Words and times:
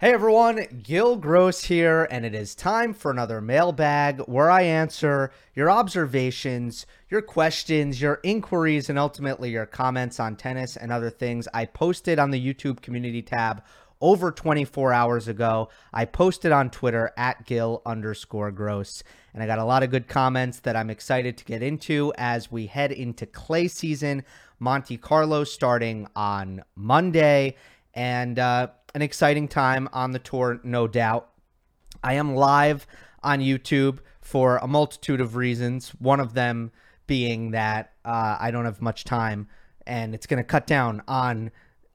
Hey 0.00 0.14
everyone, 0.14 0.80
Gil 0.82 1.16
Gross 1.16 1.64
here, 1.64 2.08
and 2.10 2.24
it 2.24 2.34
is 2.34 2.54
time 2.54 2.94
for 2.94 3.10
another 3.10 3.42
mailbag 3.42 4.20
where 4.20 4.50
I 4.50 4.62
answer 4.62 5.30
your 5.54 5.70
observations, 5.70 6.86
your 7.10 7.20
questions, 7.20 8.00
your 8.00 8.18
inquiries, 8.22 8.88
and 8.88 8.98
ultimately 8.98 9.50
your 9.50 9.66
comments 9.66 10.18
on 10.18 10.36
tennis 10.36 10.78
and 10.78 10.90
other 10.90 11.10
things. 11.10 11.48
I 11.52 11.66
posted 11.66 12.18
on 12.18 12.30
the 12.30 12.42
YouTube 12.42 12.80
community 12.80 13.20
tab 13.20 13.62
over 14.00 14.30
24 14.30 14.90
hours 14.94 15.28
ago. 15.28 15.68
I 15.92 16.06
posted 16.06 16.50
on 16.50 16.70
Twitter 16.70 17.12
at 17.18 17.44
Gil 17.44 17.82
underscore 17.84 18.52
Gross, 18.52 19.02
and 19.34 19.42
I 19.42 19.46
got 19.46 19.58
a 19.58 19.64
lot 19.66 19.82
of 19.82 19.90
good 19.90 20.08
comments 20.08 20.60
that 20.60 20.76
I'm 20.76 20.88
excited 20.88 21.36
to 21.36 21.44
get 21.44 21.62
into 21.62 22.10
as 22.16 22.50
we 22.50 22.68
head 22.68 22.90
into 22.90 23.26
clay 23.26 23.68
season. 23.68 24.24
Monte 24.60 24.96
Carlo 24.96 25.44
starting 25.44 26.06
on 26.16 26.64
Monday, 26.74 27.56
and 27.94 28.38
uh, 28.38 28.68
an 28.94 29.02
exciting 29.02 29.48
time 29.48 29.88
on 29.92 30.12
the 30.12 30.18
tour, 30.18 30.60
no 30.62 30.86
doubt. 30.86 31.28
I 32.02 32.14
am 32.14 32.34
live 32.34 32.86
on 33.22 33.40
YouTube 33.40 33.98
for 34.20 34.56
a 34.58 34.66
multitude 34.66 35.20
of 35.20 35.36
reasons. 35.36 35.90
One 35.98 36.20
of 36.20 36.34
them 36.34 36.72
being 37.06 37.50
that 37.50 37.92
uh, 38.04 38.36
I 38.38 38.50
don't 38.50 38.64
have 38.64 38.80
much 38.80 39.04
time 39.04 39.48
and 39.86 40.14
it's 40.14 40.26
going 40.26 40.38
to 40.38 40.44
cut 40.44 40.66
down 40.66 41.02
on 41.08 41.50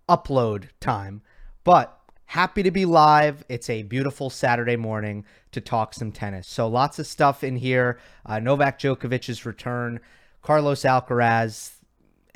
upload 0.10 0.70
time. 0.80 1.22
But 1.64 1.98
happy 2.26 2.64
to 2.64 2.72
be 2.72 2.86
live. 2.86 3.44
It's 3.50 3.70
a 3.70 3.84
beautiful 3.84 4.30
Saturday 4.30 4.76
morning 4.76 5.26
to 5.52 5.62
talk 5.62 5.94
some 5.94 6.12
tennis. 6.12 6.48
So 6.48 6.68
lots 6.68 7.00
of 7.00 7.08
stuff 7.08 7.44
in 7.44 7.56
here. 7.56 8.00
Uh, 8.26 8.40
Novak 8.40 8.80
Djokovic's 8.80 9.46
return, 9.46 10.00
Carlos 10.42 10.82
Alcaraz, 10.82 11.75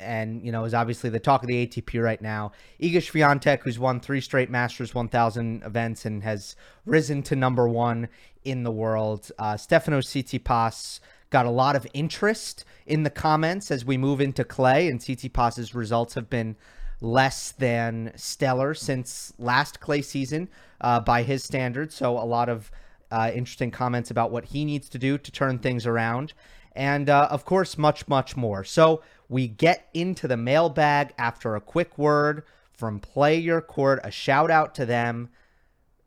and 0.00 0.44
you 0.44 0.50
know 0.50 0.64
is 0.64 0.74
obviously 0.74 1.10
the 1.10 1.20
talk 1.20 1.42
of 1.42 1.48
the 1.48 1.66
ATP 1.66 2.02
right 2.02 2.20
now. 2.20 2.52
Iga 2.80 2.96
Swiatek, 2.96 3.60
who's 3.60 3.78
won 3.78 4.00
three 4.00 4.20
straight 4.20 4.50
Masters 4.50 4.94
1000 4.94 5.62
events 5.62 6.04
and 6.04 6.22
has 6.22 6.56
risen 6.86 7.22
to 7.24 7.36
number 7.36 7.68
one 7.68 8.08
in 8.44 8.62
the 8.62 8.70
world. 8.70 9.30
Uh, 9.38 9.56
Stefano 9.56 10.00
Tsitsipas 10.00 11.00
got 11.30 11.46
a 11.46 11.50
lot 11.50 11.76
of 11.76 11.86
interest 11.94 12.64
in 12.86 13.04
the 13.04 13.10
comments 13.10 13.70
as 13.70 13.84
we 13.84 13.96
move 13.96 14.20
into 14.20 14.44
clay, 14.44 14.88
and 14.88 15.00
Tsitsipas's 15.00 15.74
results 15.74 16.14
have 16.14 16.28
been 16.28 16.56
less 17.00 17.52
than 17.52 18.12
stellar 18.16 18.74
since 18.74 19.32
last 19.38 19.80
clay 19.80 20.02
season 20.02 20.48
uh, 20.80 21.00
by 21.00 21.22
his 21.22 21.42
standards. 21.42 21.94
So 21.94 22.18
a 22.18 22.24
lot 22.24 22.48
of 22.48 22.70
uh, 23.10 23.30
interesting 23.34 23.70
comments 23.70 24.10
about 24.10 24.30
what 24.30 24.46
he 24.46 24.64
needs 24.64 24.88
to 24.90 24.98
do 24.98 25.18
to 25.18 25.30
turn 25.32 25.58
things 25.58 25.86
around. 25.86 26.32
And 26.72 27.08
uh, 27.08 27.28
of 27.30 27.44
course, 27.44 27.76
much, 27.76 28.06
much 28.06 28.36
more. 28.36 28.64
So 28.64 29.02
we 29.30 29.46
get 29.46 29.88
into 29.94 30.26
the 30.26 30.36
mailbag 30.36 31.14
after 31.16 31.54
a 31.54 31.60
quick 31.60 31.96
word 31.96 32.42
from 32.72 32.98
Play 32.98 33.38
Your 33.38 33.60
Court, 33.60 34.00
a 34.02 34.10
shout 34.10 34.50
out 34.50 34.74
to 34.74 34.84
them 34.84 35.30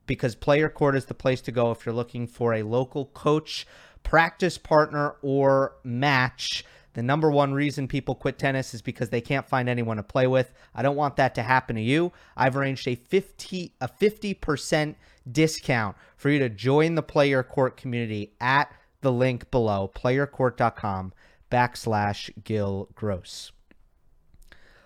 because 0.05 0.35
Play 0.35 0.59
Your 0.59 0.69
Court 0.69 0.93
is 0.97 1.05
the 1.05 1.13
place 1.13 1.39
to 1.41 1.51
go 1.51 1.71
if 1.71 1.85
you're 1.85 1.95
looking 1.95 2.27
for 2.27 2.53
a 2.53 2.63
local 2.63 3.05
coach, 3.05 3.65
practice 4.03 4.57
partner, 4.57 5.15
or 5.21 5.75
match. 5.85 6.65
The 6.95 7.01
number 7.01 7.31
one 7.31 7.53
reason 7.53 7.87
people 7.87 8.13
quit 8.13 8.37
tennis 8.37 8.73
is 8.73 8.81
because 8.81 9.09
they 9.09 9.21
can't 9.21 9.47
find 9.47 9.69
anyone 9.69 9.97
to 9.97 10.03
play 10.03 10.27
with. 10.27 10.51
I 10.75 10.81
don't 10.81 10.97
want 10.97 11.15
that 11.15 11.33
to 11.35 11.43
happen 11.43 11.77
to 11.77 11.81
you. 11.81 12.11
I've 12.35 12.57
arranged 12.57 12.89
a 12.89 12.95
50 12.95 13.73
a 13.79 13.87
50% 13.87 14.95
discount 15.31 15.95
for 16.17 16.29
you 16.29 16.39
to 16.39 16.49
join 16.49 16.95
the 16.95 17.01
Play 17.01 17.29
Your 17.29 17.43
Court 17.43 17.77
community 17.77 18.33
at 18.41 18.69
the 18.99 19.13
link 19.13 19.49
below, 19.49 19.89
playyourcourt.com 19.95 21.13
backslash 21.53 22.31
Gil 22.43 22.89
Gross. 22.95 23.51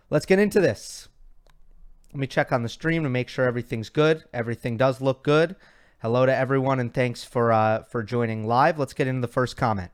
Let's 0.10 0.26
get 0.26 0.38
into 0.38 0.60
this. 0.60 1.08
Let 2.12 2.20
me 2.20 2.28
check 2.28 2.52
on 2.52 2.64
the 2.64 2.70
stream 2.70 3.04
to 3.04 3.10
make 3.10 3.30
sure 3.30 3.46
everything's 3.46 3.90
good. 3.90 4.26
Everything 4.34 4.76
does 4.76 5.00
look 5.00 5.24
good. 5.24 5.56
Hello 6.02 6.26
to 6.26 6.36
everyone, 6.36 6.80
and 6.80 6.94
thanks 6.94 7.24
for 7.24 7.54
uh, 7.54 7.84
for 7.84 8.04
joining 8.04 8.46
live. 8.46 8.78
Let's 8.78 8.94
get 8.94 9.08
into 9.08 9.22
the 9.22 9.32
first 9.32 9.56
comment. 9.56 9.92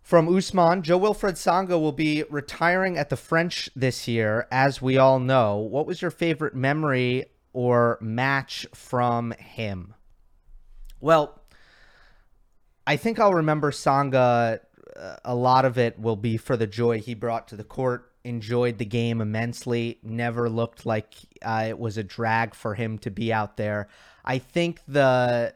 From 0.00 0.34
Usman, 0.34 0.82
Joe 0.82 0.96
Wilfred 0.96 1.34
Tsonga 1.34 1.78
will 1.78 1.92
be 1.92 2.24
retiring 2.30 2.96
at 2.96 3.10
the 3.10 3.16
French 3.16 3.68
this 3.76 4.08
year, 4.08 4.46
as 4.50 4.80
we 4.80 4.96
all 4.96 5.18
know. 5.18 5.56
What 5.56 5.86
was 5.86 6.00
your 6.00 6.10
favorite 6.10 6.54
memory 6.54 7.26
or 7.52 7.98
match 8.00 8.66
from 8.72 9.32
him? 9.32 9.94
Well, 11.00 11.42
I 12.86 12.96
think 12.96 13.20
I'll 13.20 13.34
remember 13.34 13.70
Tsonga 13.70 14.60
a 15.24 15.34
lot 15.34 15.64
of 15.64 15.78
it 15.78 15.98
will 15.98 16.16
be 16.16 16.36
for 16.36 16.56
the 16.56 16.66
joy 16.66 17.00
he 17.00 17.14
brought 17.14 17.48
to 17.48 17.56
the 17.56 17.64
court. 17.64 18.12
Enjoyed 18.24 18.78
the 18.78 18.84
game 18.84 19.20
immensely. 19.20 19.98
Never 20.02 20.48
looked 20.50 20.84
like 20.84 21.14
uh, 21.42 21.66
it 21.68 21.78
was 21.78 21.96
a 21.96 22.02
drag 22.02 22.54
for 22.54 22.74
him 22.74 22.98
to 22.98 23.10
be 23.10 23.32
out 23.32 23.56
there. 23.56 23.88
I 24.24 24.38
think 24.38 24.80
the 24.86 25.54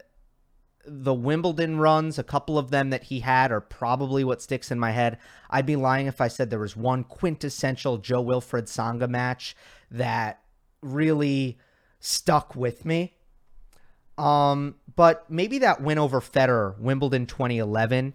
the 0.85 1.13
Wimbledon 1.13 1.79
runs, 1.79 2.19
a 2.19 2.23
couple 2.23 2.57
of 2.57 2.69
them 2.69 2.89
that 2.89 3.03
he 3.03 3.21
had, 3.21 3.51
are 3.51 3.61
probably 3.61 4.23
what 4.23 4.41
sticks 4.41 4.69
in 4.69 4.79
my 4.79 4.91
head. 4.91 5.17
I'd 5.49 5.65
be 5.65 5.77
lying 5.77 6.07
if 6.07 6.19
I 6.19 6.27
said 6.27 6.49
there 6.49 6.59
was 6.59 6.75
one 6.75 7.05
quintessential 7.05 7.99
Joe 7.99 8.21
Wilfred 8.21 8.65
Tsonga 8.65 9.07
match 9.07 9.55
that 9.91 10.41
really 10.81 11.57
stuck 12.01 12.53
with 12.55 12.83
me. 12.83 13.13
Um, 14.17 14.75
but 14.93 15.29
maybe 15.29 15.59
that 15.59 15.81
win 15.81 15.97
over 15.97 16.19
Federer, 16.19 16.77
Wimbledon 16.77 17.27
2011 17.27 18.13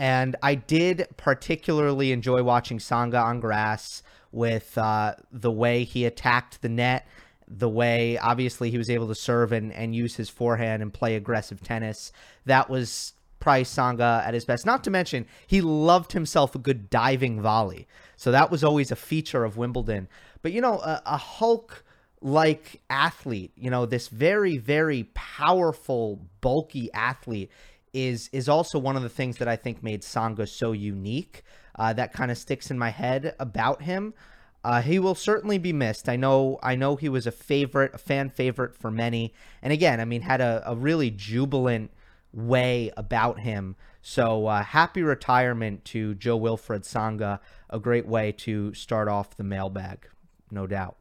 and 0.00 0.34
I 0.42 0.54
did 0.54 1.08
particularly 1.18 2.10
enjoy 2.10 2.42
watching 2.42 2.78
Tsonga 2.78 3.22
on 3.22 3.38
grass 3.38 4.02
with 4.32 4.78
uh, 4.78 5.12
the 5.30 5.50
way 5.50 5.84
he 5.84 6.06
attacked 6.06 6.62
the 6.62 6.70
net, 6.70 7.06
the 7.46 7.68
way 7.68 8.16
obviously 8.16 8.70
he 8.70 8.78
was 8.78 8.88
able 8.88 9.08
to 9.08 9.14
serve 9.14 9.52
and, 9.52 9.70
and 9.74 9.94
use 9.94 10.16
his 10.16 10.30
forehand 10.30 10.80
and 10.80 10.90
play 10.90 11.16
aggressive 11.16 11.62
tennis. 11.62 12.12
That 12.46 12.70
was 12.70 13.12
probably 13.40 13.64
Tsonga 13.64 14.26
at 14.26 14.32
his 14.32 14.46
best. 14.46 14.64
Not 14.64 14.82
to 14.84 14.90
mention, 14.90 15.26
he 15.46 15.60
loved 15.60 16.12
himself 16.12 16.54
a 16.54 16.58
good 16.58 16.88
diving 16.88 17.42
volley. 17.42 17.86
So 18.16 18.32
that 18.32 18.50
was 18.50 18.64
always 18.64 18.90
a 18.90 18.96
feature 18.96 19.44
of 19.44 19.58
Wimbledon. 19.58 20.08
But, 20.40 20.52
you 20.52 20.62
know, 20.62 20.78
a, 20.78 21.02
a 21.04 21.16
Hulk 21.18 21.84
like 22.22 22.80
athlete, 22.88 23.52
you 23.54 23.68
know, 23.68 23.84
this 23.84 24.08
very, 24.08 24.56
very 24.56 25.10
powerful, 25.14 26.20
bulky 26.40 26.90
athlete 26.94 27.50
is 27.92 28.28
is 28.32 28.48
also 28.48 28.78
one 28.78 28.96
of 28.96 29.02
the 29.02 29.08
things 29.08 29.38
that 29.38 29.48
I 29.48 29.56
think 29.56 29.82
made 29.82 30.02
Tsonga 30.02 30.48
so 30.48 30.72
unique. 30.72 31.42
Uh, 31.76 31.92
that 31.92 32.12
kind 32.12 32.30
of 32.30 32.38
sticks 32.38 32.70
in 32.70 32.78
my 32.78 32.90
head 32.90 33.34
about 33.38 33.82
him. 33.82 34.14
Uh, 34.62 34.82
he 34.82 34.98
will 34.98 35.14
certainly 35.14 35.56
be 35.56 35.72
missed. 35.72 36.08
I 36.08 36.16
know. 36.16 36.58
I 36.62 36.76
know 36.76 36.96
he 36.96 37.08
was 37.08 37.26
a 37.26 37.32
favorite, 37.32 37.94
a 37.94 37.98
fan 37.98 38.28
favorite 38.28 38.74
for 38.74 38.90
many. 38.90 39.32
And 39.62 39.72
again, 39.72 40.00
I 40.00 40.04
mean, 40.04 40.22
had 40.22 40.40
a, 40.40 40.62
a 40.66 40.76
really 40.76 41.10
jubilant 41.10 41.90
way 42.32 42.92
about 42.96 43.40
him. 43.40 43.76
So 44.02 44.46
uh, 44.46 44.62
happy 44.62 45.02
retirement 45.02 45.84
to 45.86 46.14
Joe 46.14 46.36
Wilfred 46.36 46.82
Tsonga. 46.82 47.40
A 47.70 47.78
great 47.78 48.06
way 48.06 48.32
to 48.32 48.74
start 48.74 49.08
off 49.08 49.36
the 49.36 49.44
mailbag, 49.44 50.06
no 50.50 50.66
doubt. 50.66 50.96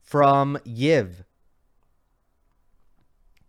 From 0.00 0.58
Yiv, 0.64 1.24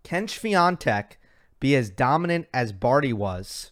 Ken 0.04 0.26
Swiatek 0.26 1.17
be 1.60 1.76
as 1.76 1.90
dominant 1.90 2.48
as 2.54 2.72
Barty 2.72 3.14
was. 3.14 3.72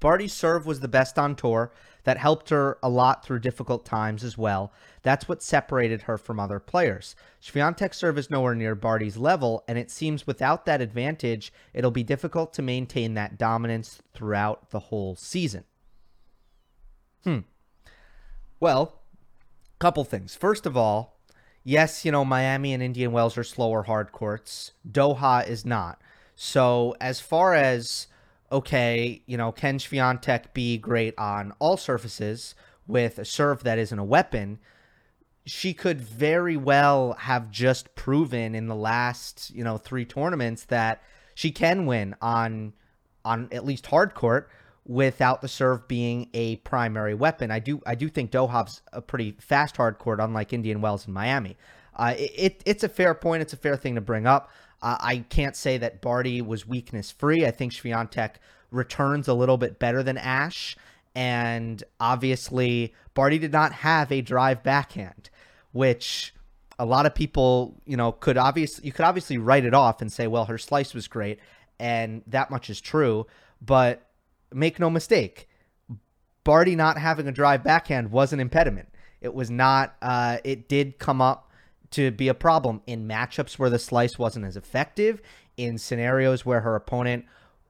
Barty's 0.00 0.32
serve 0.32 0.66
was 0.66 0.80
the 0.80 0.88
best 0.88 1.18
on 1.18 1.34
tour. 1.34 1.72
That 2.04 2.18
helped 2.18 2.50
her 2.50 2.76
a 2.82 2.90
lot 2.90 3.24
through 3.24 3.38
difficult 3.38 3.86
times 3.86 4.22
as 4.22 4.36
well. 4.36 4.74
That's 5.02 5.26
what 5.26 5.42
separated 5.42 6.02
her 6.02 6.18
from 6.18 6.38
other 6.38 6.60
players. 6.60 7.16
Swiatek's 7.42 7.96
serve 7.96 8.18
is 8.18 8.28
nowhere 8.28 8.54
near 8.54 8.74
Barty's 8.74 9.16
level, 9.16 9.64
and 9.66 9.78
it 9.78 9.90
seems 9.90 10.26
without 10.26 10.66
that 10.66 10.82
advantage, 10.82 11.50
it'll 11.72 11.90
be 11.90 12.02
difficult 12.02 12.52
to 12.52 12.62
maintain 12.62 13.14
that 13.14 13.38
dominance 13.38 14.02
throughout 14.12 14.68
the 14.68 14.80
whole 14.80 15.16
season. 15.16 15.64
Hmm. 17.24 17.38
Well, 18.60 19.00
couple 19.78 20.04
things. 20.04 20.34
First 20.34 20.66
of 20.66 20.76
all, 20.76 21.18
yes, 21.62 22.04
you 22.04 22.12
know, 22.12 22.24
Miami 22.24 22.72
and 22.72 22.82
Indian 22.82 23.12
Wells 23.12 23.36
are 23.36 23.44
slower 23.44 23.82
hard 23.84 24.12
courts. 24.12 24.72
Doha 24.90 25.46
is 25.46 25.64
not. 25.64 26.00
So 26.36 26.96
as 27.00 27.20
far 27.20 27.54
as 27.54 28.08
okay, 28.52 29.22
you 29.26 29.36
know, 29.36 29.50
can 29.50 29.78
Swiatek 29.78 30.52
be 30.52 30.78
great 30.78 31.14
on 31.18 31.52
all 31.58 31.76
surfaces 31.76 32.54
with 32.86 33.18
a 33.18 33.24
serve 33.24 33.64
that 33.64 33.78
isn't 33.78 33.98
a 33.98 34.04
weapon? 34.04 34.58
She 35.44 35.74
could 35.74 36.00
very 36.00 36.56
well 36.56 37.14
have 37.14 37.50
just 37.50 37.94
proven 37.96 38.54
in 38.54 38.68
the 38.68 38.74
last, 38.74 39.50
you 39.50 39.64
know, 39.64 39.76
three 39.76 40.04
tournaments 40.04 40.64
that 40.66 41.02
she 41.34 41.50
can 41.50 41.86
win 41.86 42.14
on 42.20 42.74
on 43.24 43.48
at 43.50 43.64
least 43.64 43.86
hard 43.86 44.14
court 44.14 44.48
without 44.86 45.40
the 45.40 45.48
serve 45.48 45.88
being 45.88 46.28
a 46.34 46.56
primary 46.56 47.14
weapon. 47.14 47.50
I 47.50 47.58
do 47.58 47.80
I 47.86 47.94
do 47.94 48.08
think 48.08 48.30
Doha's 48.30 48.82
a 48.92 49.02
pretty 49.02 49.32
fast 49.40 49.76
hard 49.76 49.98
court, 49.98 50.20
unlike 50.20 50.52
Indian 50.52 50.80
Wells 50.80 51.06
and 51.06 51.14
Miami. 51.14 51.56
Uh, 51.96 52.14
it, 52.16 52.62
it's 52.66 52.82
a 52.82 52.88
fair 52.88 53.14
point. 53.14 53.42
It's 53.42 53.52
a 53.52 53.56
fair 53.56 53.76
thing 53.76 53.94
to 53.94 54.00
bring 54.00 54.26
up. 54.26 54.50
Uh, 54.84 54.98
I 55.00 55.16
can't 55.30 55.56
say 55.56 55.78
that 55.78 56.02
Barty 56.02 56.42
was 56.42 56.68
weakness 56.68 57.10
free. 57.10 57.46
I 57.46 57.50
think 57.50 57.72
Swiatek 57.72 58.32
returns 58.70 59.28
a 59.28 59.34
little 59.34 59.56
bit 59.56 59.78
better 59.78 60.02
than 60.02 60.18
Ash. 60.18 60.76
And 61.14 61.82
obviously, 61.98 62.92
Barty 63.14 63.38
did 63.38 63.50
not 63.50 63.72
have 63.72 64.12
a 64.12 64.20
drive 64.20 64.62
backhand, 64.62 65.30
which 65.72 66.34
a 66.78 66.84
lot 66.84 67.06
of 67.06 67.14
people, 67.14 67.80
you 67.86 67.96
know, 67.96 68.12
could 68.12 68.36
obviously 68.36 68.84
you 68.84 68.92
could 68.92 69.06
obviously 69.06 69.38
write 69.38 69.64
it 69.64 69.72
off 69.72 70.02
and 70.02 70.12
say, 70.12 70.26
well, 70.26 70.44
her 70.44 70.58
slice 70.58 70.92
was 70.92 71.08
great, 71.08 71.38
and 71.78 72.22
that 72.26 72.50
much 72.50 72.68
is 72.68 72.78
true. 72.78 73.26
But 73.62 74.06
make 74.52 74.78
no 74.78 74.90
mistake, 74.90 75.48
Barty 76.42 76.76
not 76.76 76.98
having 76.98 77.26
a 77.26 77.32
drive 77.32 77.64
backhand 77.64 78.10
was 78.10 78.34
an 78.34 78.40
impediment. 78.40 78.90
It 79.22 79.32
was 79.32 79.50
not. 79.50 79.94
Uh, 80.02 80.38
it 80.44 80.68
did 80.68 80.98
come 80.98 81.22
up 81.22 81.50
to 81.94 82.10
be 82.10 82.28
a 82.28 82.34
problem 82.34 82.82
in 82.86 83.08
matchups 83.08 83.58
where 83.58 83.70
the 83.70 83.78
slice 83.78 84.18
wasn't 84.18 84.44
as 84.44 84.56
effective, 84.56 85.20
in 85.56 85.78
scenarios 85.78 86.44
where 86.44 86.60
her 86.60 86.74
opponent 86.74 87.24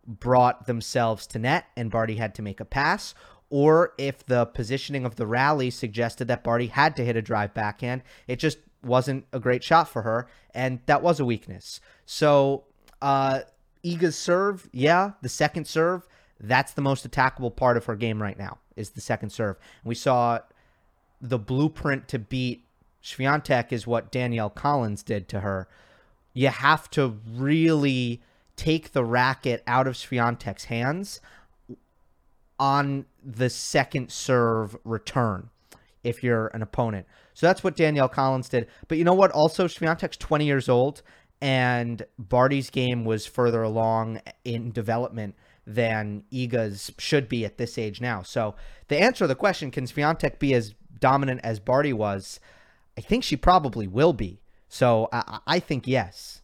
brought 0.06 0.66
themselves 0.66 1.26
to 1.26 1.38
net 1.38 1.66
and 1.76 1.90
Barty 1.90 2.16
had 2.16 2.34
to 2.34 2.42
make 2.42 2.60
a 2.60 2.64
pass, 2.64 3.14
or 3.50 3.92
if 3.98 4.24
the 4.26 4.46
positioning 4.46 5.04
of 5.04 5.16
the 5.16 5.26
rally 5.26 5.70
suggested 5.70 6.28
that 6.28 6.42
Barty 6.42 6.66
had 6.66 6.96
to 6.96 7.04
hit 7.04 7.16
a 7.16 7.22
drive 7.22 7.54
backhand, 7.54 8.02
it 8.26 8.36
just 8.36 8.58
wasn't 8.82 9.24
a 9.32 9.40
great 9.40 9.62
shot 9.62 9.88
for 9.88 10.02
her, 10.02 10.26
and 10.54 10.80
that 10.86 11.02
was 11.02 11.20
a 11.20 11.24
weakness. 11.24 11.80
So, 12.06 12.64
uh, 13.00 13.40
Iga's 13.84 14.16
serve, 14.16 14.68
yeah, 14.72 15.12
the 15.22 15.28
second 15.28 15.66
serve, 15.66 16.06
that's 16.40 16.72
the 16.72 16.82
most 16.82 17.08
attackable 17.08 17.54
part 17.54 17.76
of 17.76 17.84
her 17.84 17.96
game 17.96 18.20
right 18.20 18.38
now, 18.38 18.58
is 18.76 18.90
the 18.90 19.00
second 19.00 19.30
serve. 19.30 19.56
And 19.82 19.88
we 19.88 19.94
saw 19.94 20.40
the 21.20 21.38
blueprint 21.38 22.08
to 22.08 22.18
beat 22.18 22.63
Swiatek 23.04 23.70
is 23.70 23.86
what 23.86 24.10
Danielle 24.10 24.50
Collins 24.50 25.02
did 25.02 25.28
to 25.28 25.40
her. 25.40 25.68
You 26.32 26.48
have 26.48 26.90
to 26.90 27.18
really 27.30 28.22
take 28.56 28.92
the 28.92 29.04
racket 29.04 29.62
out 29.66 29.86
of 29.86 29.94
Swiatek's 29.94 30.64
hands 30.64 31.20
on 32.58 33.04
the 33.22 33.50
second 33.50 34.10
serve 34.10 34.76
return 34.84 35.50
if 36.02 36.22
you're 36.22 36.48
an 36.48 36.62
opponent. 36.62 37.06
So 37.34 37.46
that's 37.46 37.64
what 37.64 37.76
Danielle 37.76 38.08
Collins 38.08 38.48
did. 38.48 38.68
But 38.88 38.98
you 38.98 39.04
know 39.04 39.14
what? 39.14 39.32
Also, 39.32 39.66
Swiatek's 39.66 40.16
20 40.16 40.44
years 40.44 40.68
old, 40.68 41.02
and 41.40 42.04
Barty's 42.18 42.70
game 42.70 43.04
was 43.04 43.26
further 43.26 43.62
along 43.62 44.20
in 44.44 44.70
development 44.70 45.34
than 45.66 46.24
Iga's 46.32 46.92
should 46.98 47.28
be 47.28 47.44
at 47.44 47.58
this 47.58 47.76
age 47.78 48.00
now. 48.00 48.22
So 48.22 48.54
the 48.88 49.00
answer 49.00 49.24
to 49.24 49.28
the 49.28 49.34
question, 49.34 49.70
can 49.70 49.86
Swiatek 49.86 50.38
be 50.38 50.54
as 50.54 50.74
dominant 51.00 51.40
as 51.42 51.58
Barty 51.58 51.92
was? 51.92 52.38
I 52.96 53.00
think 53.00 53.24
she 53.24 53.36
probably 53.36 53.86
will 53.86 54.12
be. 54.12 54.40
So 54.68 55.08
I, 55.12 55.40
I 55.46 55.60
think 55.60 55.86
yes. 55.86 56.42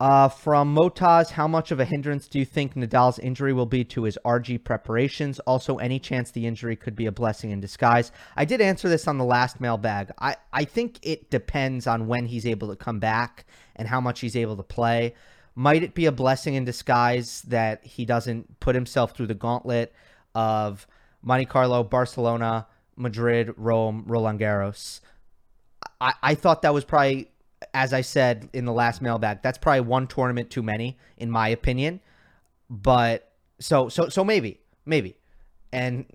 Uh, 0.00 0.28
from 0.28 0.74
Motaz, 0.74 1.30
how 1.30 1.46
much 1.46 1.70
of 1.70 1.78
a 1.78 1.84
hindrance 1.84 2.26
do 2.26 2.38
you 2.38 2.44
think 2.44 2.74
Nadal's 2.74 3.18
injury 3.20 3.52
will 3.52 3.64
be 3.64 3.84
to 3.84 4.02
his 4.02 4.18
RG 4.24 4.64
preparations? 4.64 5.38
Also, 5.40 5.76
any 5.76 6.00
chance 6.00 6.30
the 6.30 6.46
injury 6.46 6.74
could 6.74 6.96
be 6.96 7.06
a 7.06 7.12
blessing 7.12 7.52
in 7.52 7.60
disguise? 7.60 8.10
I 8.36 8.44
did 8.44 8.60
answer 8.60 8.88
this 8.88 9.06
on 9.06 9.18
the 9.18 9.24
last 9.24 9.60
mailbag. 9.60 10.10
I, 10.18 10.36
I 10.52 10.64
think 10.64 10.98
it 11.02 11.30
depends 11.30 11.86
on 11.86 12.08
when 12.08 12.26
he's 12.26 12.44
able 12.44 12.68
to 12.68 12.76
come 12.76 12.98
back 12.98 13.46
and 13.76 13.86
how 13.86 14.00
much 14.00 14.20
he's 14.20 14.36
able 14.36 14.56
to 14.56 14.64
play. 14.64 15.14
Might 15.54 15.84
it 15.84 15.94
be 15.94 16.06
a 16.06 16.12
blessing 16.12 16.54
in 16.54 16.64
disguise 16.64 17.42
that 17.42 17.84
he 17.86 18.04
doesn't 18.04 18.58
put 18.58 18.74
himself 18.74 19.16
through 19.16 19.28
the 19.28 19.34
gauntlet 19.34 19.94
of 20.34 20.88
Monte 21.22 21.46
Carlo, 21.46 21.84
Barcelona, 21.84 22.66
Madrid, 22.96 23.54
Rome, 23.56 24.04
Roland 24.06 24.40
Garros? 24.40 25.00
I, 26.00 26.14
I 26.22 26.34
thought 26.34 26.62
that 26.62 26.74
was 26.74 26.84
probably 26.84 27.30
as 27.72 27.92
I 27.92 28.02
said 28.02 28.48
in 28.52 28.64
the 28.64 28.72
last 28.72 29.00
mailbag, 29.00 29.42
that's 29.42 29.58
probably 29.58 29.80
one 29.80 30.06
tournament 30.06 30.50
too 30.50 30.62
many, 30.62 30.98
in 31.16 31.30
my 31.30 31.48
opinion. 31.48 32.00
But 32.68 33.30
so 33.58 33.88
so 33.88 34.08
so 34.08 34.24
maybe 34.24 34.60
maybe, 34.84 35.16
and 35.72 36.06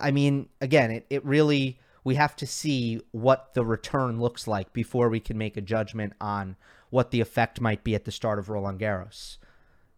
I 0.00 0.10
mean 0.10 0.48
again, 0.60 0.90
it 0.90 1.06
it 1.10 1.24
really 1.24 1.80
we 2.04 2.14
have 2.14 2.36
to 2.36 2.46
see 2.46 3.00
what 3.12 3.54
the 3.54 3.64
return 3.64 4.20
looks 4.20 4.46
like 4.46 4.72
before 4.72 5.08
we 5.08 5.20
can 5.20 5.38
make 5.38 5.56
a 5.56 5.62
judgment 5.62 6.12
on 6.20 6.56
what 6.90 7.10
the 7.10 7.20
effect 7.20 7.60
might 7.60 7.82
be 7.82 7.94
at 7.94 8.04
the 8.04 8.12
start 8.12 8.38
of 8.38 8.50
Roland 8.50 8.78
Garros. 8.78 9.38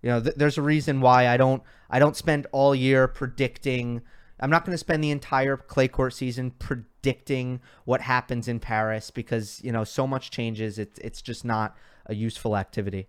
You 0.02 0.10
know, 0.10 0.20
th- 0.20 0.36
there's 0.36 0.56
a 0.56 0.62
reason 0.62 1.00
why 1.00 1.28
I 1.28 1.36
don't 1.36 1.62
I 1.90 1.98
don't 1.98 2.16
spend 2.16 2.46
all 2.52 2.74
year 2.74 3.08
predicting 3.08 4.02
I'm 4.40 4.50
not 4.50 4.64
going 4.64 4.74
to 4.74 4.78
spend 4.78 5.02
the 5.02 5.10
entire 5.10 5.56
clay 5.56 5.88
court 5.88 6.12
season 6.12 6.50
predicting 6.52 7.60
what 7.84 8.02
happens 8.02 8.48
in 8.48 8.60
Paris 8.60 9.10
because 9.10 9.60
you 9.62 9.72
know 9.72 9.84
so 9.84 10.06
much 10.06 10.30
changes. 10.30 10.78
It's 10.78 10.98
it's 10.98 11.22
just 11.22 11.44
not 11.44 11.76
a 12.06 12.14
useful 12.14 12.56
activity. 12.56 13.08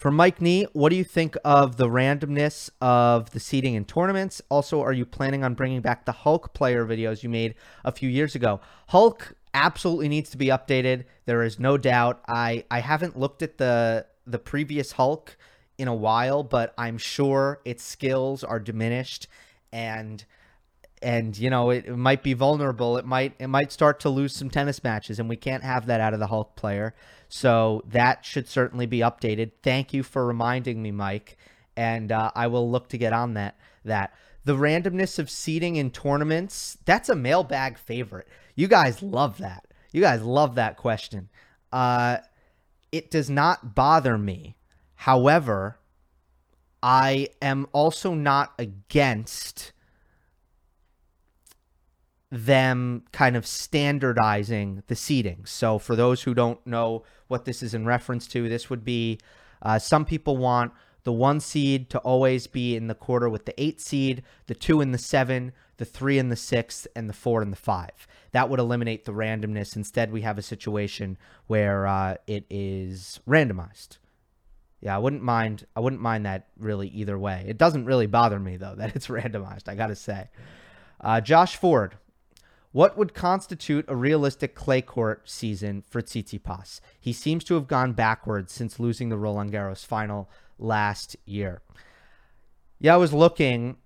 For 0.00 0.10
Mike 0.10 0.40
Nee, 0.40 0.64
what 0.72 0.88
do 0.88 0.96
you 0.96 1.04
think 1.04 1.36
of 1.44 1.76
the 1.76 1.86
randomness 1.86 2.70
of 2.80 3.32
the 3.32 3.40
seeding 3.40 3.74
in 3.74 3.84
tournaments? 3.84 4.40
Also, 4.48 4.80
are 4.80 4.94
you 4.94 5.04
planning 5.04 5.44
on 5.44 5.52
bringing 5.52 5.82
back 5.82 6.06
the 6.06 6.12
Hulk 6.12 6.54
player 6.54 6.86
videos 6.86 7.22
you 7.22 7.28
made 7.28 7.54
a 7.84 7.92
few 7.92 8.08
years 8.08 8.34
ago? 8.34 8.60
Hulk 8.88 9.34
absolutely 9.52 10.08
needs 10.08 10.30
to 10.30 10.38
be 10.38 10.46
updated. 10.46 11.04
There 11.26 11.42
is 11.42 11.58
no 11.58 11.76
doubt. 11.76 12.22
I 12.26 12.64
I 12.70 12.80
haven't 12.80 13.18
looked 13.18 13.42
at 13.42 13.58
the 13.58 14.06
the 14.26 14.38
previous 14.38 14.92
Hulk 14.92 15.36
in 15.80 15.88
a 15.88 15.94
while, 15.94 16.42
but 16.42 16.74
I'm 16.76 16.98
sure 16.98 17.60
its 17.64 17.82
skills 17.82 18.44
are 18.44 18.60
diminished 18.60 19.26
and 19.72 20.22
and 21.02 21.38
you 21.38 21.48
know 21.48 21.70
it, 21.70 21.86
it, 21.86 21.96
might 21.96 22.22
be 22.22 22.34
vulnerable. 22.34 22.98
It 22.98 23.06
might 23.06 23.32
it 23.38 23.46
might 23.46 23.72
start 23.72 23.98
to 24.00 24.10
lose 24.10 24.36
some 24.36 24.50
tennis 24.50 24.84
matches 24.84 25.18
and 25.18 25.26
we 25.26 25.36
can't 25.36 25.64
have 25.64 25.86
that 25.86 25.98
out 25.98 26.12
of 26.12 26.20
the 26.20 26.26
hulk 26.26 26.54
player. 26.54 26.94
So 27.30 27.82
that 27.88 28.26
should 28.26 28.46
certainly 28.46 28.84
be 28.84 28.98
updated. 28.98 29.52
Thank 29.62 29.94
you 29.94 30.02
for 30.02 30.26
reminding 30.26 30.82
me 30.82 30.90
mike 30.90 31.38
and 31.76 32.12
uh, 32.12 32.30
i 32.34 32.46
will 32.46 32.70
look 32.70 32.88
to 32.90 32.98
get 32.98 33.14
on 33.14 33.34
that 33.34 33.58
that. 33.84 34.12
The 34.44 34.56
randomness 34.56 35.18
of 35.18 35.30
seeding 35.30 35.76
in 35.76 35.90
tournaments 35.90 36.76
that's 36.84 37.08
a 37.08 37.16
mailbag 37.16 37.78
favorite. 37.78 38.28
You 38.54 38.68
guys 38.68 39.02
love 39.02 39.38
that. 39.38 39.66
You 39.92 40.02
guys 40.02 40.22
love 40.22 40.56
that 40.56 40.76
question. 40.76 41.30
Uh, 41.72 42.18
it 42.92 43.10
does 43.10 43.30
not 43.30 43.74
bother 43.74 44.18
me 44.18 44.56
However, 45.04 45.78
I 46.82 47.28
am 47.40 47.66
also 47.72 48.12
not 48.12 48.52
against 48.58 49.72
them 52.30 53.04
kind 53.10 53.34
of 53.34 53.46
standardizing 53.46 54.82
the 54.88 54.94
seeding. 54.94 55.46
So, 55.46 55.78
for 55.78 55.96
those 55.96 56.24
who 56.24 56.34
don't 56.34 56.64
know 56.66 57.04
what 57.28 57.46
this 57.46 57.62
is 57.62 57.72
in 57.72 57.86
reference 57.86 58.26
to, 58.28 58.46
this 58.50 58.68
would 58.68 58.84
be 58.84 59.18
uh, 59.62 59.78
some 59.78 60.04
people 60.04 60.36
want 60.36 60.72
the 61.04 61.14
one 61.14 61.40
seed 61.40 61.88
to 61.88 61.98
always 62.00 62.46
be 62.46 62.76
in 62.76 62.86
the 62.86 62.94
quarter 62.94 63.30
with 63.30 63.46
the 63.46 63.58
eight 63.58 63.80
seed, 63.80 64.22
the 64.48 64.54
two 64.54 64.82
and 64.82 64.92
the 64.92 64.98
seven, 64.98 65.52
the 65.78 65.86
three 65.86 66.18
and 66.18 66.30
the 66.30 66.36
six, 66.36 66.86
and 66.94 67.08
the 67.08 67.14
four 67.14 67.40
and 67.40 67.50
the 67.50 67.56
five. 67.56 68.06
That 68.32 68.50
would 68.50 68.60
eliminate 68.60 69.06
the 69.06 69.12
randomness. 69.12 69.76
Instead, 69.76 70.12
we 70.12 70.20
have 70.20 70.36
a 70.36 70.42
situation 70.42 71.16
where 71.46 71.86
uh, 71.86 72.16
it 72.26 72.44
is 72.50 73.18
randomized. 73.26 73.96
Yeah, 74.80 74.94
I 74.94 74.98
wouldn't 74.98 75.22
mind. 75.22 75.66
I 75.76 75.80
wouldn't 75.80 76.00
mind 76.00 76.26
that 76.26 76.48
really 76.58 76.88
either 76.88 77.18
way. 77.18 77.44
It 77.46 77.58
doesn't 77.58 77.84
really 77.84 78.06
bother 78.06 78.38
me 78.38 78.56
though 78.56 78.74
that 78.78 78.96
it's 78.96 79.08
randomized. 79.08 79.68
I 79.68 79.74
gotta 79.74 79.96
say. 79.96 80.28
Uh, 81.00 81.20
Josh 81.20 81.56
Ford, 81.56 81.96
what 82.72 82.96
would 82.96 83.14
constitute 83.14 83.84
a 83.88 83.96
realistic 83.96 84.54
clay 84.54 84.82
court 84.82 85.28
season 85.28 85.82
for 85.82 86.00
Tsitsipas? 86.00 86.80
He 86.98 87.12
seems 87.12 87.42
to 87.44 87.54
have 87.54 87.66
gone 87.66 87.92
backwards 87.92 88.52
since 88.52 88.78
losing 88.78 89.08
the 89.08 89.18
Roland 89.18 89.52
Garros 89.52 89.84
final 89.84 90.30
last 90.58 91.16
year. 91.24 91.62
Yeah, 92.78 92.94
I 92.94 92.98
was 92.98 93.12
looking. 93.12 93.76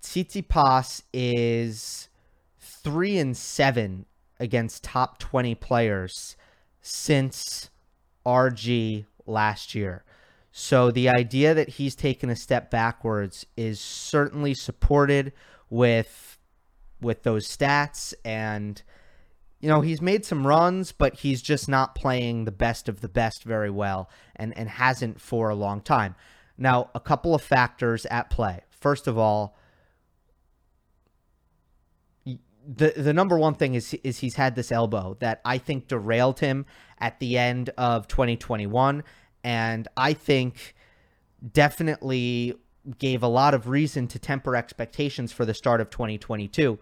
Tsitsipas 0.00 1.02
is 1.12 2.08
three 2.58 3.18
and 3.18 3.36
seven 3.36 4.06
against 4.38 4.84
top 4.84 5.18
twenty 5.18 5.54
players 5.54 6.36
since 6.80 7.68
RG 8.24 9.04
last 9.26 9.74
year. 9.74 10.04
So 10.52 10.90
the 10.90 11.08
idea 11.08 11.54
that 11.54 11.68
he's 11.70 11.94
taken 11.94 12.28
a 12.28 12.36
step 12.36 12.70
backwards 12.70 13.46
is 13.56 13.80
certainly 13.80 14.54
supported 14.54 15.32
with 15.68 16.38
with 17.00 17.22
those 17.22 17.46
stats 17.46 18.12
and 18.26 18.82
you 19.60 19.68
know 19.68 19.80
he's 19.80 20.02
made 20.02 20.22
some 20.22 20.46
runs 20.46 20.92
but 20.92 21.14
he's 21.14 21.40
just 21.40 21.66
not 21.66 21.94
playing 21.94 22.44
the 22.44 22.52
best 22.52 22.90
of 22.90 23.00
the 23.00 23.08
best 23.08 23.42
very 23.44 23.70
well 23.70 24.10
and 24.36 24.56
and 24.58 24.68
hasn't 24.68 25.20
for 25.20 25.48
a 25.48 25.54
long 25.54 25.80
time. 25.80 26.14
Now, 26.58 26.90
a 26.94 27.00
couple 27.00 27.34
of 27.34 27.40
factors 27.40 28.04
at 28.06 28.28
play. 28.28 28.60
First 28.68 29.06
of 29.06 29.16
all, 29.16 29.56
the 32.24 32.92
the 32.96 33.12
number 33.12 33.38
one 33.38 33.54
thing 33.54 33.74
is 33.74 33.94
is 34.04 34.18
he's 34.18 34.34
had 34.34 34.54
this 34.56 34.70
elbow 34.70 35.16
that 35.20 35.40
I 35.44 35.58
think 35.58 35.88
derailed 35.88 36.40
him 36.40 36.66
at 36.98 37.18
the 37.18 37.38
end 37.38 37.70
of 37.78 38.08
2021 38.08 39.02
and 39.42 39.88
I 39.96 40.12
think 40.12 40.74
definitely 41.52 42.54
gave 42.98 43.22
a 43.22 43.28
lot 43.28 43.54
of 43.54 43.68
reason 43.68 44.08
to 44.08 44.18
temper 44.18 44.56
expectations 44.56 45.32
for 45.32 45.44
the 45.44 45.54
start 45.54 45.80
of 45.80 45.90
2022. 45.90 46.78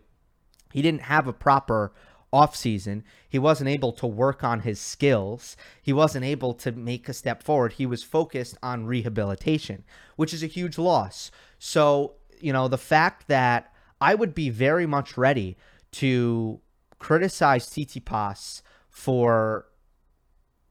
He 0.73 0.83
didn't 0.83 1.03
have 1.03 1.27
a 1.27 1.33
proper 1.33 1.93
offseason. 2.33 3.03
He 3.29 3.39
wasn't 3.39 3.71
able 3.71 3.93
to 3.93 4.07
work 4.07 4.45
on 4.45 4.61
his 4.61 4.81
skills. 4.81 5.57
He 5.83 5.93
wasn't 5.93 6.25
able 6.25 6.55
to 6.55 6.73
make 6.73 7.09
a 7.09 7.15
step 7.15 7.43
forward. 7.43 7.75
He 7.75 7.87
was 7.87 8.03
focused 8.03 8.57
on 8.63 8.87
rehabilitation, 8.87 9.85
which 10.17 10.35
is 10.35 10.43
a 10.43 10.47
huge 10.47 10.79
loss. 10.79 11.31
So, 11.59 12.15
you 12.41 12.53
know, 12.53 12.69
the 12.69 12.79
fact 12.79 13.29
that 13.29 13.73
I 14.01 14.15
would 14.15 14.35
be 14.35 14.51
very 14.51 14.87
much 14.87 15.17
ready 15.17 15.57
to 15.93 16.61
criticized 16.99 17.73
Tsitsipas 17.73 18.63
for 18.91 19.67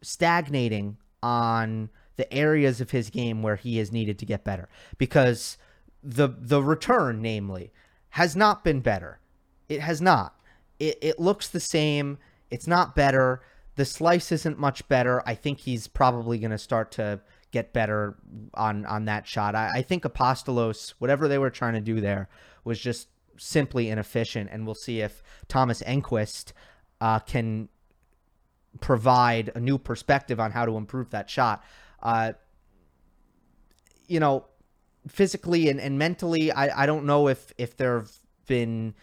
stagnating 0.01 0.97
on 1.27 1.89
the 2.15 2.33
areas 2.33 2.79
of 2.79 2.91
his 2.91 3.09
game 3.09 3.43
where 3.43 3.57
he 3.57 3.77
has 3.77 3.91
needed 3.91 4.17
to 4.17 4.25
get 4.25 4.45
better. 4.45 4.69
Because 4.97 5.57
the 6.01 6.29
the 6.29 6.63
return 6.63 7.21
namely 7.21 7.73
has 8.11 8.33
not 8.35 8.63
been 8.63 8.79
better. 8.79 9.19
It 9.67 9.81
has 9.81 10.01
not. 10.01 10.35
It, 10.79 10.97
it 11.01 11.19
looks 11.19 11.49
the 11.49 11.59
same. 11.59 12.17
It's 12.49 12.65
not 12.65 12.95
better. 12.95 13.41
The 13.75 13.83
slice 13.83 14.31
isn't 14.31 14.57
much 14.57 14.87
better. 14.87 15.21
I 15.27 15.35
think 15.35 15.59
he's 15.59 15.87
probably 15.87 16.39
going 16.39 16.51
to 16.51 16.57
start 16.57 16.91
to 16.93 17.19
get 17.51 17.73
better 17.73 18.15
on 18.53 18.85
on 18.85 19.05
that 19.05 19.27
shot. 19.27 19.53
I, 19.53 19.79
I 19.79 19.81
think 19.81 20.03
apostolos 20.03 20.93
whatever 20.99 21.27
they 21.27 21.37
were 21.37 21.49
trying 21.49 21.73
to 21.73 21.81
do 21.81 21.99
there 21.99 22.29
was 22.63 22.79
just 22.79 23.09
simply 23.37 23.89
inefficient. 23.89 24.49
And 24.49 24.65
we'll 24.65 24.75
see 24.75 25.01
if 25.01 25.21
thomas 25.49 25.83
enqvist 25.83 26.53
uh, 27.01 27.19
can 27.19 27.67
provide 28.79 29.51
a 29.55 29.59
new 29.59 29.77
perspective 29.77 30.39
on 30.39 30.51
how 30.51 30.65
to 30.65 30.77
improve 30.77 31.09
that 31.11 31.29
shot. 31.29 31.63
Uh, 32.01 32.33
you 34.07 34.19
know, 34.19 34.45
physically 35.07 35.69
and, 35.69 35.79
and 35.79 35.97
mentally, 35.97 36.51
I, 36.51 36.83
I 36.83 36.85
don't 36.85 37.05
know 37.05 37.27
if 37.27 37.53
if 37.57 37.77
there 37.77 37.99
have 37.99 38.11
been 38.47 38.93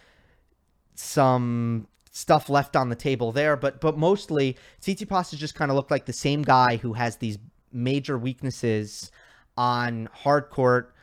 some 0.95 1.89
stuff 2.11 2.49
left 2.49 2.77
on 2.77 2.89
the 2.89 2.97
table 2.97 3.33
there, 3.33 3.57
but 3.57 3.81
but 3.81 3.99
mostly 3.99 4.57
Tsitsipas 4.81 5.31
has 5.31 5.41
just 5.41 5.55
kind 5.55 5.71
of 5.71 5.77
looked 5.77 5.91
like 5.91 6.07
the 6.07 6.13
same 6.13 6.43
guy 6.43 6.77
who 6.77 6.93
has 6.95 7.17
these 7.17 7.39
major 7.73 8.17
weaknesses 8.17 9.11
on 9.57 10.09
hard 10.13 10.51
court, 10.51 10.95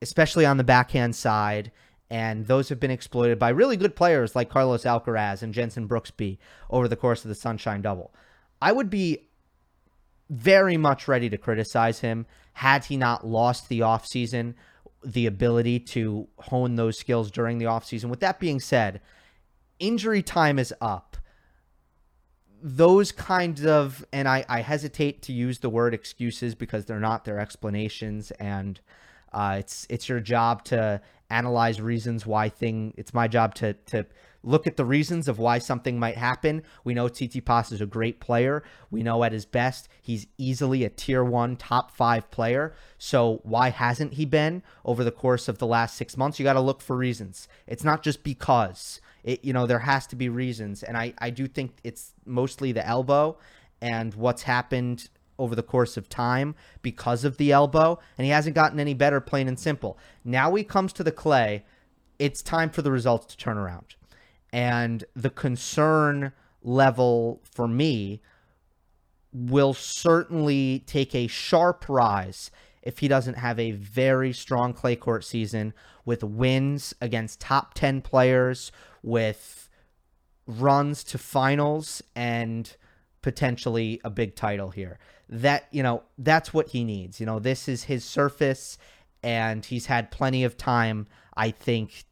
especially 0.00 0.46
on 0.46 0.56
the 0.56 0.64
backhand 0.64 1.14
side, 1.16 1.72
and 2.10 2.46
those 2.46 2.68
have 2.68 2.78
been 2.78 2.90
exploited 2.90 3.38
by 3.38 3.48
really 3.48 3.76
good 3.76 3.96
players 3.96 4.36
like 4.36 4.48
Carlos 4.48 4.84
Alcaraz 4.84 5.42
and 5.42 5.52
Jenson 5.52 5.88
Brooksby 5.88 6.38
over 6.70 6.86
the 6.88 6.96
course 6.96 7.24
of 7.24 7.28
the 7.28 7.34
Sunshine 7.34 7.82
Double. 7.82 8.14
I 8.62 8.72
would 8.72 8.90
be 8.90 9.28
very 10.30 10.76
much 10.76 11.08
ready 11.08 11.28
to 11.30 11.38
criticize 11.38 12.00
him 12.00 12.26
had 12.52 12.84
he 12.84 12.96
not 12.96 13.26
lost 13.26 13.68
the 13.68 13.80
offseason, 13.80 14.54
the 15.04 15.26
ability 15.26 15.78
to 15.78 16.26
hone 16.38 16.76
those 16.76 16.98
skills 16.98 17.30
during 17.30 17.58
the 17.58 17.66
offseason. 17.66 18.06
With 18.06 18.20
that 18.20 18.40
being 18.40 18.60
said, 18.60 19.00
injury 19.78 20.22
time 20.22 20.58
is 20.58 20.72
up. 20.80 21.16
Those 22.62 23.12
kinds 23.12 23.64
of, 23.64 24.04
and 24.12 24.26
I, 24.26 24.44
I 24.48 24.62
hesitate 24.62 25.22
to 25.22 25.32
use 25.32 25.58
the 25.58 25.68
word 25.68 25.92
excuses 25.92 26.54
because 26.54 26.86
they're 26.86 26.98
not, 26.98 27.24
their 27.24 27.38
explanations. 27.38 28.30
And 28.32 28.80
uh, 29.32 29.56
it's 29.58 29.86
it's 29.90 30.08
your 30.08 30.20
job 30.20 30.64
to 30.64 31.00
analyze 31.30 31.80
reasons 31.80 32.26
why 32.26 32.48
thing. 32.48 32.94
It's 32.96 33.14
my 33.14 33.28
job 33.28 33.54
to 33.56 33.74
to 33.74 34.06
look 34.42 34.66
at 34.66 34.76
the 34.76 34.84
reasons 34.84 35.26
of 35.26 35.40
why 35.40 35.58
something 35.58 35.98
might 35.98 36.16
happen. 36.16 36.62
We 36.84 36.94
know 36.94 37.08
Tsitsipas 37.08 37.72
is 37.72 37.80
a 37.80 37.86
great 37.86 38.20
player. 38.20 38.62
We 38.92 39.02
know 39.02 39.24
at 39.24 39.32
his 39.32 39.44
best 39.44 39.88
he's 40.00 40.28
easily 40.38 40.84
a 40.84 40.88
tier 40.88 41.24
one, 41.24 41.56
top 41.56 41.90
five 41.90 42.30
player. 42.30 42.72
So 42.96 43.40
why 43.42 43.70
hasn't 43.70 44.14
he 44.14 44.24
been 44.24 44.62
over 44.84 45.02
the 45.02 45.10
course 45.10 45.48
of 45.48 45.58
the 45.58 45.66
last 45.66 45.96
six 45.96 46.16
months? 46.16 46.38
You 46.38 46.44
got 46.44 46.52
to 46.52 46.60
look 46.60 46.80
for 46.80 46.96
reasons. 46.96 47.48
It's 47.66 47.84
not 47.84 48.02
just 48.02 48.22
because. 48.22 49.00
It, 49.24 49.44
you 49.44 49.52
know 49.52 49.66
there 49.66 49.80
has 49.80 50.06
to 50.08 50.16
be 50.16 50.28
reasons, 50.28 50.84
and 50.84 50.96
I 50.96 51.12
I 51.18 51.30
do 51.30 51.48
think 51.48 51.78
it's 51.82 52.14
mostly 52.24 52.70
the 52.70 52.86
elbow 52.86 53.36
and 53.80 54.14
what's 54.14 54.42
happened 54.42 55.08
over 55.38 55.54
the 55.54 55.62
course 55.62 55.96
of 55.96 56.08
time 56.08 56.54
because 56.82 57.24
of 57.24 57.36
the 57.36 57.52
elbow, 57.52 57.98
and 58.16 58.24
he 58.24 58.30
hasn't 58.30 58.54
gotten 58.54 58.80
any 58.80 58.94
better, 58.94 59.20
plain 59.20 59.48
and 59.48 59.58
simple. 59.58 59.98
Now 60.24 60.54
he 60.54 60.64
comes 60.64 60.92
to 60.94 61.04
the 61.04 61.12
clay. 61.12 61.64
It's 62.18 62.42
time 62.42 62.70
for 62.70 62.82
the 62.82 62.90
results 62.90 63.26
to 63.26 63.36
turn 63.36 63.58
around. 63.58 63.96
And 64.52 65.04
the 65.14 65.30
concern 65.30 66.32
level 66.62 67.40
for 67.44 67.68
me 67.68 68.22
will 69.32 69.74
certainly 69.74 70.82
take 70.86 71.14
a 71.14 71.26
sharp 71.26 71.88
rise 71.88 72.50
if 72.82 73.00
he 73.00 73.08
doesn't 73.08 73.34
have 73.34 73.58
a 73.58 73.72
very 73.72 74.32
strong 74.32 74.72
clay 74.72 74.96
court 74.96 75.24
season 75.24 75.74
with 76.04 76.22
wins 76.22 76.94
against 77.00 77.40
top 77.40 77.74
10 77.74 78.00
players, 78.00 78.70
with 79.02 79.68
runs 80.46 81.02
to 81.02 81.18
finals, 81.18 82.00
and 82.14 82.76
potentially 83.22 84.00
a 84.04 84.10
big 84.10 84.36
title 84.36 84.70
here 84.70 85.00
that 85.28 85.66
you 85.70 85.82
know 85.82 86.02
that's 86.18 86.54
what 86.54 86.68
he 86.68 86.84
needs. 86.84 87.20
You 87.20 87.26
know 87.26 87.38
this 87.38 87.68
is 87.68 87.84
his 87.84 88.04
surface 88.04 88.78
and 89.26 89.64
he's 89.64 89.86
had 89.86 90.10
plenty 90.10 90.44
of 90.44 90.56
time 90.56 91.06
i 91.36 91.50
think 91.50 92.04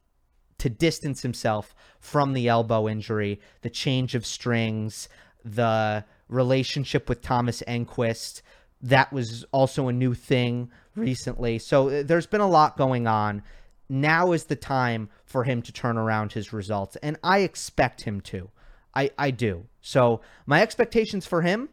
to 0.59 0.69
distance 0.69 1.23
himself 1.23 1.75
from 2.01 2.33
the 2.33 2.49
elbow 2.49 2.89
injury 2.89 3.41
the 3.63 3.71
change 3.71 4.15
of 4.15 4.27
strings 4.27 5.09
the 5.45 6.05
relationship 6.29 7.09
with 7.09 7.23
thomas 7.23 7.63
enqvist. 7.69 8.43
That 8.83 9.13
was 9.13 9.45
also 9.51 9.89
a 9.89 9.93
new 9.95 10.13
thing 10.13 10.71
recently. 10.95 11.59
So 11.59 11.89
uh, 11.89 12.03
there's 12.03 12.27
been 12.27 12.43
a 12.43 12.49
lot 12.49 12.77
going 12.77 13.07
on. 13.07 13.43
Now 13.89 14.33
is 14.33 14.45
the 14.45 14.57
time 14.57 15.09
for 15.25 15.45
him 15.45 15.63
to 15.63 15.73
turn 15.73 15.97
around 15.97 16.33
his 16.33 16.53
results 16.53 16.97
and 16.97 17.19
i 17.23 17.41
expect 17.41 18.03
him 18.03 18.21
to. 18.23 18.51
I 18.95 19.11
i 19.19 19.31
do. 19.31 19.67
So 19.81 20.23
my 20.47 20.63
expectations 20.63 21.27
for 21.27 21.43
him 21.43 21.69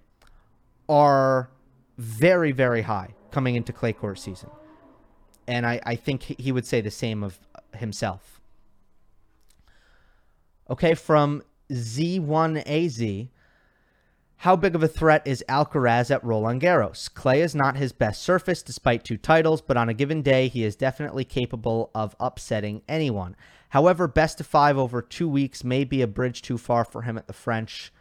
are 0.89 1.49
very, 1.97 2.51
very 2.51 2.83
high 2.83 3.15
coming 3.31 3.55
into 3.55 3.73
clay 3.73 3.93
court 3.93 4.19
season. 4.19 4.49
And 5.47 5.65
I, 5.65 5.79
I 5.85 5.95
think 5.95 6.23
he 6.23 6.51
would 6.51 6.65
say 6.65 6.81
the 6.81 6.91
same 6.91 7.23
of 7.23 7.39
himself. 7.75 8.39
Okay, 10.69 10.93
from 10.93 11.43
Z1AZ. 11.69 13.29
How 14.37 14.55
big 14.55 14.73
of 14.73 14.81
a 14.81 14.87
threat 14.87 15.21
is 15.27 15.43
Alcaraz 15.47 16.09
at 16.09 16.23
Roland 16.23 16.61
Garros? 16.61 17.13
Clay 17.13 17.41
is 17.41 17.53
not 17.53 17.77
his 17.77 17.91
best 17.91 18.23
surface 18.23 18.63
despite 18.63 19.03
two 19.03 19.17
titles, 19.17 19.61
but 19.61 19.77
on 19.77 19.87
a 19.87 19.93
given 19.93 20.23
day, 20.23 20.47
he 20.47 20.63
is 20.63 20.75
definitely 20.75 21.23
capable 21.23 21.91
of 21.93 22.15
upsetting 22.19 22.81
anyone. 22.89 23.35
However, 23.69 24.07
best 24.07 24.39
of 24.39 24.47
five 24.47 24.79
over 24.79 24.99
two 25.01 25.29
weeks 25.29 25.63
may 25.63 25.83
be 25.83 26.01
a 26.01 26.07
bridge 26.07 26.41
too 26.41 26.57
far 26.57 26.83
for 26.83 27.03
him 27.03 27.19
at 27.19 27.27
the 27.27 27.33
French 27.33 27.93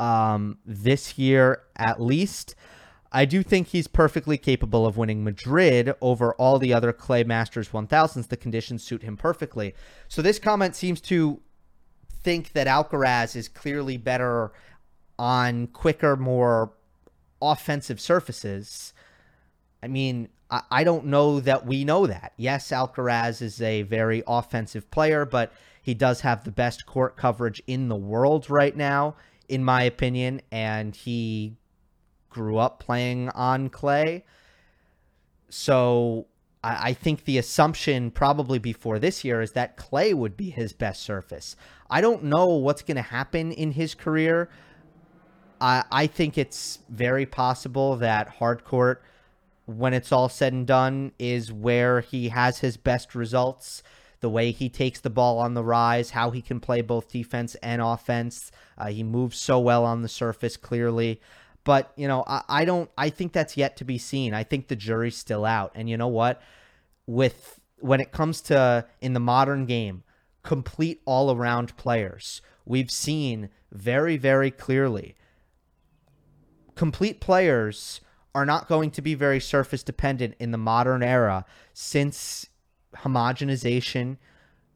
um, 0.00 0.58
this 0.64 1.18
year 1.18 1.62
at 1.76 2.00
least. 2.00 2.54
I 3.10 3.24
do 3.24 3.42
think 3.42 3.68
he's 3.68 3.88
perfectly 3.88 4.36
capable 4.36 4.86
of 4.86 4.98
winning 4.98 5.24
Madrid 5.24 5.94
over 6.00 6.34
all 6.34 6.58
the 6.58 6.74
other 6.74 6.92
Clay 6.92 7.24
Masters 7.24 7.70
1000s. 7.70 8.28
The 8.28 8.36
conditions 8.36 8.84
suit 8.84 9.02
him 9.02 9.16
perfectly. 9.16 9.74
So 10.08 10.20
this 10.20 10.38
comment 10.38 10.76
seems 10.76 11.00
to 11.02 11.40
think 12.22 12.52
that 12.52 12.66
Alcaraz 12.66 13.34
is 13.34 13.48
clearly 13.48 13.96
better 13.96 14.52
on 15.18 15.68
quicker, 15.68 16.16
more 16.16 16.72
offensive 17.40 18.00
surfaces. 18.00 18.92
I 19.82 19.88
mean, 19.88 20.28
I, 20.50 20.62
I 20.70 20.84
don't 20.84 21.06
know 21.06 21.40
that 21.40 21.64
we 21.64 21.84
know 21.84 22.06
that. 22.06 22.34
Yes, 22.36 22.70
Alcaraz 22.70 23.40
is 23.40 23.62
a 23.62 23.82
very 23.82 24.22
offensive 24.26 24.90
player, 24.90 25.24
but 25.24 25.52
he 25.82 25.94
does 25.94 26.20
have 26.20 26.44
the 26.44 26.50
best 26.50 26.84
court 26.84 27.16
coverage 27.16 27.62
in 27.66 27.88
the 27.88 27.96
world 27.96 28.50
right 28.50 28.76
now 28.76 29.16
in 29.48 29.64
my 29.64 29.82
opinion, 29.82 30.40
and 30.52 30.94
he 30.94 31.56
grew 32.28 32.58
up 32.58 32.80
playing 32.80 33.30
on 33.30 33.68
clay. 33.68 34.24
So 35.48 36.26
I, 36.62 36.90
I 36.90 36.92
think 36.92 37.24
the 37.24 37.38
assumption 37.38 38.10
probably 38.10 38.58
before 38.58 38.98
this 38.98 39.24
year 39.24 39.40
is 39.40 39.52
that 39.52 39.76
clay 39.76 40.12
would 40.14 40.36
be 40.36 40.50
his 40.50 40.72
best 40.72 41.02
surface. 41.02 41.56
I 41.90 42.00
don't 42.00 42.24
know 42.24 42.46
what's 42.46 42.82
going 42.82 42.96
to 42.96 43.02
happen 43.02 43.52
in 43.52 43.72
his 43.72 43.94
career. 43.94 44.50
I, 45.60 45.84
I 45.90 46.06
think 46.06 46.36
it's 46.36 46.80
very 46.88 47.26
possible 47.26 47.96
that 47.96 48.28
hard 48.28 48.64
court, 48.64 49.02
when 49.66 49.94
it's 49.94 50.12
all 50.12 50.28
said 50.28 50.52
and 50.52 50.66
done, 50.66 51.12
is 51.18 51.52
where 51.52 52.00
he 52.00 52.28
has 52.28 52.58
his 52.58 52.76
best 52.76 53.14
results 53.14 53.82
the 54.20 54.30
way 54.30 54.50
he 54.50 54.68
takes 54.68 55.00
the 55.00 55.10
ball 55.10 55.38
on 55.38 55.54
the 55.54 55.62
rise, 55.62 56.10
how 56.10 56.30
he 56.30 56.42
can 56.42 56.60
play 56.60 56.80
both 56.80 57.10
defense 57.10 57.54
and 57.56 57.80
offense. 57.80 58.50
Uh, 58.76 58.88
he 58.88 59.02
moves 59.02 59.38
so 59.38 59.58
well 59.58 59.84
on 59.84 60.02
the 60.02 60.08
surface, 60.08 60.56
clearly. 60.56 61.20
But, 61.64 61.92
you 61.96 62.08
know, 62.08 62.24
I, 62.26 62.42
I 62.48 62.64
don't, 62.64 62.90
I 62.96 63.10
think 63.10 63.32
that's 63.32 63.56
yet 63.56 63.76
to 63.78 63.84
be 63.84 63.98
seen. 63.98 64.34
I 64.34 64.44
think 64.44 64.68
the 64.68 64.76
jury's 64.76 65.16
still 65.16 65.44
out. 65.44 65.72
And 65.74 65.88
you 65.88 65.96
know 65.96 66.08
what? 66.08 66.40
With, 67.06 67.60
when 67.78 68.00
it 68.00 68.12
comes 68.12 68.40
to 68.42 68.86
in 69.00 69.12
the 69.12 69.20
modern 69.20 69.66
game, 69.66 70.02
complete 70.42 71.00
all 71.04 71.34
around 71.34 71.76
players, 71.76 72.42
we've 72.64 72.90
seen 72.90 73.50
very, 73.72 74.16
very 74.16 74.50
clearly 74.50 75.14
complete 76.78 77.20
players 77.20 78.00
are 78.36 78.46
not 78.46 78.68
going 78.68 78.88
to 78.92 79.02
be 79.02 79.14
very 79.14 79.40
surface 79.40 79.82
dependent 79.82 80.34
in 80.38 80.52
the 80.52 80.58
modern 80.58 81.02
era 81.02 81.44
since 81.72 82.46
homogenization. 82.96 84.16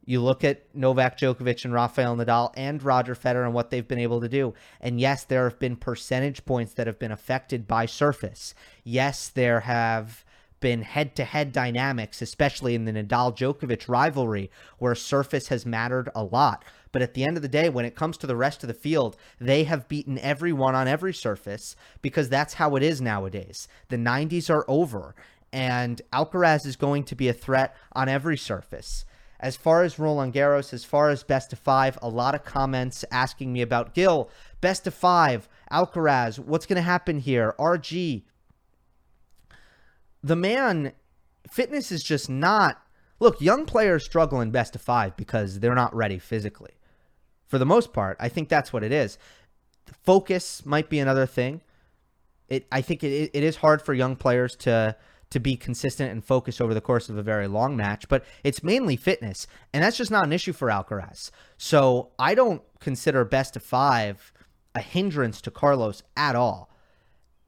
You 0.05 0.21
look 0.21 0.43
at 0.43 0.75
Novak 0.75 1.19
Djokovic 1.19 1.65
and 1.65 1.73
Rafael 1.73 2.17
Nadal 2.17 2.53
and 2.57 2.83
Roger 2.83 3.15
Federer 3.15 3.45
and 3.45 3.55
what 3.55 3.71
they've 3.71 3.87
been 3.87 3.99
able 3.99 4.21
to 4.21 4.29
do. 4.29 4.55
And 4.81 5.01
yes, 5.01 5.25
there 5.25 5.45
have 5.49 5.59
been 5.59 5.77
percentage 5.77 6.45
points 6.45 6.75
that 6.75 6.89
have 6.89 6.99
been 6.99 7.13
affected 7.13 7.69
by 7.69 7.87
surface. 7.87 8.55
Yes, 8.83 9.29
there 9.29 9.61
have 9.61 10.25
been 10.63 10.83
head 10.83 11.15
to 11.17 11.25
head 11.25 11.53
dynamics, 11.53 12.23
especially 12.23 12.75
in 12.75 12.87
the 12.87 12.93
Nadal 12.93 13.37
Djokovic 13.37 13.89
rivalry, 13.89 14.51
where 14.79 14.95
surface 14.95 15.49
has 15.49 15.67
mattered 15.67 16.09
a 16.15 16.25
lot. 16.25 16.65
But 16.93 17.03
at 17.03 17.15
the 17.15 17.25
end 17.25 17.37
of 17.37 17.43
the 17.43 17.49
day, 17.49 17.69
when 17.69 17.85
it 17.85 17.97
comes 17.97 18.17
to 18.19 18.27
the 18.27 18.37
rest 18.37 18.63
of 18.63 18.69
the 18.69 18.75
field, 18.75 19.17
they 19.41 19.65
have 19.65 19.89
beaten 19.89 20.19
everyone 20.19 20.75
on 20.75 20.89
every 20.89 21.13
surface 21.13 21.75
because 22.01 22.29
that's 22.29 22.55
how 22.55 22.77
it 22.77 22.83
is 22.83 23.01
nowadays. 23.01 23.67
The 23.89 23.97
90s 23.97 24.49
are 24.49 24.65
over, 24.69 25.15
and 25.53 26.01
Alcaraz 26.13 26.67
is 26.67 26.77
going 26.77 27.05
to 27.05 27.15
be 27.15 27.29
a 27.29 27.33
threat 27.33 27.77
on 27.93 28.09
every 28.09 28.37
surface. 28.37 29.05
As 29.39 29.57
far 29.57 29.83
as 29.83 29.99
Roland 29.99 30.33
Garros, 30.33 30.73
as 30.73 30.85
far 30.85 31.11
as 31.11 31.25
best 31.25 31.53
of 31.53 31.59
five, 31.59 31.99
a 32.01 32.09
lot 32.09 32.35
of 32.35 32.45
comments 32.45 33.05
asking 33.11 33.53
me 33.53 33.61
about 33.61 33.93
Gil, 33.93 34.31
best 34.61 34.87
of 34.87 34.95
five, 34.95 35.49
Alcaraz, 35.71 36.39
what's 36.39 36.65
going 36.65 36.77
to 36.77 36.83
happen 36.83 37.19
here? 37.19 37.55
RG. 37.59 38.23
The 40.23 40.37
man, 40.37 40.93
fitness 41.51 41.91
is 41.91 42.05
just 42.05 42.31
not. 42.31 42.81
Look, 43.19 43.41
young 43.41 43.67
players 43.67 44.05
struggle 44.05 44.41
in 44.41 44.53
best 44.53 44.77
of 44.77 44.83
five 44.83 45.17
because 45.17 45.59
they're 45.59 45.75
not 45.75 45.95
ready 45.95 46.19
physically. 46.19 46.73
For 47.49 47.59
the 47.59 47.67
most 47.67 47.93
part, 47.93 48.17
I 48.21 48.29
think 48.29 48.49
that's 48.49 48.73
what 48.73 48.85
it 48.85 48.93
is. 48.93 49.19
Focus 50.05 50.65
might 50.65 50.89
be 50.89 51.01
another 51.01 51.27
thing. 51.27 51.61
It, 52.49 52.67
I 52.71 52.81
think 52.81 53.03
it, 53.03 53.31
it 53.35 53.43
is 53.43 53.57
hard 53.57 53.83
for 53.83 53.93
young 53.93 54.15
players 54.15 54.55
to 54.57 54.97
to 55.33 55.41
be 55.41 55.57
consistent 55.57 56.13
and 56.13 56.25
focused 56.25 56.61
over 56.61 56.75
the 56.75 56.81
course 56.81 57.09
of 57.09 57.17
a 57.17 57.23
very 57.23 57.49
long 57.49 57.77
match, 57.77 58.09
but 58.09 58.25
it's 58.45 58.63
mainly 58.63 58.97
fitness, 58.97 59.47
and 59.73 59.83
that's 59.83 59.97
just 59.97 60.11
not 60.11 60.27
an 60.27 60.33
issue 60.33 60.53
for 60.53 60.69
Alcaraz. 60.69 61.31
So 61.57 62.11
I 62.19 62.35
don't 62.35 62.63
consider 62.81 63.25
best 63.25 63.57
of 63.57 63.63
five 63.63 64.33
a 64.75 64.81
hindrance 64.81 65.41
to 65.43 65.51
Carlos 65.51 66.03
at 66.17 66.35
all. 66.35 66.71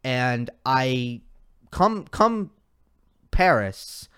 And 0.02 0.50
I 0.66 1.22
come 1.70 2.04
come 2.04 2.50
Paris, 3.30 4.08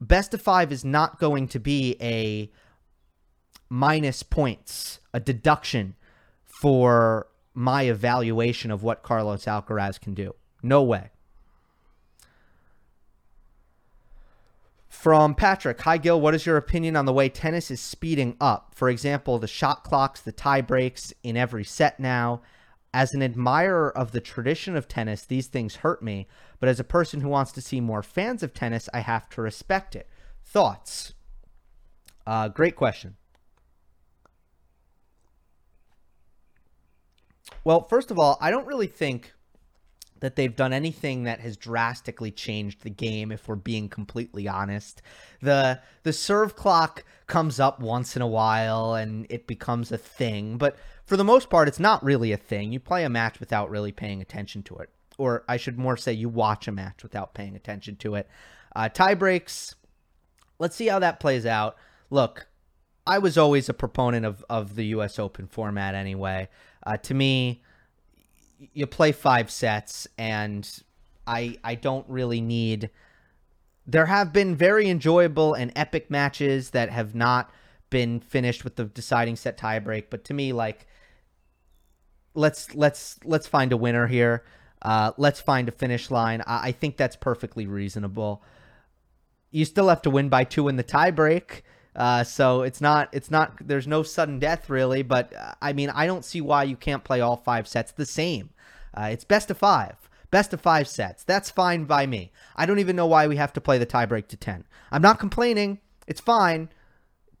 best 0.00 0.34
of 0.34 0.40
five 0.40 0.72
is 0.72 0.84
not 0.84 1.18
going 1.18 1.48
to 1.48 1.60
be 1.60 1.96
a 2.00 2.50
minus 3.68 4.22
points, 4.22 5.00
a 5.12 5.20
deduction 5.20 5.94
for 6.42 7.28
my 7.54 7.82
evaluation 7.84 8.70
of 8.70 8.82
what 8.82 9.02
Carlos 9.02 9.44
Alcaraz 9.44 10.00
can 10.00 10.14
do. 10.14 10.34
No 10.62 10.82
way. 10.82 11.10
From 14.94 15.34
Patrick, 15.34 15.82
hi 15.82 15.98
Gil, 15.98 16.18
what 16.18 16.34
is 16.34 16.46
your 16.46 16.56
opinion 16.56 16.96
on 16.96 17.04
the 17.04 17.12
way 17.12 17.28
tennis 17.28 17.70
is 17.70 17.78
speeding 17.78 18.38
up? 18.40 18.74
For 18.74 18.88
example, 18.88 19.38
the 19.38 19.46
shot 19.46 19.84
clocks, 19.84 20.22
the 20.22 20.32
tie 20.32 20.62
breaks 20.62 21.12
in 21.22 21.36
every 21.36 21.62
set 21.64 22.00
now. 22.00 22.40
As 22.94 23.12
an 23.12 23.22
admirer 23.22 23.94
of 23.94 24.12
the 24.12 24.20
tradition 24.22 24.76
of 24.76 24.88
tennis, 24.88 25.26
these 25.26 25.46
things 25.46 25.76
hurt 25.76 26.02
me, 26.02 26.26
but 26.58 26.70
as 26.70 26.80
a 26.80 26.84
person 26.84 27.20
who 27.20 27.28
wants 27.28 27.52
to 27.52 27.60
see 27.60 27.82
more 27.82 28.02
fans 28.02 28.42
of 28.42 28.54
tennis, 28.54 28.88
I 28.94 29.00
have 29.00 29.28
to 29.30 29.42
respect 29.42 29.94
it. 29.94 30.08
Thoughts? 30.42 31.12
Uh, 32.26 32.48
great 32.48 32.76
question. 32.76 33.16
Well, 37.62 37.82
first 37.82 38.10
of 38.10 38.18
all, 38.18 38.38
I 38.40 38.50
don't 38.50 38.66
really 38.66 38.86
think 38.86 39.34
that 40.24 40.36
they've 40.36 40.56
done 40.56 40.72
anything 40.72 41.24
that 41.24 41.40
has 41.40 41.56
drastically 41.56 42.30
changed 42.30 42.82
the 42.82 42.90
game 42.90 43.30
if 43.30 43.46
we're 43.46 43.56
being 43.56 43.88
completely 43.88 44.48
honest. 44.48 45.02
The 45.40 45.80
the 46.02 46.12
serve 46.12 46.56
clock 46.56 47.04
comes 47.26 47.60
up 47.60 47.80
once 47.80 48.16
in 48.16 48.22
a 48.22 48.26
while 48.26 48.94
and 48.94 49.26
it 49.28 49.46
becomes 49.46 49.92
a 49.92 49.98
thing, 49.98 50.56
but 50.56 50.76
for 51.04 51.16
the 51.16 51.24
most 51.24 51.50
part 51.50 51.68
it's 51.68 51.80
not 51.80 52.02
really 52.02 52.32
a 52.32 52.36
thing. 52.36 52.72
You 52.72 52.80
play 52.80 53.04
a 53.04 53.10
match 53.10 53.40
without 53.40 53.70
really 53.70 53.92
paying 53.92 54.22
attention 54.22 54.62
to 54.64 54.76
it. 54.76 54.90
Or 55.18 55.44
I 55.48 55.58
should 55.58 55.78
more 55.78 55.96
say 55.96 56.12
you 56.12 56.28
watch 56.28 56.66
a 56.66 56.72
match 56.72 57.02
without 57.02 57.34
paying 57.34 57.54
attention 57.54 57.96
to 57.96 58.14
it. 58.14 58.28
Uh, 58.74 58.88
tie 58.88 59.14
breaks, 59.14 59.74
let's 60.58 60.74
see 60.74 60.86
how 60.86 60.98
that 60.98 61.20
plays 61.20 61.46
out. 61.46 61.76
Look, 62.10 62.48
I 63.06 63.18
was 63.18 63.36
always 63.36 63.68
a 63.68 63.74
proponent 63.74 64.24
of, 64.24 64.44
of 64.48 64.74
the 64.74 64.86
US 64.86 65.18
Open 65.18 65.46
format 65.46 65.94
anyway. 65.94 66.48
Uh, 66.86 66.96
to 66.98 67.14
me, 67.14 67.62
you 68.72 68.86
play 68.86 69.12
five 69.12 69.50
sets, 69.50 70.06
and 70.18 70.68
I 71.26 71.58
I 71.64 71.74
don't 71.74 72.06
really 72.08 72.40
need. 72.40 72.90
There 73.86 74.06
have 74.06 74.32
been 74.32 74.56
very 74.56 74.88
enjoyable 74.88 75.54
and 75.54 75.70
epic 75.76 76.10
matches 76.10 76.70
that 76.70 76.90
have 76.90 77.14
not 77.14 77.50
been 77.90 78.20
finished 78.20 78.64
with 78.64 78.76
the 78.76 78.84
deciding 78.84 79.36
set 79.36 79.58
tiebreak, 79.58 80.04
but 80.10 80.24
to 80.24 80.34
me, 80.34 80.52
like, 80.52 80.86
let's 82.34 82.74
let's 82.74 83.18
let's 83.24 83.46
find 83.46 83.72
a 83.72 83.76
winner 83.76 84.06
here. 84.06 84.44
Uh, 84.82 85.12
let's 85.16 85.40
find 85.40 85.68
a 85.68 85.72
finish 85.72 86.10
line. 86.10 86.42
I, 86.46 86.68
I 86.68 86.72
think 86.72 86.96
that's 86.96 87.16
perfectly 87.16 87.66
reasonable. 87.66 88.42
You 89.50 89.64
still 89.64 89.88
have 89.88 90.02
to 90.02 90.10
win 90.10 90.28
by 90.28 90.44
two 90.44 90.68
in 90.68 90.76
the 90.76 90.84
tiebreak. 90.84 91.62
Uh, 91.94 92.24
so 92.24 92.62
it's 92.62 92.80
not 92.80 93.08
it's 93.12 93.30
not 93.30 93.56
there's 93.60 93.86
no 93.86 94.02
sudden 94.02 94.38
death 94.38 94.68
really, 94.68 95.02
but 95.02 95.34
uh, 95.34 95.52
I 95.62 95.72
mean 95.72 95.90
I 95.90 96.06
don't 96.06 96.24
see 96.24 96.40
why 96.40 96.64
you 96.64 96.76
can't 96.76 97.04
play 97.04 97.20
all 97.20 97.36
five 97.36 97.68
sets 97.68 97.92
the 97.92 98.06
same. 98.06 98.50
Uh, 98.92 99.08
it's 99.12 99.24
best 99.24 99.50
of 99.50 99.58
five, 99.58 99.96
best 100.30 100.52
of 100.52 100.60
five 100.60 100.88
sets. 100.88 101.24
That's 101.24 101.50
fine 101.50 101.84
by 101.84 102.06
me. 102.06 102.32
I 102.56 102.66
don't 102.66 102.80
even 102.80 102.96
know 102.96 103.06
why 103.06 103.26
we 103.26 103.36
have 103.36 103.52
to 103.54 103.60
play 103.60 103.78
the 103.78 103.86
tiebreak 103.86 104.28
to 104.28 104.36
ten. 104.36 104.64
I'm 104.90 105.02
not 105.02 105.18
complaining. 105.18 105.80
It's 106.06 106.20
fine. 106.20 106.68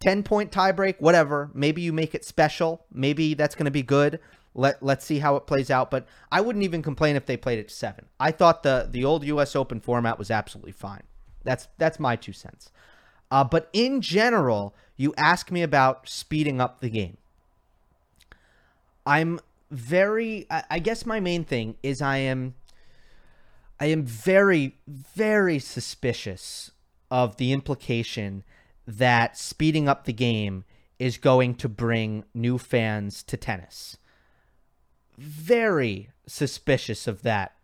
10 0.00 0.22
point 0.22 0.52
tiebreak, 0.52 0.96
whatever. 0.98 1.50
Maybe 1.54 1.80
you 1.80 1.92
make 1.92 2.14
it 2.14 2.24
special. 2.24 2.84
Maybe 2.92 3.32
that's 3.34 3.54
going 3.54 3.64
to 3.64 3.70
be 3.70 3.82
good. 3.82 4.20
Let 4.54 4.82
let's 4.82 5.04
see 5.04 5.18
how 5.18 5.36
it 5.36 5.46
plays 5.46 5.70
out. 5.70 5.90
But 5.90 6.06
I 6.30 6.40
wouldn't 6.40 6.62
even 6.62 6.82
complain 6.82 7.16
if 7.16 7.26
they 7.26 7.36
played 7.36 7.58
it 7.58 7.68
to 7.68 7.74
seven. 7.74 8.06
I 8.20 8.30
thought 8.30 8.62
the 8.62 8.86
the 8.90 9.04
old 9.04 9.24
U.S. 9.24 9.56
Open 9.56 9.80
format 9.80 10.18
was 10.18 10.30
absolutely 10.30 10.72
fine. 10.72 11.02
That's 11.42 11.68
that's 11.78 11.98
my 11.98 12.16
two 12.16 12.32
cents. 12.32 12.70
Uh, 13.30 13.44
but 13.44 13.68
in 13.72 14.00
general, 14.00 14.74
you 14.96 15.14
ask 15.16 15.50
me 15.50 15.62
about 15.62 16.08
speeding 16.08 16.60
up 16.60 16.80
the 16.80 16.90
game. 16.90 17.16
I'm 19.06 19.40
very. 19.70 20.46
I, 20.50 20.64
I 20.70 20.78
guess 20.78 21.04
my 21.04 21.20
main 21.20 21.44
thing 21.44 21.76
is 21.82 22.00
I 22.00 22.18
am. 22.18 22.54
I 23.80 23.86
am 23.86 24.04
very, 24.04 24.76
very 24.86 25.58
suspicious 25.58 26.70
of 27.10 27.36
the 27.36 27.52
implication 27.52 28.44
that 28.86 29.36
speeding 29.36 29.88
up 29.88 30.04
the 30.04 30.12
game 30.12 30.64
is 30.98 31.18
going 31.18 31.54
to 31.56 31.68
bring 31.68 32.24
new 32.32 32.56
fans 32.56 33.22
to 33.24 33.36
tennis. 33.36 33.96
Very 35.18 36.10
suspicious 36.26 37.06
of 37.06 37.22
that 37.22 37.56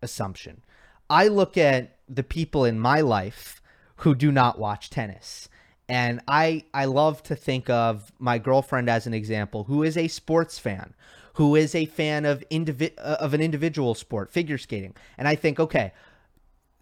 assumption. 0.00 0.62
I 1.10 1.28
look 1.28 1.56
at 1.56 1.98
the 2.08 2.22
people 2.22 2.64
in 2.64 2.78
my 2.78 3.00
life 3.00 3.60
who 3.96 4.14
do 4.14 4.30
not 4.30 4.58
watch 4.58 4.90
tennis. 4.90 5.48
And 5.88 6.20
I 6.26 6.64
I 6.74 6.86
love 6.86 7.22
to 7.24 7.36
think 7.36 7.70
of 7.70 8.12
my 8.18 8.38
girlfriend 8.38 8.90
as 8.90 9.06
an 9.06 9.14
example 9.14 9.64
who 9.64 9.82
is 9.82 9.96
a 9.96 10.08
sports 10.08 10.58
fan, 10.58 10.94
who 11.34 11.54
is 11.54 11.74
a 11.74 11.86
fan 11.86 12.24
of 12.24 12.44
indivi- 12.50 12.94
uh, 12.98 13.16
of 13.20 13.34
an 13.34 13.40
individual 13.40 13.94
sport, 13.94 14.32
figure 14.32 14.58
skating. 14.58 14.94
And 15.16 15.28
I 15.28 15.36
think, 15.36 15.60
okay, 15.60 15.92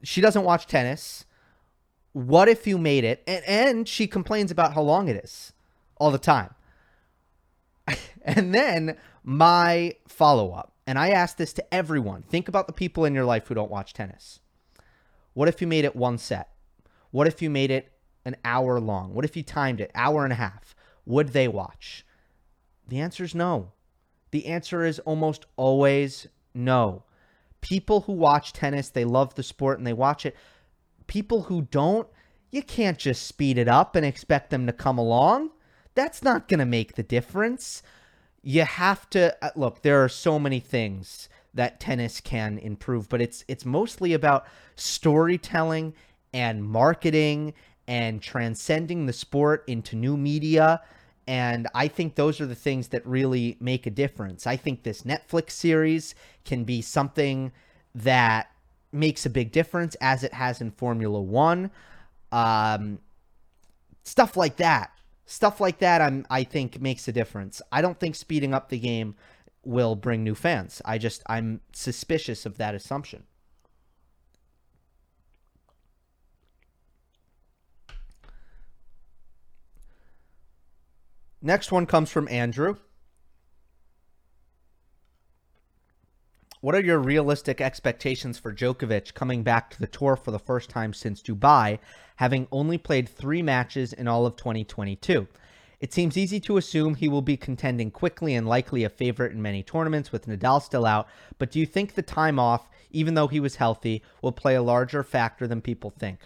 she 0.03 0.21
doesn't 0.21 0.45
watch 0.45 0.67
tennis. 0.67 1.27
What 2.13 2.49
if 2.49 2.67
you 2.67 2.79
made 2.79 3.05
it? 3.05 3.23
And 3.27 3.45
and 3.47 3.89
she 3.89 4.07
complains 4.07 4.51
about 4.51 4.75
how 4.75 4.83
long 4.83 5.09
it 5.09 5.17
is 5.17 5.53
all 5.97 6.11
the 6.11 6.19
time. 6.19 6.55
and 8.23 8.55
then 8.55 8.97
my 9.23 9.97
follow-up, 10.09 10.73
and 10.87 10.99
I 10.99 11.11
ask 11.11 11.37
this 11.37 11.53
to 11.55 11.75
everyone. 11.75 12.23
Think 12.23 12.49
about 12.49 12.67
the 12.67 12.73
people 12.73 13.05
in 13.05 13.15
your 13.15 13.25
life 13.27 13.49
who 13.49 13.55
don't 13.55 13.71
watch 13.71 13.93
tennis. 13.93 14.41
What 15.35 15.49
if 15.49 15.61
you 15.61 15.67
made 15.67 15.85
it 15.85 15.95
one 15.95 16.17
set? 16.17 16.54
What 17.15 17.29
if 17.29 17.41
you 17.41 17.49
made 17.49 17.71
it 17.71 17.93
an 18.25 18.35
hour 18.45 18.81
long? 18.81 19.15
What 19.15 19.25
if 19.25 19.37
you 19.37 19.45
timed 19.45 19.81
it 19.81 19.93
hour 19.95 20.25
and 20.25 20.33
a 20.33 20.37
half? 20.37 20.75
Would 21.07 21.29
they 21.29 21.47
watch? 21.47 22.05
The 22.89 22.99
answer 22.99 23.23
is 23.23 23.37
no. 23.37 23.71
The 24.33 24.47
answer 24.47 24.85
is 24.85 24.99
almost 24.99 25.47
always 25.55 26.27
no. 26.55 27.05
People 27.61 28.01
who 28.01 28.15
watch 28.15 28.53
tennis, 28.53 28.91
they 28.91 29.05
love 29.05 29.37
the 29.37 29.45
sport 29.45 29.79
and 29.79 29.87
they 29.87 29.93
watch 29.93 30.27
it. 30.27 30.35
People 31.07 31.43
who 31.43 31.63
don't, 31.63 32.09
you 32.51 32.65
can't 32.65 32.99
just 32.99 33.29
speed 33.29 33.59
it 33.59 33.69
up 33.69 33.95
and 33.95 34.05
expect 34.05 34.51
them 34.51 34.67
to 34.67 34.73
come 34.73 34.99
along. 34.99 35.51
That's 35.95 36.21
not 36.21 36.49
going 36.49 36.59
to 36.59 36.67
make 36.67 36.97
the 36.97 37.05
difference. 37.05 37.85
You 38.43 38.65
have 38.65 39.09
to 39.11 39.37
uh, 39.41 39.51
look, 39.55 39.83
there 39.83 40.03
are 40.03 40.09
so 40.09 40.41
many 40.41 40.59
things 40.59 41.29
that 41.55 41.79
tennis 41.79 42.21
can 42.21 42.59
improve, 42.59 43.09
but 43.09 43.23
it's 43.23 43.45
it's 43.47 43.65
mostly 43.65 44.13
about 44.15 44.49
storytelling 44.75 45.95
and 46.35 46.63
marketing 46.63 47.55
and 47.87 48.21
transcending 48.21 49.07
the 49.07 49.13
sport 49.13 49.65
into 49.67 49.97
new 49.97 50.17
media. 50.17 50.83
And 51.27 51.69
I 51.75 51.89
think 51.89 52.17
those 52.17 52.41
are 52.41 52.47
the 52.47 52.55
things 52.55 52.89
that 52.89 53.07
really 53.07 53.57
make 53.61 53.87
a 53.87 53.91
difference. 53.91 54.47
I 54.47 54.57
think 54.57 54.83
this 54.83 55.03
Netflix 55.03 55.53
series 55.53 56.15
can 56.45 56.65
be 56.65 56.83
something 56.83 57.53
that 57.95 58.51
makes 58.93 59.25
a 59.25 59.31
big 59.31 59.53
difference 59.53 59.95
as 60.01 60.23
it 60.23 60.35
has 60.35 60.61
in 60.61 60.71
Formula 60.73 61.21
One. 61.21 61.71
Um, 62.33 62.99
stuff 64.03 64.37
like 64.37 64.57
that. 64.57 64.91
Stuff 65.27 65.61
like 65.61 65.79
that 65.79 66.03
I'm 66.03 66.27
I 66.29 66.45
think 66.45 66.81
makes 66.81 67.09
a 67.09 67.13
difference. 67.13 67.63
I 67.73 67.81
don't 67.81 67.99
think 67.99 68.15
speeding 68.15 68.53
up 68.53 68.69
the 68.69 68.79
game 68.79 69.15
will 69.65 69.95
bring 69.95 70.23
new 70.23 70.35
fans. 70.35 70.83
I 70.85 70.99
just 70.99 71.23
I'm 71.27 71.61
suspicious 71.73 72.45
of 72.45 72.59
that 72.59 72.75
assumption. 72.75 73.25
Next 81.47 81.71
one 81.71 81.85
comes 81.85 82.11
from 82.11 82.27
Andrew. 82.29 82.77
What 86.63 86.75
are 86.75 86.81
your 86.81 86.99
realistic 86.99 87.61
expectations 87.61 88.39
for 88.39 88.51
Djokovic 88.51 89.13
coming 89.13 89.43
back 89.43 89.69
to 89.69 89.79
the 89.79 89.87
tour 89.87 90.17
for 90.17 90.31
the 90.31 90.39
first 90.39 90.71
time 90.71 90.95
since 90.95 91.21
Dubai, 91.21 91.81
having 92.17 92.49
only 92.51 92.79
played 92.79 93.11
three 93.11 93.43
matches 93.43 93.93
in 93.93 94.09
all 94.09 94.25
of 94.25 94.37
2022? 94.37 95.29
It 95.81 95.93
seems 95.93 96.17
easy 96.17 96.41
to 96.41 96.57
assume 96.57 96.95
he 96.95 97.09
will 97.09 97.21
be 97.21 97.37
contending 97.37 97.91
quickly 97.91 98.35
and 98.35 98.49
likely 98.49 98.83
a 98.83 98.89
favorite 98.89 99.33
in 99.33 99.43
many 99.43 99.63
tournaments 99.63 100.11
with 100.11 100.27
Nadal 100.27 100.63
still 100.63 100.87
out, 100.87 101.07
but 101.37 101.51
do 101.51 101.61
you 101.61 101.67
think 101.67 101.93
the 101.93 102.01
time 102.01 102.39
off, 102.39 102.71
even 102.91 103.13
though 103.13 103.29
he 103.29 103.39
was 103.39 103.57
healthy, 103.57 104.03
will 104.23 104.33
play 104.33 104.55
a 104.55 104.63
larger 104.63 105.03
factor 105.03 105.47
than 105.47 105.61
people 105.61 105.91
think? 105.91 106.21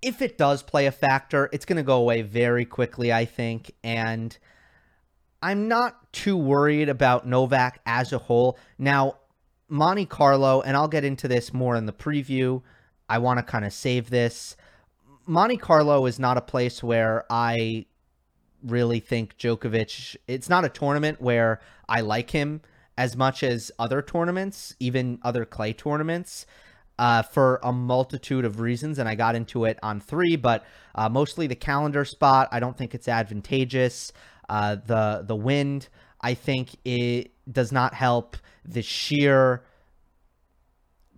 If 0.00 0.22
it 0.22 0.38
does 0.38 0.62
play 0.62 0.86
a 0.86 0.92
factor, 0.92 1.48
it's 1.52 1.64
going 1.64 1.76
to 1.76 1.82
go 1.82 1.96
away 1.96 2.22
very 2.22 2.64
quickly, 2.64 3.12
I 3.12 3.24
think, 3.24 3.72
and 3.82 4.36
I'm 5.42 5.68
not 5.68 6.12
too 6.12 6.36
worried 6.36 6.88
about 6.88 7.26
Novak 7.26 7.80
as 7.86 8.12
a 8.12 8.18
whole. 8.18 8.58
Now, 8.78 9.16
Monte 9.68 10.06
Carlo, 10.06 10.60
and 10.62 10.76
I'll 10.76 10.88
get 10.88 11.04
into 11.04 11.28
this 11.28 11.52
more 11.52 11.76
in 11.76 11.86
the 11.86 11.92
preview. 11.92 12.62
I 13.08 13.18
want 13.18 13.38
to 13.38 13.42
kind 13.42 13.64
of 13.64 13.72
save 13.72 14.10
this. 14.10 14.56
Monte 15.26 15.58
Carlo 15.58 16.06
is 16.06 16.18
not 16.18 16.36
a 16.36 16.42
place 16.42 16.82
where 16.82 17.24
I 17.28 17.86
really 18.62 19.00
think 19.00 19.36
Djokovic, 19.36 20.16
it's 20.26 20.48
not 20.48 20.64
a 20.64 20.68
tournament 20.68 21.20
where 21.20 21.60
I 21.88 22.00
like 22.00 22.30
him 22.30 22.62
as 22.96 23.16
much 23.16 23.42
as 23.42 23.70
other 23.78 24.02
tournaments, 24.02 24.74
even 24.80 25.18
other 25.22 25.44
clay 25.44 25.72
tournaments. 25.72 26.46
Uh, 26.98 27.22
for 27.22 27.60
a 27.62 27.72
multitude 27.72 28.44
of 28.44 28.58
reasons, 28.58 28.98
and 28.98 29.08
I 29.08 29.14
got 29.14 29.36
into 29.36 29.64
it 29.66 29.78
on 29.84 30.00
three, 30.00 30.34
but 30.34 30.64
uh, 30.96 31.08
mostly 31.08 31.46
the 31.46 31.54
calendar 31.54 32.04
spot. 32.04 32.48
I 32.50 32.58
don't 32.58 32.76
think 32.76 32.92
it's 32.92 33.06
advantageous. 33.06 34.12
Uh, 34.48 34.76
the 34.84 35.22
the 35.24 35.36
wind, 35.36 35.88
I 36.20 36.34
think, 36.34 36.70
it 36.84 37.30
does 37.50 37.70
not 37.70 37.94
help. 37.94 38.36
The 38.64 38.82
sheer 38.82 39.62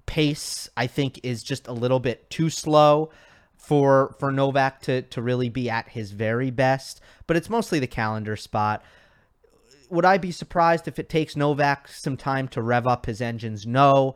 pace, 0.04 0.68
I 0.76 0.86
think, 0.86 1.20
is 1.22 1.42
just 1.42 1.66
a 1.66 1.72
little 1.72 2.00
bit 2.00 2.28
too 2.28 2.50
slow 2.50 3.10
for 3.56 4.14
for 4.18 4.30
Novak 4.30 4.82
to 4.82 5.02
to 5.02 5.22
really 5.22 5.48
be 5.48 5.70
at 5.70 5.88
his 5.88 6.10
very 6.10 6.50
best. 6.50 7.00
But 7.26 7.36
it's 7.38 7.48
mostly 7.48 7.78
the 7.78 7.86
calendar 7.86 8.36
spot. 8.36 8.82
Would 9.88 10.04
I 10.04 10.18
be 10.18 10.30
surprised 10.30 10.88
if 10.88 10.98
it 10.98 11.08
takes 11.08 11.36
Novak 11.36 11.88
some 11.88 12.16
time 12.16 12.48
to 12.48 12.60
rev 12.60 12.86
up 12.86 13.06
his 13.06 13.20
engines? 13.20 13.66
No, 13.66 14.14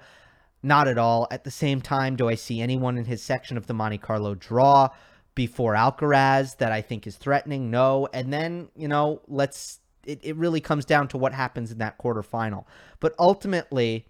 not 0.64 0.88
at 0.88 0.98
all. 0.98 1.28
At 1.30 1.44
the 1.44 1.50
same 1.50 1.80
time, 1.80 2.16
do 2.16 2.28
I 2.28 2.34
see 2.34 2.60
anyone 2.60 2.98
in 2.98 3.04
his 3.04 3.22
section 3.22 3.56
of 3.56 3.66
the 3.66 3.74
Monte 3.74 3.98
Carlo 3.98 4.34
draw 4.34 4.88
before 5.34 5.74
Alcaraz 5.74 6.56
that 6.58 6.72
I 6.72 6.80
think 6.80 7.06
is 7.06 7.16
threatening? 7.16 7.70
No. 7.70 8.08
And 8.12 8.32
then, 8.32 8.68
you 8.74 8.88
know, 8.88 9.20
let's 9.28 9.80
it, 10.06 10.20
it 10.22 10.36
really 10.36 10.60
comes 10.60 10.84
down 10.84 11.08
to 11.08 11.18
what 11.18 11.32
happens 11.32 11.70
in 11.70 11.78
that 11.78 11.98
quarterfinal. 11.98 12.64
But 13.00 13.14
ultimately, 13.18 14.06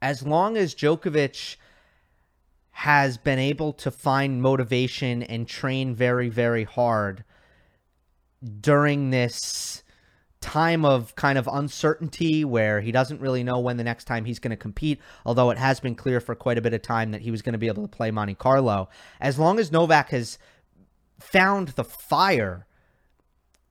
as 0.00 0.26
long 0.26 0.56
as 0.56 0.74
Djokovic 0.74 1.56
has 2.70 3.18
been 3.18 3.38
able 3.38 3.72
to 3.72 3.90
find 3.90 4.40
motivation 4.40 5.22
and 5.24 5.48
train 5.48 5.94
very, 5.94 6.28
very 6.28 6.64
hard 6.64 7.24
during 8.60 9.10
this 9.10 9.82
time 10.40 10.84
of 10.84 11.14
kind 11.16 11.36
of 11.36 11.48
uncertainty 11.50 12.44
where 12.44 12.80
he 12.80 12.92
doesn't 12.92 13.20
really 13.20 13.42
know 13.42 13.58
when 13.58 13.76
the 13.76 13.84
next 13.84 14.04
time 14.04 14.24
he's 14.24 14.38
going 14.38 14.50
to 14.50 14.56
compete, 14.56 15.00
although 15.26 15.50
it 15.50 15.58
has 15.58 15.80
been 15.80 15.94
clear 15.94 16.20
for 16.20 16.34
quite 16.34 16.58
a 16.58 16.60
bit 16.60 16.72
of 16.72 16.82
time 16.82 17.10
that 17.10 17.22
he 17.22 17.30
was 17.30 17.42
going 17.42 17.54
to 17.54 17.58
be 17.58 17.66
able 17.66 17.82
to 17.82 17.88
play 17.88 18.10
Monte 18.10 18.34
Carlo. 18.34 18.88
As 19.20 19.38
long 19.38 19.58
as 19.58 19.72
Novak 19.72 20.10
has 20.10 20.38
found 21.18 21.68
the 21.68 21.84
fire, 21.84 22.66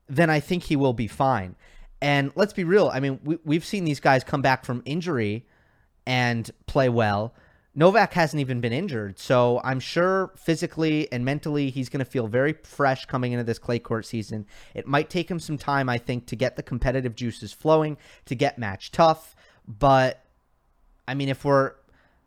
then 0.07 0.29
I 0.29 0.39
think 0.39 0.63
he 0.63 0.75
will 0.75 0.93
be 0.93 1.07
fine. 1.07 1.55
And 2.01 2.31
let's 2.35 2.53
be 2.53 2.63
real. 2.63 2.89
I 2.93 2.99
mean, 2.99 3.19
we, 3.23 3.37
we've 3.43 3.65
seen 3.65 3.85
these 3.85 3.99
guys 3.99 4.23
come 4.23 4.41
back 4.41 4.65
from 4.65 4.83
injury 4.85 5.45
and 6.05 6.49
play 6.65 6.89
well. 6.89 7.33
Novak 7.77 8.13
hasn't 8.13 8.41
even 8.41 8.59
been 8.59 8.73
injured. 8.73 9.19
So 9.19 9.61
I'm 9.63 9.79
sure 9.79 10.31
physically 10.35 11.09
and 11.11 11.23
mentally 11.23 11.69
he's 11.69 11.89
going 11.89 12.03
to 12.03 12.09
feel 12.09 12.27
very 12.27 12.53
fresh 12.63 13.05
coming 13.05 13.33
into 13.33 13.43
this 13.43 13.59
clay 13.59 13.77
court 13.77 14.07
season. 14.07 14.47
It 14.73 14.87
might 14.87 15.11
take 15.11 15.29
him 15.29 15.39
some 15.39 15.59
time, 15.59 15.87
I 15.87 15.99
think, 15.99 16.25
to 16.25 16.35
get 16.35 16.55
the 16.55 16.63
competitive 16.63 17.13
juices 17.13 17.53
flowing, 17.53 17.97
to 18.25 18.33
get 18.33 18.57
match 18.57 18.91
tough. 18.91 19.35
But 19.67 20.25
I 21.07 21.13
mean, 21.13 21.29
if 21.29 21.45
we're 21.45 21.73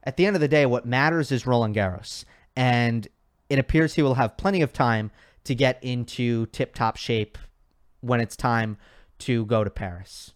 at 0.05 0.17
the 0.17 0.25
end 0.25 0.37
of 0.37 0.41
the 0.41 0.47
day, 0.47 0.67
what 0.67 0.87
matters 0.87 1.33
is 1.33 1.49
Roland 1.49 1.75
Garros. 1.75 2.25
And 2.55 3.09
it 3.49 3.59
appears 3.59 3.95
he 3.95 4.03
will 4.03 4.15
have 4.15 4.37
plenty 4.37 4.63
of 4.63 4.73
time 4.73 5.11
to 5.43 5.57
get 5.57 5.83
into 5.83 6.47
tip 6.47 6.77
top 6.77 6.97
shape 6.97 7.37
when 8.03 8.21
it's 8.21 8.37
time 8.37 8.77
to 9.19 9.45
go 9.47 9.65
to 9.65 9.71
Paris. 9.71 10.33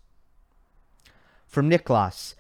From 1.47 1.71
Niklas. 1.71 2.35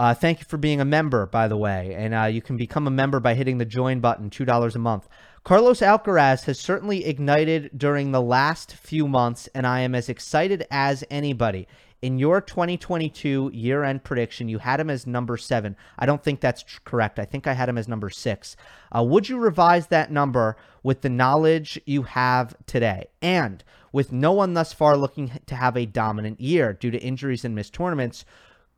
Uh, 0.00 0.14
thank 0.14 0.38
you 0.38 0.46
for 0.46 0.56
being 0.56 0.80
a 0.80 0.84
member, 0.86 1.26
by 1.26 1.46
the 1.46 1.58
way. 1.58 1.94
And 1.94 2.14
uh, 2.14 2.24
you 2.24 2.40
can 2.40 2.56
become 2.56 2.86
a 2.86 2.90
member 2.90 3.20
by 3.20 3.34
hitting 3.34 3.58
the 3.58 3.66
join 3.66 4.00
button, 4.00 4.30
$2 4.30 4.74
a 4.74 4.78
month. 4.78 5.06
Carlos 5.44 5.80
Alcaraz 5.80 6.44
has 6.44 6.58
certainly 6.58 7.04
ignited 7.04 7.70
during 7.76 8.10
the 8.10 8.22
last 8.22 8.72
few 8.72 9.06
months, 9.06 9.46
and 9.54 9.66
I 9.66 9.80
am 9.80 9.94
as 9.94 10.08
excited 10.08 10.66
as 10.70 11.04
anybody. 11.10 11.68
In 12.00 12.18
your 12.18 12.40
2022 12.40 13.50
year 13.52 13.84
end 13.84 14.02
prediction, 14.02 14.48
you 14.48 14.56
had 14.56 14.80
him 14.80 14.88
as 14.88 15.06
number 15.06 15.36
seven. 15.36 15.76
I 15.98 16.06
don't 16.06 16.24
think 16.24 16.40
that's 16.40 16.64
correct. 16.86 17.18
I 17.18 17.26
think 17.26 17.46
I 17.46 17.52
had 17.52 17.68
him 17.68 17.76
as 17.76 17.86
number 17.86 18.08
six. 18.08 18.56
Uh, 18.96 19.02
would 19.02 19.28
you 19.28 19.36
revise 19.36 19.88
that 19.88 20.10
number 20.10 20.56
with 20.82 21.02
the 21.02 21.10
knowledge 21.10 21.78
you 21.84 22.04
have 22.04 22.56
today? 22.64 23.08
And 23.20 23.62
with 23.92 24.12
no 24.12 24.32
one 24.32 24.54
thus 24.54 24.72
far 24.72 24.96
looking 24.96 25.30
to 25.44 25.54
have 25.54 25.76
a 25.76 25.84
dominant 25.84 26.40
year 26.40 26.72
due 26.72 26.90
to 26.90 26.98
injuries 26.98 27.44
and 27.44 27.54
missed 27.54 27.74
tournaments, 27.74 28.24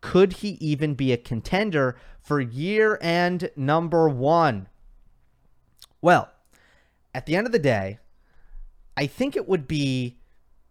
could 0.02 0.34
he 0.34 0.50
even 0.60 0.92
be 0.92 1.12
a 1.12 1.16
contender 1.16 1.96
for 2.20 2.40
year 2.40 2.98
end 3.00 3.48
number 3.56 4.08
one? 4.08 4.68
Well, 6.02 6.30
at 7.14 7.24
the 7.24 7.36
end 7.36 7.46
of 7.46 7.52
the 7.52 7.58
day, 7.58 7.98
I 8.96 9.06
think 9.06 9.34
it 9.34 9.48
would 9.48 9.66
be 9.66 10.18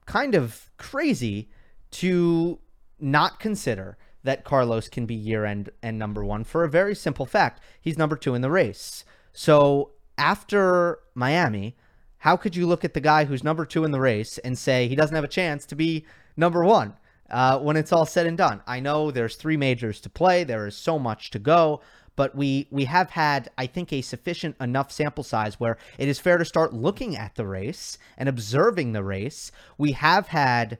kind 0.05 0.35
of 0.35 0.69
crazy 0.77 1.49
to 1.91 2.59
not 2.99 3.39
consider 3.39 3.97
that 4.23 4.43
Carlos 4.43 4.87
can 4.87 5.05
be 5.05 5.15
year 5.15 5.45
end 5.45 5.71
and 5.81 5.97
number 5.97 6.23
one 6.23 6.43
for 6.43 6.63
a 6.63 6.69
very 6.69 6.93
simple 6.93 7.25
fact. 7.25 7.61
He's 7.79 7.97
number 7.97 8.15
two 8.15 8.35
in 8.35 8.41
the 8.41 8.51
race. 8.51 9.03
So 9.33 9.91
after 10.17 10.99
Miami, 11.15 11.75
how 12.19 12.37
could 12.37 12.55
you 12.55 12.67
look 12.67 12.85
at 12.85 12.93
the 12.93 13.01
guy 13.01 13.25
who's 13.25 13.43
number 13.43 13.65
two 13.65 13.83
in 13.83 13.91
the 13.91 13.99
race 13.99 14.37
and 14.39 14.57
say 14.57 14.87
he 14.87 14.95
doesn't 14.95 15.15
have 15.15 15.23
a 15.23 15.29
chance 15.29 15.65
to 15.67 15.75
be 15.75 16.05
number 16.37 16.63
one? 16.63 16.93
Uh, 17.31 17.57
when 17.59 17.77
it's 17.77 17.93
all 17.93 18.05
said 18.05 18.27
and 18.27 18.37
done. 18.37 18.61
I 18.67 18.79
know 18.79 19.09
there's 19.09 19.35
three 19.35 19.57
majors 19.57 20.01
to 20.01 20.09
play. 20.09 20.43
There 20.43 20.67
is 20.67 20.75
so 20.75 20.99
much 20.99 21.31
to 21.31 21.39
go, 21.39 21.81
but 22.15 22.35
we 22.35 22.67
we 22.69 22.85
have 22.85 23.11
had, 23.11 23.49
I 23.57 23.65
think, 23.67 23.91
a 23.91 24.01
sufficient 24.01 24.57
enough 24.59 24.91
sample 24.91 25.23
size 25.23 25.59
where 25.59 25.77
it 25.97 26.07
is 26.07 26.19
fair 26.19 26.37
to 26.37 26.45
start 26.45 26.73
looking 26.73 27.15
at 27.15 27.35
the 27.35 27.47
race 27.47 27.97
and 28.17 28.27
observing 28.27 28.91
the 28.91 29.03
race. 29.03 29.51
We 29.77 29.93
have 29.93 30.27
had. 30.27 30.77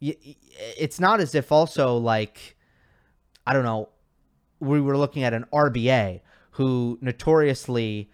It's 0.00 0.98
not 0.98 1.20
as 1.20 1.34
if 1.34 1.52
also 1.52 1.94
like, 1.98 2.56
I 3.46 3.52
don't 3.52 3.64
know, 3.64 3.90
we 4.58 4.80
were 4.80 4.96
looking 4.96 5.24
at 5.24 5.34
an 5.34 5.44
RBA 5.52 6.22
who 6.52 6.98
notoriously 7.02 8.10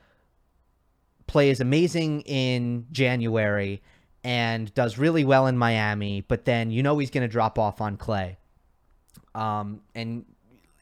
plays 1.29 1.61
amazing 1.61 2.23
in 2.23 2.87
January 2.91 3.83
and 4.27 4.75
does 4.75 4.99
really 4.99 5.25
well 5.25 5.47
in 5.47 5.57
Miami, 5.57 6.21
but 6.21 6.47
then 6.47 6.73
you 6.73 6.83
know 6.83 6.99
he's 6.99 7.12
going 7.12 7.23
to 7.23 7.29
drop 7.29 7.61
off 7.61 7.81
on 7.81 7.97
clay. 7.97 8.39
Um, 9.37 9.83
and 9.95 10.25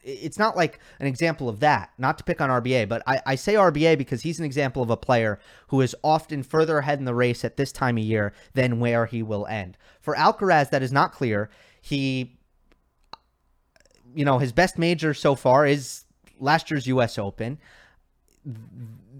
it's 0.03 0.39
not 0.39 0.57
like 0.57 0.79
an 0.97 1.05
example 1.05 1.47
of 1.47 1.59
that, 1.59 1.91
not 1.99 2.17
to 2.17 2.23
pick 2.23 2.41
on 2.41 2.49
RBA, 2.49 2.89
but 2.89 3.03
I, 3.05 3.21
I, 3.23 3.35
say 3.35 3.53
RBA 3.53 3.99
because 3.99 4.23
he's 4.23 4.39
an 4.39 4.45
example 4.45 4.81
of 4.81 4.89
a 4.89 4.97
player 4.97 5.37
who 5.67 5.81
is 5.81 5.95
often 6.03 6.41
further 6.41 6.79
ahead 6.79 6.97
in 6.97 7.05
the 7.05 7.13
race 7.13 7.45
at 7.45 7.55
this 7.55 7.71
time 7.71 7.97
of 7.97 8.03
year 8.03 8.33
than 8.55 8.79
where 8.79 9.05
he 9.05 9.21
will 9.21 9.45
end. 9.45 9.77
For 10.01 10.15
Alcaraz, 10.15 10.71
that 10.71 10.81
is 10.81 10.91
not 10.91 11.11
clear. 11.11 11.51
He, 11.79 12.39
you 14.15 14.25
know, 14.25 14.39
his 14.39 14.53
best 14.53 14.79
major 14.79 15.13
so 15.13 15.35
far 15.35 15.67
is 15.67 16.05
last 16.39 16.71
year's 16.71 16.87
U.S. 16.87 17.19
Open 17.19 17.59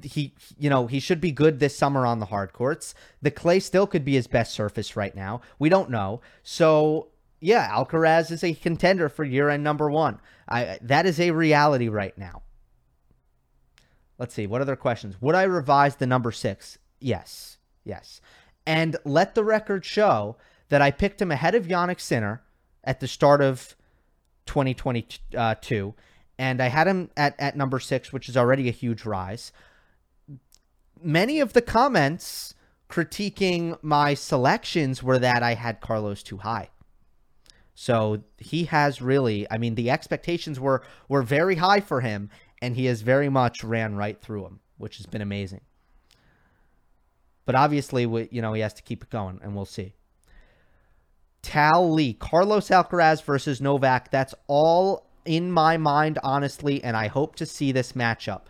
he 0.06 0.34
you 0.58 0.70
know 0.70 0.88
he 0.88 1.00
should 1.00 1.20
be 1.20 1.32
good 1.32 1.60
this 1.60 1.78
summer 1.78 2.06
on 2.06 2.20
the 2.20 2.28
hard 2.28 2.54
courts. 2.54 2.94
The 3.22 3.32
clay 3.32 3.60
still 3.60 3.88
could 3.88 4.06
be 4.06 4.14
his 4.14 4.28
best 4.28 4.54
surface 4.54 4.96
right 4.96 5.16
now. 5.16 5.42
We 5.60 5.70
don't 5.70 5.90
know. 5.90 6.22
So 6.44 7.10
yeah 7.42 7.70
alcaraz 7.70 8.32
is 8.32 8.44
a 8.44 8.54
contender 8.54 9.10
for 9.10 9.24
year 9.24 9.50
end 9.50 9.64
number 9.64 9.90
one. 9.90 10.20
I, 10.48 10.78
that 10.82 11.06
is 11.06 11.20
a 11.20 11.32
reality 11.32 11.90
right 11.90 12.18
now. 12.18 12.44
Let's 14.18 14.34
see 14.34 14.48
what 14.48 14.62
other 14.62 14.76
questions? 14.76 15.22
Would 15.22 15.36
i 15.36 15.44
revise 15.44 15.96
the 15.96 16.08
number 16.08 16.32
six? 16.32 16.78
Yes 17.00 17.58
yes. 17.84 18.22
And 18.68 18.98
let 19.06 19.36
the 19.36 19.44
record 19.44 19.86
show 19.86 20.38
that 20.70 20.82
i 20.82 20.92
picked 20.92 21.22
him 21.22 21.32
ahead 21.32 21.56
of 21.56 21.68
Jannik 21.68 22.00
Sinner 22.00 22.44
at 22.84 23.00
the 23.00 23.08
start 23.08 23.42
of 23.42 23.76
2022 24.46 25.38
uh, 25.38 25.56
and 26.38 26.62
I 26.62 26.68
had 26.68 26.88
him 26.88 27.10
at, 27.16 27.36
at 27.40 27.56
number 27.56 27.80
six, 27.80 28.12
which 28.12 28.28
is 28.28 28.36
already 28.36 28.68
a 28.68 28.74
huge 28.74 29.06
rise. 29.06 29.52
Many 31.06 31.40
of 31.40 31.54
the 31.54 31.62
comments 31.62 32.56
critiquing 32.90 33.78
my 33.84 34.16
selections 34.16 35.04
were 35.04 35.20
that 35.20 35.44
I 35.44 35.54
had 35.54 35.80
Carlos 35.80 36.24
too 36.24 36.38
high. 36.38 36.70
So 37.76 38.24
he 38.40 38.64
has 38.64 39.04
really, 39.04 39.46
I 39.52 39.60
mean, 39.60 39.76
the 39.76 39.92
expectations 39.92 40.60
were 40.60 40.82
were 41.08 41.22
very 41.22 41.58
high 41.58 41.80
for 41.82 42.02
him, 42.02 42.32
and 42.60 42.76
he 42.76 42.86
has 42.86 43.02
very 43.02 43.30
much 43.30 43.64
ran 43.64 43.96
right 43.96 44.20
through 44.20 44.44
them, 44.44 44.62
which 44.80 44.98
has 44.98 45.06
been 45.06 45.22
amazing. 45.22 45.62
But 47.46 47.54
obviously, 47.54 48.08
we, 48.08 48.28
you 48.32 48.42
know, 48.42 48.54
he 48.54 48.62
has 48.62 48.74
to 48.74 48.82
keep 48.82 49.04
it 49.04 49.12
going, 49.12 49.40
and 49.44 49.56
we'll 49.56 49.66
see. 49.66 49.94
Tal 51.44 51.94
Lee, 51.94 52.14
Carlos 52.14 52.70
Alcaraz 52.70 53.22
versus 53.22 53.62
Novak. 53.62 54.10
That's 54.10 54.34
all 54.48 55.06
in 55.24 55.52
my 55.52 55.78
mind, 55.78 56.18
honestly, 56.24 56.84
and 56.84 56.98
I 56.98 57.10
hope 57.10 57.36
to 57.36 57.46
see 57.46 57.72
this 57.72 57.92
matchup. 57.92 58.46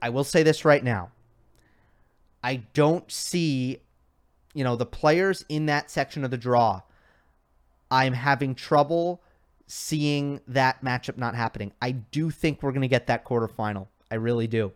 I 0.00 0.08
will 0.08 0.24
say 0.24 0.42
this 0.42 0.64
right 0.64 0.82
now. 0.82 1.10
I 2.46 2.62
don't 2.74 3.10
see, 3.10 3.78
you 4.54 4.62
know, 4.62 4.76
the 4.76 4.86
players 4.86 5.44
in 5.48 5.66
that 5.66 5.90
section 5.90 6.24
of 6.24 6.30
the 6.30 6.38
draw. 6.38 6.82
I'm 7.90 8.12
having 8.12 8.54
trouble 8.54 9.20
seeing 9.66 10.40
that 10.46 10.80
matchup 10.80 11.18
not 11.18 11.34
happening. 11.34 11.72
I 11.82 11.90
do 11.90 12.30
think 12.30 12.62
we're 12.62 12.70
going 12.70 12.82
to 12.82 12.88
get 12.88 13.08
that 13.08 13.24
quarterfinal. 13.24 13.88
I 14.12 14.14
really 14.14 14.46
do. 14.46 14.70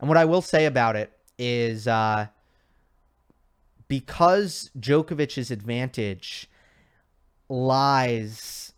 And 0.00 0.08
what 0.08 0.16
I 0.16 0.24
will 0.24 0.40
say 0.40 0.64
about 0.64 0.96
it 0.96 1.12
is 1.38 1.86
uh, 1.86 2.28
because 3.86 4.70
Djokovic's 4.80 5.50
advantage 5.50 6.48
lies 7.50 8.72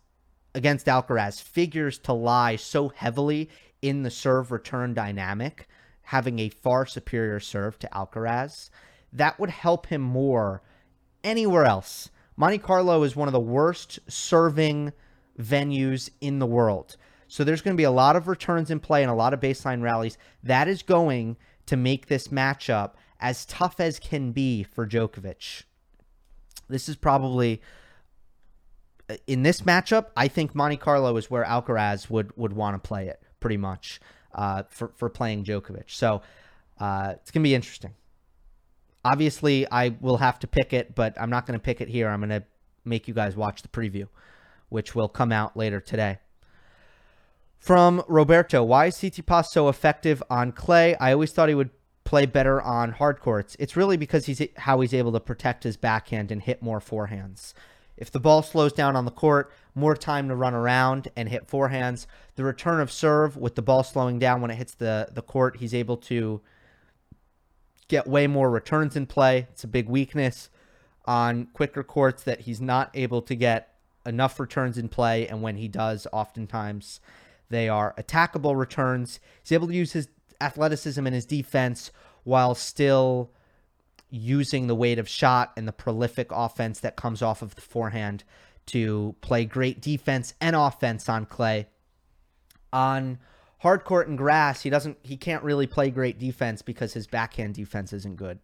against 0.53 0.87
Alcaraz, 0.87 1.41
figures 1.41 1.99
to 1.99 2.13
lie 2.13 2.57
so 2.57 2.89
heavily 2.89 3.49
in 3.83 4.03
the 4.03 4.11
serve 4.11 4.51
return 4.51 4.95
dynamic, 4.95 5.69
having 6.05 6.38
a 6.38 6.49
far 6.49 6.87
superior 6.87 7.40
serve 7.40 7.79
to 7.81 7.88
Alcaraz, 7.88 8.71
that 9.12 9.38
would 9.38 9.51
help 9.51 9.87
him 9.87 10.01
more 10.01 10.62
anywhere 11.23 11.64
else. 11.64 12.11
Monte 12.37 12.59
Carlo 12.59 13.03
is 13.03 13.17
one 13.17 13.29
of 13.29 13.33
the 13.33 13.40
worst 13.40 13.99
serving 14.09 14.93
venues 15.38 16.11
in 16.21 16.38
the 16.38 16.47
world. 16.47 16.97
So 17.29 17.43
there's 17.43 17.62
going 17.62 17.77
to 17.77 17.81
be 17.81 17.85
a 17.85 17.90
lot 17.90 18.17
of 18.17 18.29
returns 18.29 18.71
in 18.71 18.81
play 18.81 19.03
and 19.03 19.11
a 19.11 19.14
lot 19.14 19.35
of 19.35 19.40
baseline 19.40 19.83
rallies. 19.83 20.19
That 20.43 20.69
is 20.69 20.83
going 20.83 21.37
to 21.67 21.77
make 21.77 22.07
this 22.07 22.29
matchup 22.29 22.93
as 23.21 23.47
tough 23.47 23.81
as 23.81 23.99
can 23.99 24.33
be 24.33 24.62
for 24.62 24.87
Djokovic. 24.87 25.62
This 26.69 26.88
is 26.88 26.97
probably 26.97 27.62
uh, 29.09 29.17
in 29.27 29.43
this 29.43 29.62
matchup. 29.62 30.07
I 30.17 30.29
think 30.29 30.55
Monte 30.55 30.77
Carlo 30.77 31.17
is 31.17 31.31
where 31.31 31.45
Alcaraz 31.45 32.11
would 32.11 32.37
would 32.37 32.53
want 32.53 32.83
to 32.83 32.87
play 32.87 33.09
it 33.09 33.23
pretty 33.40 33.57
much 33.57 34.01
uh, 34.35 34.64
for 34.68 34.92
for 34.97 35.09
playing 35.09 35.44
Djokovic. 35.44 35.88
So 35.88 36.23
uh, 36.79 37.14
it's 37.16 37.31
gonna 37.31 37.44
be 37.44 37.55
interesting. 37.55 37.94
Obviously, 39.05 39.70
I 39.70 39.97
will 40.01 40.16
have 40.16 40.38
to 40.40 40.47
pick 40.47 40.73
it, 40.73 40.94
but 40.94 41.20
I'm 41.20 41.31
not 41.31 41.47
to 41.59 41.62
pick 41.62 41.81
it 41.81 41.88
here. 41.88 42.09
I'm 42.09 42.20
to 42.31 42.44
make 42.85 43.07
you 43.07 43.14
guys 43.14 43.37
watch 43.37 43.62
the 43.62 43.68
preview, 43.68 44.09
which 44.70 44.94
will 44.94 45.09
come 45.09 45.31
out 45.31 45.57
later 45.57 45.81
today. 45.81 46.18
From 47.59 48.03
Roberto, 48.09 48.62
why 48.62 48.87
is 48.87 48.97
Tsitsipas 48.97 49.47
so 49.47 49.68
effective 49.68 50.23
on 50.29 50.53
clay? 50.53 50.97
I 50.97 51.12
always 51.12 51.33
thought 51.33 51.49
he 51.49 51.55
would 51.55 51.70
play 52.05 52.27
better 52.27 52.61
on 52.61 52.92
hard 52.92 53.20
courts. 53.20 53.57
It's 53.59 53.77
really 53.77 53.97
because 53.97 54.27
he's 54.27 54.42
how 54.57 54.81
he's 54.81 54.92
able 54.92 55.12
to 55.12 55.20
protect 55.20 55.64
his 55.64 55.77
backhand 55.77 56.31
and 56.31 56.42
hit 56.42 56.62
more 56.62 56.81
forehands. 56.81 57.55
If 57.97 58.11
the 58.11 58.21
ball 58.21 58.43
slows 58.43 58.73
down 58.73 58.97
on 58.97 59.05
the 59.05 59.11
court, 59.11 59.53
more 59.75 59.97
time 59.97 60.29
to 60.29 60.35
run 60.35 60.55
around 60.55 61.09
and 61.17 61.29
hit 61.29 61.49
forehands. 61.49 62.07
The 62.37 62.45
return 62.45 62.81
of 62.81 62.91
serve 62.91 63.37
with 63.37 63.55
the 63.55 63.63
ball 63.63 63.83
slowing 63.83 64.19
down 64.19 64.41
when 64.41 64.51
it 64.51 64.57
hits 64.57 64.75
the, 64.75 65.09
the 65.13 65.23
court, 65.23 65.59
he's 65.59 65.75
able 65.75 65.97
to 65.99 66.41
get 67.89 68.07
way 68.07 68.27
more 68.27 68.51
returns 68.51 68.97
in 68.97 69.07
play. 69.07 69.47
It's 69.51 69.65
a 69.65 69.69
big 69.69 69.89
weakness 69.89 70.49
on 71.05 71.47
quicker 71.53 71.83
courts 71.83 72.23
that 72.25 72.43
he's 72.43 72.61
not 72.61 72.91
able 72.95 73.23
to 73.23 73.35
get 73.35 73.75
enough 74.07 74.41
returns 74.41 74.79
in 74.79 74.89
play. 74.89 75.27
And 75.27 75.43
when 75.43 75.57
he 75.57 75.69
does, 75.69 76.07
oftentimes 76.13 77.01
they 77.51 77.69
are 77.69 77.95
attackable 77.99 78.59
returns. 78.59 79.21
He's 79.43 79.53
able 79.53 79.69
to 79.69 79.75
use 79.75 79.93
his 79.93 80.09
athleticism 80.41 81.07
and 81.07 81.15
his 81.15 81.27
defense 81.27 81.93
while 82.25 82.55
still 82.55 83.31
using 84.14 84.68
the 84.68 84.74
weight 84.77 85.00
of 85.00 85.09
shot 85.09 85.53
and 85.57 85.66
the 85.66 85.72
prolific 85.72 86.29
offense 86.31 86.79
that 86.81 86.94
comes 86.94 87.20
off 87.20 87.42
of 87.42 87.57
the 87.57 87.61
forehand 87.61 88.22
to 88.66 89.14
play 89.20 89.44
great 89.44 89.81
defense 89.81 90.35
and 90.40 90.55
offense 90.55 91.09
on 91.09 91.27
clay. 91.27 91.66
On 92.72 93.18
hard 93.59 93.85
court 93.85 94.07
and 94.07 94.16
grass, 94.16 94.62
he 94.62 94.70
doesn't 94.70 94.98
he 95.03 95.16
can't 95.16 95.42
really 95.42 95.66
play 95.66 95.90
great 95.90 96.18
defense 96.18 96.62
because 96.62 96.92
his 96.92 97.09
backhand 97.09 97.55
defense 97.55 97.92
isn't 97.92 98.16
good 98.16 98.38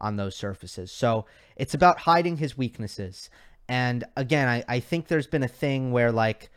on 0.00 0.16
those 0.16 0.34
surfaces. 0.34 0.90
So 0.90 1.26
it's 1.54 1.74
about 1.74 2.00
hiding 2.00 2.36
his 2.36 2.58
weaknesses. 2.58 3.30
And 3.68 4.04
again, 4.16 4.48
I, 4.48 4.64
I 4.66 4.80
think 4.80 5.06
there's 5.06 5.28
been 5.28 5.44
a 5.44 5.48
thing 5.48 5.92
where 5.92 6.10
like 6.10 6.50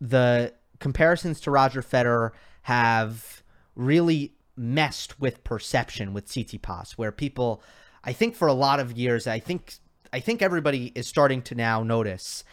the 0.00 0.52
comparisons 0.80 1.40
to 1.42 1.52
Roger 1.52 1.82
Federer 1.82 2.32
have 2.62 3.44
really 3.76 4.35
messed 4.56 5.20
with 5.20 5.44
perception 5.44 6.12
with 6.12 6.26
Tsitsipas, 6.26 6.92
where 6.92 7.12
people, 7.12 7.62
I 8.04 8.12
think 8.12 8.34
for 8.34 8.48
a 8.48 8.54
lot 8.54 8.80
of 8.80 8.96
years, 8.96 9.26
I 9.26 9.38
think 9.38 9.74
I 10.12 10.20
think 10.20 10.40
everybody 10.40 10.92
is 10.94 11.08
starting 11.08 11.42
to 11.42 11.54
now 11.54 11.82
notice. 11.82 12.44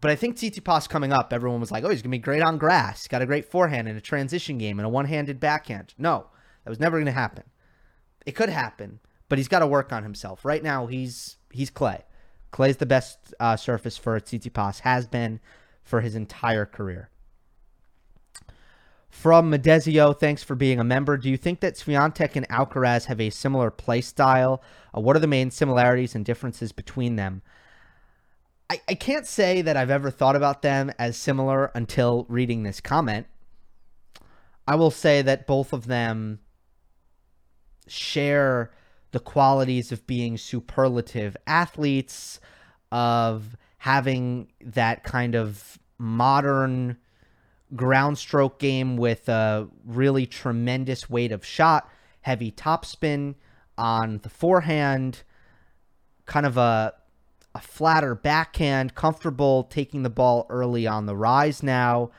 But 0.00 0.10
I 0.10 0.16
think 0.16 0.36
Tsitsipas 0.36 0.88
coming 0.88 1.12
up, 1.12 1.32
everyone 1.32 1.60
was 1.60 1.70
like, 1.70 1.84
"Oh, 1.84 1.90
he's 1.90 2.02
gonna 2.02 2.10
be 2.10 2.18
great 2.18 2.42
on 2.42 2.58
grass. 2.58 3.06
Got 3.06 3.22
a 3.22 3.26
great 3.26 3.44
forehand 3.50 3.88
and 3.88 3.96
a 3.96 4.00
transition 4.00 4.58
game 4.58 4.78
and 4.78 4.86
a 4.86 4.90
one-handed 4.90 5.40
backhand." 5.40 5.94
No, 5.98 6.26
that 6.64 6.70
was 6.70 6.80
never 6.80 6.98
gonna 6.98 7.12
happen. 7.12 7.44
It 8.26 8.32
could 8.32 8.48
happen, 8.48 9.00
but 9.28 9.38
he's 9.38 9.48
got 9.48 9.60
to 9.60 9.66
work 9.66 9.92
on 9.92 10.02
himself. 10.02 10.44
Right 10.44 10.62
now, 10.62 10.86
he's 10.86 11.36
he's 11.50 11.70
clay. 11.70 12.04
Clay's 12.50 12.78
the 12.78 12.86
best 12.86 13.32
uh, 13.38 13.56
surface 13.56 13.96
for 13.96 14.18
Tsitsipas. 14.18 14.80
Has 14.80 15.06
been 15.06 15.40
for 15.82 16.00
his 16.00 16.14
entire 16.14 16.66
career. 16.66 17.10
From 19.10 19.50
Medezio, 19.50 20.18
thanks 20.18 20.42
for 20.42 20.54
being 20.54 20.78
a 20.78 20.84
member. 20.84 21.16
Do 21.16 21.28
you 21.28 21.36
think 21.36 21.60
that 21.60 21.74
Swiatek 21.74 22.36
and 22.36 22.48
Alcaraz 22.48 23.06
have 23.06 23.20
a 23.20 23.28
similar 23.30 23.70
play 23.70 24.00
style? 24.00 24.62
Uh, 24.96 25.00
what 25.00 25.16
are 25.16 25.20
the 25.20 25.26
main 25.26 25.50
similarities 25.50 26.14
and 26.14 26.24
differences 26.24 26.72
between 26.72 27.16
them? 27.16 27.42
I, 28.70 28.80
I 28.88 28.94
can't 28.94 29.26
say 29.26 29.62
that 29.62 29.76
I've 29.76 29.90
ever 29.90 30.10
thought 30.10 30.36
about 30.36 30.62
them 30.62 30.92
as 30.98 31.16
similar 31.16 31.72
until 31.74 32.24
reading 32.28 32.62
this 32.62 32.80
comment. 32.80 33.26
I 34.66 34.76
will 34.76 34.92
say 34.92 35.22
that 35.22 35.46
both 35.46 35.72
of 35.72 35.86
them 35.86 36.38
share 37.88 38.70
the 39.10 39.18
qualities 39.18 39.90
of 39.90 40.06
being 40.06 40.38
superlative 40.38 41.36
athletes, 41.48 42.38
of 42.92 43.56
having 43.78 44.52
that 44.60 45.02
kind 45.02 45.34
of 45.34 45.80
modern 45.98 46.96
ground 47.74 48.18
stroke 48.18 48.58
game 48.58 48.96
with 48.96 49.28
a 49.28 49.68
really 49.84 50.26
tremendous 50.26 51.08
weight 51.08 51.32
of 51.32 51.44
shot, 51.44 51.88
heavy 52.22 52.50
topspin 52.50 53.34
on 53.78 54.18
the 54.18 54.28
forehand, 54.28 55.22
kind 56.26 56.46
of 56.46 56.56
a 56.56 56.94
a 57.52 57.60
flatter 57.60 58.14
backhand, 58.14 58.94
comfortable 58.94 59.64
taking 59.64 60.04
the 60.04 60.10
ball 60.10 60.46
early 60.50 60.86
on 60.86 61.06
the 61.06 61.16
rise 61.16 61.62
now, 61.62 62.10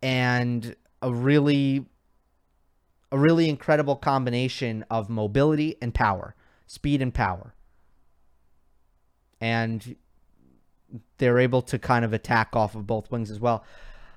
and 0.00 0.76
a 1.00 1.12
really 1.12 1.86
a 3.10 3.18
really 3.18 3.48
incredible 3.48 3.96
combination 3.96 4.84
of 4.90 5.10
mobility 5.10 5.76
and 5.82 5.92
power, 5.92 6.34
speed 6.66 7.02
and 7.02 7.12
power. 7.12 7.54
And 9.40 9.96
they're 11.18 11.38
able 11.38 11.62
to 11.62 11.78
kind 11.78 12.04
of 12.04 12.12
attack 12.12 12.54
off 12.54 12.74
of 12.74 12.86
both 12.86 13.10
wings 13.10 13.30
as 13.30 13.38
well. 13.38 13.64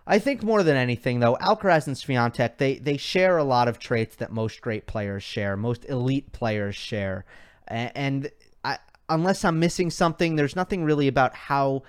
I 0.07 0.19
think 0.19 0.43
more 0.43 0.61
than 0.61 0.75
anything, 0.75 1.19
though, 1.19 1.35
Alcaraz 1.41 1.87
and 1.87 1.95
Swiatek 1.95 2.57
they 2.57 2.75
they 2.77 2.97
share 2.97 3.37
a 3.37 3.43
lot 3.43 3.67
of 3.67 3.79
traits 3.79 4.15
that 4.17 4.31
most 4.31 4.61
great 4.61 4.85
players 4.85 5.23
share, 5.23 5.57
most 5.57 5.85
elite 5.85 6.31
players 6.31 6.75
share, 6.75 7.25
and 7.67 8.29
I, 8.63 8.77
unless 9.09 9.43
I'm 9.43 9.59
missing 9.59 9.89
something, 9.89 10.35
there's 10.35 10.55
nothing 10.55 10.83
really 10.83 11.07
about 11.07 11.33
how 11.35 11.83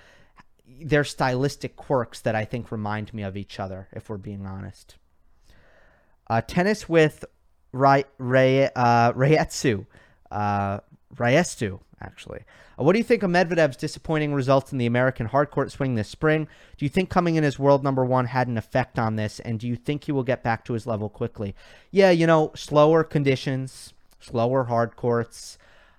their 0.67 1.05
stylistic 1.05 1.77
quirks 1.77 2.21
that 2.23 2.35
I 2.35 2.45
think 2.45 2.73
remind 2.73 3.13
me 3.13 3.23
of 3.23 3.37
each 3.37 3.61
other. 3.61 3.89
If 3.93 4.09
we're 4.09 4.17
being 4.17 4.47
honest, 4.47 4.97
uh, 6.29 6.41
tennis 6.41 6.89
with 6.89 7.25
Ray, 7.73 8.05
Ray 8.17 8.71
uh, 8.75 9.13
Rayetsu, 9.13 9.85
uh, 10.31 10.81
Rayestu 11.15 11.81
actually. 12.01 12.41
Uh, 12.79 12.85
what 12.85 12.93
do 12.93 12.99
you 12.99 13.05
think 13.05 13.23
of 13.23 13.31
Medvedev's 13.31 13.77
disappointing 13.77 14.35
results 14.35 14.73
in 14.73 14.79
the 14.79 14.87
American 14.87 15.29
hardcourt 15.29 15.71
swing 15.71 15.95
this 15.95 16.09
spring? 16.09 16.49
Do 16.77 16.85
you 16.85 16.89
think 16.89 17.11
coming 17.11 17.37
in 17.37 17.45
as 17.45 17.59
world 17.59 17.83
number 17.83 18.05
one 18.05 18.27
had 18.27 18.49
an 18.49 18.59
effect 18.59 18.99
on 18.99 19.17
this? 19.17 19.41
And 19.41 19.59
do 19.59 19.67
you 19.67 19.77
think 19.77 20.05
he 20.05 20.13
will 20.13 20.23
get 20.23 20.43
back 20.43 20.65
to 20.67 20.75
his 20.75 20.87
level 20.87 21.09
quickly? 21.09 21.55
Yeah, 21.91 22.11
you 22.11 22.27
know, 22.27 22.53
slower 22.55 23.05
conditions, 23.05 23.95
slower 24.21 24.65
hard 24.65 24.97
courts, 24.97 25.59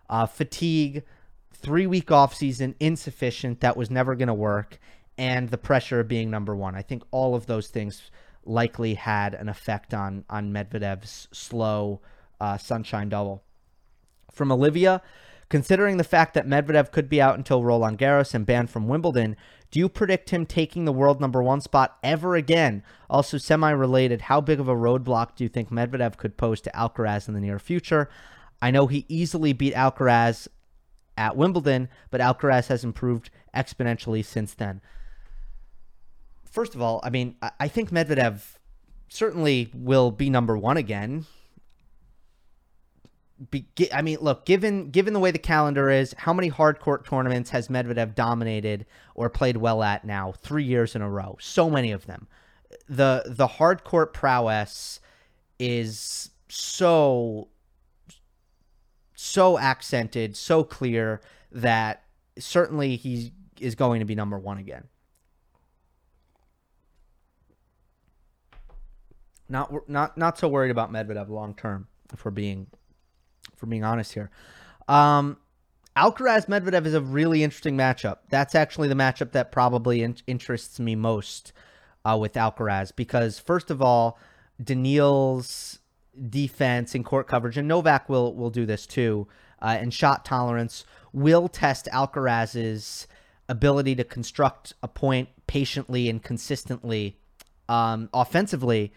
uh, 0.09 0.25
fatigue, 0.25 1.03
three 1.51 1.87
week 1.87 2.11
off 2.11 2.33
season, 2.33 2.75
insufficient. 2.79 3.61
That 3.61 3.77
was 3.77 3.89
never 3.89 4.15
going 4.15 4.27
to 4.27 4.33
work. 4.33 4.79
And 5.17 5.49
the 5.49 5.57
pressure 5.57 5.99
of 5.99 6.07
being 6.07 6.29
number 6.29 6.55
one. 6.55 6.75
I 6.75 6.83
think 6.83 7.03
all 7.09 7.33
of 7.33 7.47
those 7.47 7.67
things 7.67 8.11
likely 8.45 8.93
had 8.93 9.33
an 9.33 9.49
effect 9.49 9.93
on 9.93 10.23
on 10.29 10.53
Medvedev's 10.53 11.27
slow 11.31 12.01
uh, 12.39 12.57
sunshine 12.57 13.09
double. 13.09 13.43
From 14.31 14.51
Olivia, 14.51 15.01
considering 15.49 15.97
the 15.97 16.03
fact 16.03 16.33
that 16.33 16.47
Medvedev 16.47 16.91
could 16.91 17.09
be 17.09 17.21
out 17.21 17.37
until 17.37 17.63
Roland 17.63 17.97
Garros 17.97 18.33
and 18.33 18.45
banned 18.45 18.69
from 18.69 18.87
Wimbledon, 18.87 19.35
do 19.71 19.79
you 19.79 19.89
predict 19.89 20.29
him 20.29 20.45
taking 20.45 20.85
the 20.85 20.93
world 20.93 21.19
number 21.19 21.43
one 21.43 21.61
spot 21.61 21.97
ever 22.03 22.35
again? 22.35 22.83
Also, 23.09 23.37
semi 23.37 23.71
related, 23.71 24.21
how 24.21 24.39
big 24.41 24.59
of 24.59 24.67
a 24.67 24.75
roadblock 24.75 25.35
do 25.35 25.43
you 25.43 25.49
think 25.49 25.69
Medvedev 25.69 26.17
could 26.17 26.37
pose 26.37 26.61
to 26.61 26.71
Alcaraz 26.71 27.27
in 27.27 27.33
the 27.33 27.41
near 27.41 27.59
future? 27.59 28.09
I 28.61 28.71
know 28.71 28.87
he 28.87 29.05
easily 29.07 29.53
beat 29.53 29.73
Alcaraz 29.73 30.47
at 31.17 31.35
Wimbledon, 31.35 31.89
but 32.09 32.21
Alcaraz 32.21 32.67
has 32.67 32.83
improved 32.83 33.29
exponentially 33.55 34.23
since 34.23 34.53
then. 34.53 34.81
First 36.45 36.75
of 36.75 36.81
all, 36.81 37.01
I 37.03 37.09
mean, 37.09 37.35
I 37.59 37.67
think 37.67 37.91
Medvedev 37.91 38.57
certainly 39.09 39.69
will 39.73 40.11
be 40.11 40.29
number 40.29 40.57
one 40.57 40.77
again. 40.77 41.25
Be, 43.51 43.67
I 43.93 44.01
mean, 44.01 44.17
look, 44.19 44.45
given 44.45 44.89
given 44.89 45.13
the 45.13 45.19
way 45.19 45.29
the 45.29 45.37
calendar 45.37 45.91
is, 45.91 46.15
how 46.17 46.33
many 46.33 46.47
hard 46.47 46.79
court 46.79 47.05
tournaments 47.05 47.51
has 47.51 47.67
Medvedev 47.67 48.15
dominated 48.15 48.85
or 49.13 49.29
played 49.29 49.57
well 49.57 49.83
at 49.83 50.05
now? 50.05 50.33
Three 50.41 50.63
years 50.63 50.95
in 50.95 51.03
a 51.03 51.09
row. 51.09 51.37
So 51.39 51.69
many 51.69 51.91
of 51.91 52.07
them. 52.07 52.27
The 52.89 53.23
the 53.27 53.45
hard 53.45 53.83
court 53.83 54.13
prowess 54.13 54.99
is 55.59 56.31
so 56.49 57.49
so 59.13 59.57
accented, 59.57 60.35
so 60.35 60.63
clear 60.63 61.21
that 61.51 62.03
certainly 62.39 62.95
he 62.95 63.33
is 63.59 63.75
going 63.75 63.99
to 63.99 64.05
be 64.05 64.15
number 64.15 64.39
one 64.39 64.57
again. 64.57 64.85
Not 69.49 69.87
not 69.87 70.17
not 70.17 70.37
so 70.37 70.47
worried 70.47 70.71
about 70.71 70.91
Medvedev 70.91 71.29
long 71.29 71.53
term, 71.53 71.87
if 72.11 72.25
we're 72.25 72.31
being 72.31 72.67
we're 73.61 73.69
being 73.69 73.83
honest 73.83 74.13
here. 74.13 74.29
Um, 74.87 75.37
Alcaraz 75.97 76.45
Medvedev 76.47 76.85
is 76.85 76.93
a 76.93 77.01
really 77.01 77.43
interesting 77.43 77.75
matchup. 77.75 78.17
That's 78.29 78.53
actually 78.53 78.87
the 78.87 78.95
matchup 78.95 79.31
that 79.31 79.51
probably 79.51 80.03
in- 80.03 80.17
interests 80.27 80.79
me 80.79 80.95
most 80.95 81.53
uh, 82.05 82.17
with 82.19 82.33
Alcaraz 82.33 82.95
because 82.95 83.39
first 83.39 83.71
of 83.71 83.81
all, 83.81 84.19
Daniil's 84.63 85.79
defense 86.29 86.95
and 86.95 87.03
court 87.03 87.27
coverage, 87.27 87.57
and 87.57 87.67
Novak 87.67 88.09
will 88.09 88.35
will 88.35 88.49
do 88.49 88.65
this 88.65 88.85
too, 88.85 89.27
uh, 89.61 89.77
and 89.79 89.93
shot 89.93 90.23
tolerance 90.23 90.85
will 91.13 91.47
test 91.47 91.87
Alcaraz's 91.91 93.07
ability 93.49 93.95
to 93.95 94.03
construct 94.03 94.73
a 94.83 94.87
point 94.87 95.29
patiently 95.47 96.09
and 96.09 96.21
consistently 96.21 97.17
um, 97.69 98.09
offensively. 98.13 98.93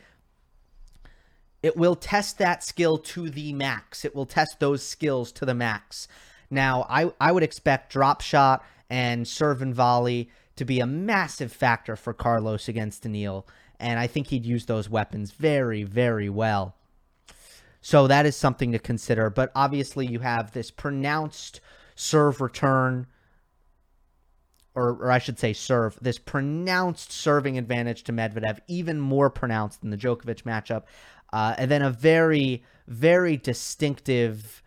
It 1.62 1.76
will 1.76 1.96
test 1.96 2.38
that 2.38 2.64
skill 2.64 2.98
to 2.98 3.28
the 3.30 3.52
max. 3.52 4.04
It 4.04 4.14
will 4.14 4.26
test 4.26 4.60
those 4.60 4.82
skills 4.82 5.30
to 5.32 5.44
the 5.44 5.54
max. 5.54 6.08
Now, 6.50 6.86
I, 6.88 7.12
I 7.20 7.32
would 7.32 7.42
expect 7.42 7.92
drop 7.92 8.22
shot 8.22 8.64
and 8.88 9.26
serve 9.28 9.62
and 9.62 9.74
volley 9.74 10.30
to 10.56 10.64
be 10.64 10.80
a 10.80 10.86
massive 10.86 11.52
factor 11.52 11.96
for 11.96 12.12
Carlos 12.12 12.68
against 12.68 13.02
Daniil. 13.02 13.46
And 13.78 13.98
I 13.98 14.06
think 14.06 14.26
he'd 14.26 14.44
use 14.44 14.66
those 14.66 14.90
weapons 14.90 15.30
very, 15.32 15.84
very 15.84 16.28
well. 16.28 16.74
So 17.80 18.06
that 18.08 18.26
is 18.26 18.36
something 18.36 18.72
to 18.72 18.78
consider. 18.78 19.30
But 19.30 19.52
obviously, 19.54 20.06
you 20.06 20.18
have 20.20 20.52
this 20.52 20.70
pronounced 20.70 21.60
serve 21.94 22.40
return, 22.40 23.06
or, 24.74 24.90
or 24.90 25.10
I 25.10 25.18
should 25.18 25.38
say, 25.38 25.52
serve, 25.52 25.98
this 26.00 26.18
pronounced 26.18 27.10
serving 27.10 27.56
advantage 27.56 28.02
to 28.04 28.12
Medvedev, 28.12 28.58
even 28.68 29.00
more 29.00 29.30
pronounced 29.30 29.80
than 29.80 29.90
the 29.90 29.96
Djokovic 29.96 30.42
matchup. 30.42 30.82
Uh, 31.32 31.54
and 31.58 31.70
then 31.70 31.82
a 31.82 31.90
very, 31.90 32.62
very 32.86 33.36
distinctive 33.36 34.62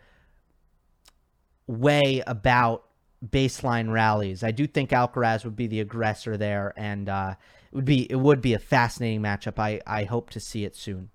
way 1.67 2.23
about 2.25 2.85
baseline 3.25 3.91
rallies. 3.91 4.43
I 4.43 4.51
do 4.51 4.67
think 4.67 4.89
Alcaraz 4.89 5.45
would 5.45 5.55
be 5.55 5.67
the 5.67 5.79
aggressor 5.79 6.37
there, 6.37 6.73
and 6.75 7.09
uh, 7.09 7.35
it 7.71 7.75
would 7.75 7.85
be 7.85 8.09
it 8.11 8.19
would 8.19 8.41
be 8.41 8.53
a 8.53 8.59
fascinating 8.59 9.21
matchup. 9.21 9.59
I 9.59 9.81
I 9.87 10.03
hope 10.03 10.29
to 10.31 10.39
see 10.39 10.65
it 10.65 10.75
soon. 10.75 11.09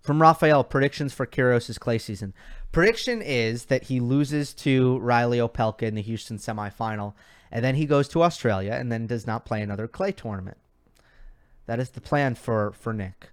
From 0.00 0.22
Raphael, 0.22 0.62
predictions 0.62 1.12
for 1.12 1.26
Kyrgios's 1.26 1.78
clay 1.78 1.98
season. 1.98 2.32
Prediction 2.70 3.22
is 3.22 3.64
that 3.66 3.84
he 3.84 3.98
loses 4.00 4.54
to 4.54 4.98
Reilly 4.98 5.38
Opelka 5.38 5.82
in 5.82 5.94
the 5.94 6.02
Houston 6.02 6.36
semifinal, 6.36 7.14
and 7.50 7.64
then 7.64 7.74
he 7.74 7.86
goes 7.86 8.06
to 8.08 8.22
Australia 8.22 8.72
and 8.72 8.92
then 8.92 9.06
does 9.06 9.26
not 9.26 9.44
play 9.44 9.62
another 9.62 9.88
clay 9.88 10.12
tournament. 10.12 10.58
That 11.66 11.80
is 11.80 11.90
the 11.90 12.00
plan 12.00 12.34
for 12.34 12.72
for 12.72 12.92
Nick. 12.92 13.30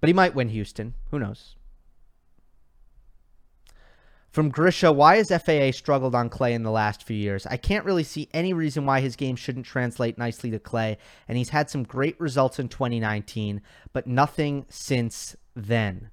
But 0.00 0.08
he 0.08 0.14
might 0.14 0.34
win 0.34 0.48
Houston. 0.48 0.94
Who 1.10 1.18
knows? 1.18 1.56
From 4.30 4.50
Grisha, 4.50 4.92
why 4.92 5.16
has 5.16 5.30
FAA 5.30 5.72
struggled 5.72 6.14
on 6.14 6.28
clay 6.28 6.52
in 6.52 6.62
the 6.62 6.70
last 6.70 7.02
few 7.02 7.16
years? 7.16 7.46
I 7.46 7.56
can't 7.56 7.84
really 7.84 8.04
see 8.04 8.28
any 8.32 8.52
reason 8.52 8.84
why 8.84 9.00
his 9.00 9.16
game 9.16 9.36
shouldn't 9.36 9.66
translate 9.66 10.18
nicely 10.18 10.50
to 10.50 10.58
clay, 10.58 10.98
and 11.26 11.38
he's 11.38 11.48
had 11.48 11.70
some 11.70 11.82
great 11.82 12.20
results 12.20 12.58
in 12.58 12.68
2019, 12.68 13.62
but 13.92 14.06
nothing 14.06 14.66
since 14.68 15.34
then. 15.56 16.10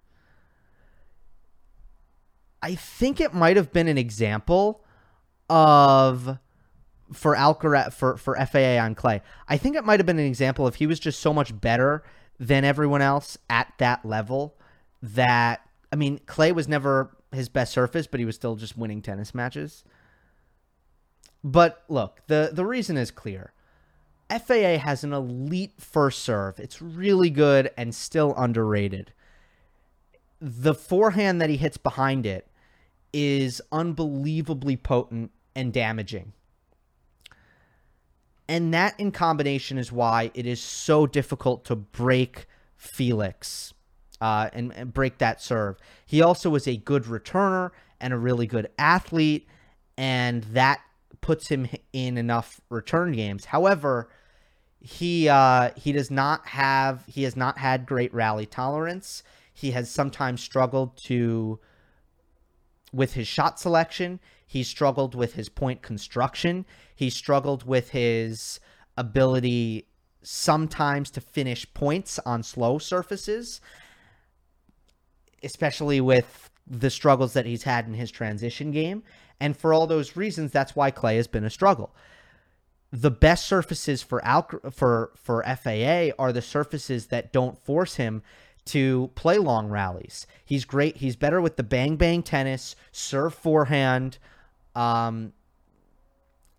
I 2.61 2.73
think 2.73 3.19
it 3.19 3.33
might 3.33 3.57
have 3.57 3.71
been 3.71 3.87
an 3.87 3.97
example 3.97 4.83
of 5.49 6.39
for 7.13 7.35
Alcaraz 7.35 7.93
for 7.93 8.17
for 8.17 8.35
FAA 8.35 8.79
on 8.79 8.95
clay. 8.95 9.21
I 9.47 9.57
think 9.57 9.75
it 9.75 9.85
might 9.85 9.99
have 9.99 10.07
been 10.07 10.17
an 10.17 10.25
example 10.25 10.65
of 10.65 10.75
he 10.75 10.87
was 10.87 10.99
just 10.99 11.19
so 11.19 11.31
much 11.31 11.59
better 11.61 12.03
than 12.39 12.63
everyone 12.63 13.01
else 13.01 13.37
at 13.49 13.73
that 13.77 14.05
level 14.05 14.55
that 15.01 15.61
I 15.91 15.95
mean 15.95 16.19
clay 16.25 16.51
was 16.51 16.67
never 16.67 17.15
his 17.31 17.49
best 17.49 17.71
surface, 17.71 18.07
but 18.07 18.19
he 18.19 18.25
was 18.25 18.35
still 18.35 18.55
just 18.55 18.77
winning 18.77 19.01
tennis 19.01 19.33
matches. 19.35 19.83
But 21.43 21.83
look, 21.87 22.21
the 22.27 22.49
the 22.51 22.65
reason 22.65 22.97
is 22.97 23.11
clear. 23.11 23.51
FAA 24.29 24.79
has 24.79 25.03
an 25.03 25.13
elite 25.13 25.73
first 25.77 26.23
serve. 26.23 26.59
It's 26.59 26.81
really 26.81 27.29
good 27.29 27.69
and 27.77 27.93
still 27.93 28.33
underrated 28.35 29.13
the 30.41 30.73
forehand 30.73 31.41
that 31.41 31.49
he 31.49 31.57
hits 31.57 31.77
behind 31.77 32.25
it 32.25 32.47
is 33.13 33.61
unbelievably 33.71 34.77
potent 34.77 35.31
and 35.55 35.71
damaging. 35.71 36.33
And 38.47 38.73
that 38.73 38.99
in 38.99 39.11
combination 39.11 39.77
is 39.77 39.91
why 39.91 40.31
it 40.33 40.45
is 40.45 40.61
so 40.61 41.07
difficult 41.07 41.65
to 41.65 41.75
break 41.75 42.47
Felix 42.77 43.73
uh, 44.21 44.49
and, 44.53 44.71
and 44.73 44.93
break 44.93 45.17
that 45.17 45.41
serve. 45.41 45.77
He 46.05 46.21
also 46.21 46.53
is 46.55 46.67
a 46.67 46.77
good 46.77 47.03
returner 47.03 47.71
and 47.99 48.13
a 48.13 48.17
really 48.17 48.45
good 48.45 48.69
athlete, 48.77 49.47
and 49.97 50.43
that 50.43 50.81
puts 51.21 51.47
him 51.47 51.67
in 51.91 52.17
enough 52.17 52.61
return 52.69 53.13
games. 53.13 53.45
However, 53.45 54.09
he 54.79 55.27
uh, 55.27 55.71
he 55.75 55.91
does 55.91 56.11
not 56.11 56.45
have 56.45 57.03
he 57.07 57.23
has 57.23 57.35
not 57.35 57.57
had 57.57 57.87
great 57.87 58.13
rally 58.13 58.45
tolerance. 58.45 59.23
He 59.51 59.71
has 59.71 59.89
sometimes 59.89 60.41
struggled 60.43 60.95
to 60.97 61.59
with 62.93 63.13
his 63.13 63.27
shot 63.27 63.59
selection. 63.59 64.19
He 64.45 64.61
struggled 64.61 65.15
with 65.15 65.33
his 65.33 65.49
point 65.49 65.81
construction. 65.81 66.65
He 66.95 67.09
struggled 67.09 67.67
with 67.67 67.89
his 67.89 68.59
ability 68.97 69.87
sometimes 70.23 71.11
to 71.11 71.21
finish 71.21 71.71
points 71.73 72.19
on 72.19 72.41
slow 72.41 72.77
surfaces, 72.79 73.61
especially 75.43 76.01
with 76.01 76.49
the 76.65 76.89
struggles 76.89 77.33
that 77.33 77.45
he's 77.45 77.63
had 77.63 77.85
in 77.85 77.93
his 77.93 78.09
transition 78.09 78.71
game. 78.71 79.03
And 79.39 79.55
for 79.55 79.73
all 79.73 79.85
those 79.85 80.15
reasons, 80.15 80.51
that's 80.51 80.75
why 80.75 80.91
Clay 80.91 81.17
has 81.17 81.27
been 81.27 81.43
a 81.43 81.49
struggle. 81.49 81.93
The 82.91 83.11
best 83.11 83.45
surfaces 83.45 84.01
for 84.01 84.23
Al- 84.23 84.49
for 84.71 85.11
for 85.15 85.43
FAA 85.43 86.11
are 86.17 86.31
the 86.31 86.41
surfaces 86.41 87.07
that 87.07 87.33
don't 87.33 87.57
force 87.57 87.95
him 87.95 88.23
to 88.65 89.11
play 89.15 89.37
long 89.37 89.67
rallies. 89.69 90.25
He's 90.45 90.65
great. 90.65 90.97
He's 90.97 91.15
better 91.15 91.41
with 91.41 91.57
the 91.57 91.63
bang 91.63 91.97
bang 91.97 92.23
tennis, 92.23 92.75
serve 92.91 93.33
forehand, 93.33 94.17
um, 94.75 95.33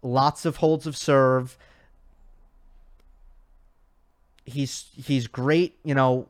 lots 0.06 0.44
of 0.44 0.56
holds 0.56 0.86
of 0.86 0.96
serve. 0.96 1.58
He's 4.44 4.86
he's 4.94 5.26
great. 5.26 5.78
You 5.84 5.94
know, 5.94 6.28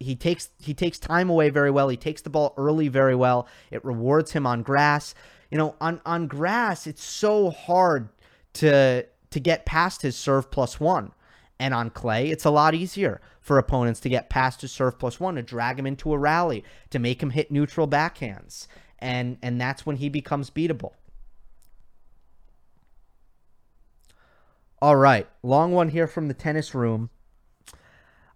he 0.00 0.16
takes 0.16 0.50
he 0.58 0.74
takes 0.74 0.98
time 0.98 1.28
away 1.30 1.50
very 1.50 1.70
well. 1.70 1.88
He 1.88 1.96
takes 1.96 2.22
the 2.22 2.30
ball 2.30 2.54
early 2.56 2.88
very 2.88 3.14
well. 3.14 3.46
It 3.70 3.84
rewards 3.84 4.32
him 4.32 4.46
on 4.46 4.62
grass. 4.62 5.14
You 5.50 5.58
know, 5.58 5.74
on 5.80 6.00
on 6.06 6.26
grass, 6.26 6.86
it's 6.86 7.02
so 7.02 7.50
hard 7.50 8.08
to 8.54 9.06
to 9.30 9.40
get 9.40 9.66
past 9.66 10.02
his 10.02 10.16
serve 10.16 10.50
plus 10.50 10.80
one. 10.80 11.12
And 11.60 11.74
on 11.74 11.90
clay, 11.90 12.30
it's 12.30 12.44
a 12.44 12.50
lot 12.50 12.74
easier 12.74 13.20
for 13.40 13.58
opponents 13.58 13.98
to 14.00 14.08
get 14.08 14.30
past 14.30 14.60
his 14.60 14.70
serve 14.70 14.98
plus 14.98 15.18
one, 15.18 15.34
to 15.34 15.42
drag 15.42 15.78
him 15.78 15.86
into 15.86 16.12
a 16.12 16.18
rally, 16.18 16.62
to 16.90 17.00
make 17.00 17.20
him 17.20 17.30
hit 17.30 17.50
neutral 17.50 17.88
backhands. 17.88 18.68
And 19.00 19.38
and 19.42 19.60
that's 19.60 19.84
when 19.84 19.96
he 19.96 20.08
becomes 20.08 20.50
beatable. 20.50 20.92
All 24.80 24.94
right, 24.94 25.26
long 25.42 25.72
one 25.72 25.88
here 25.88 26.06
from 26.06 26.28
the 26.28 26.34
tennis 26.34 26.72
room. 26.72 27.10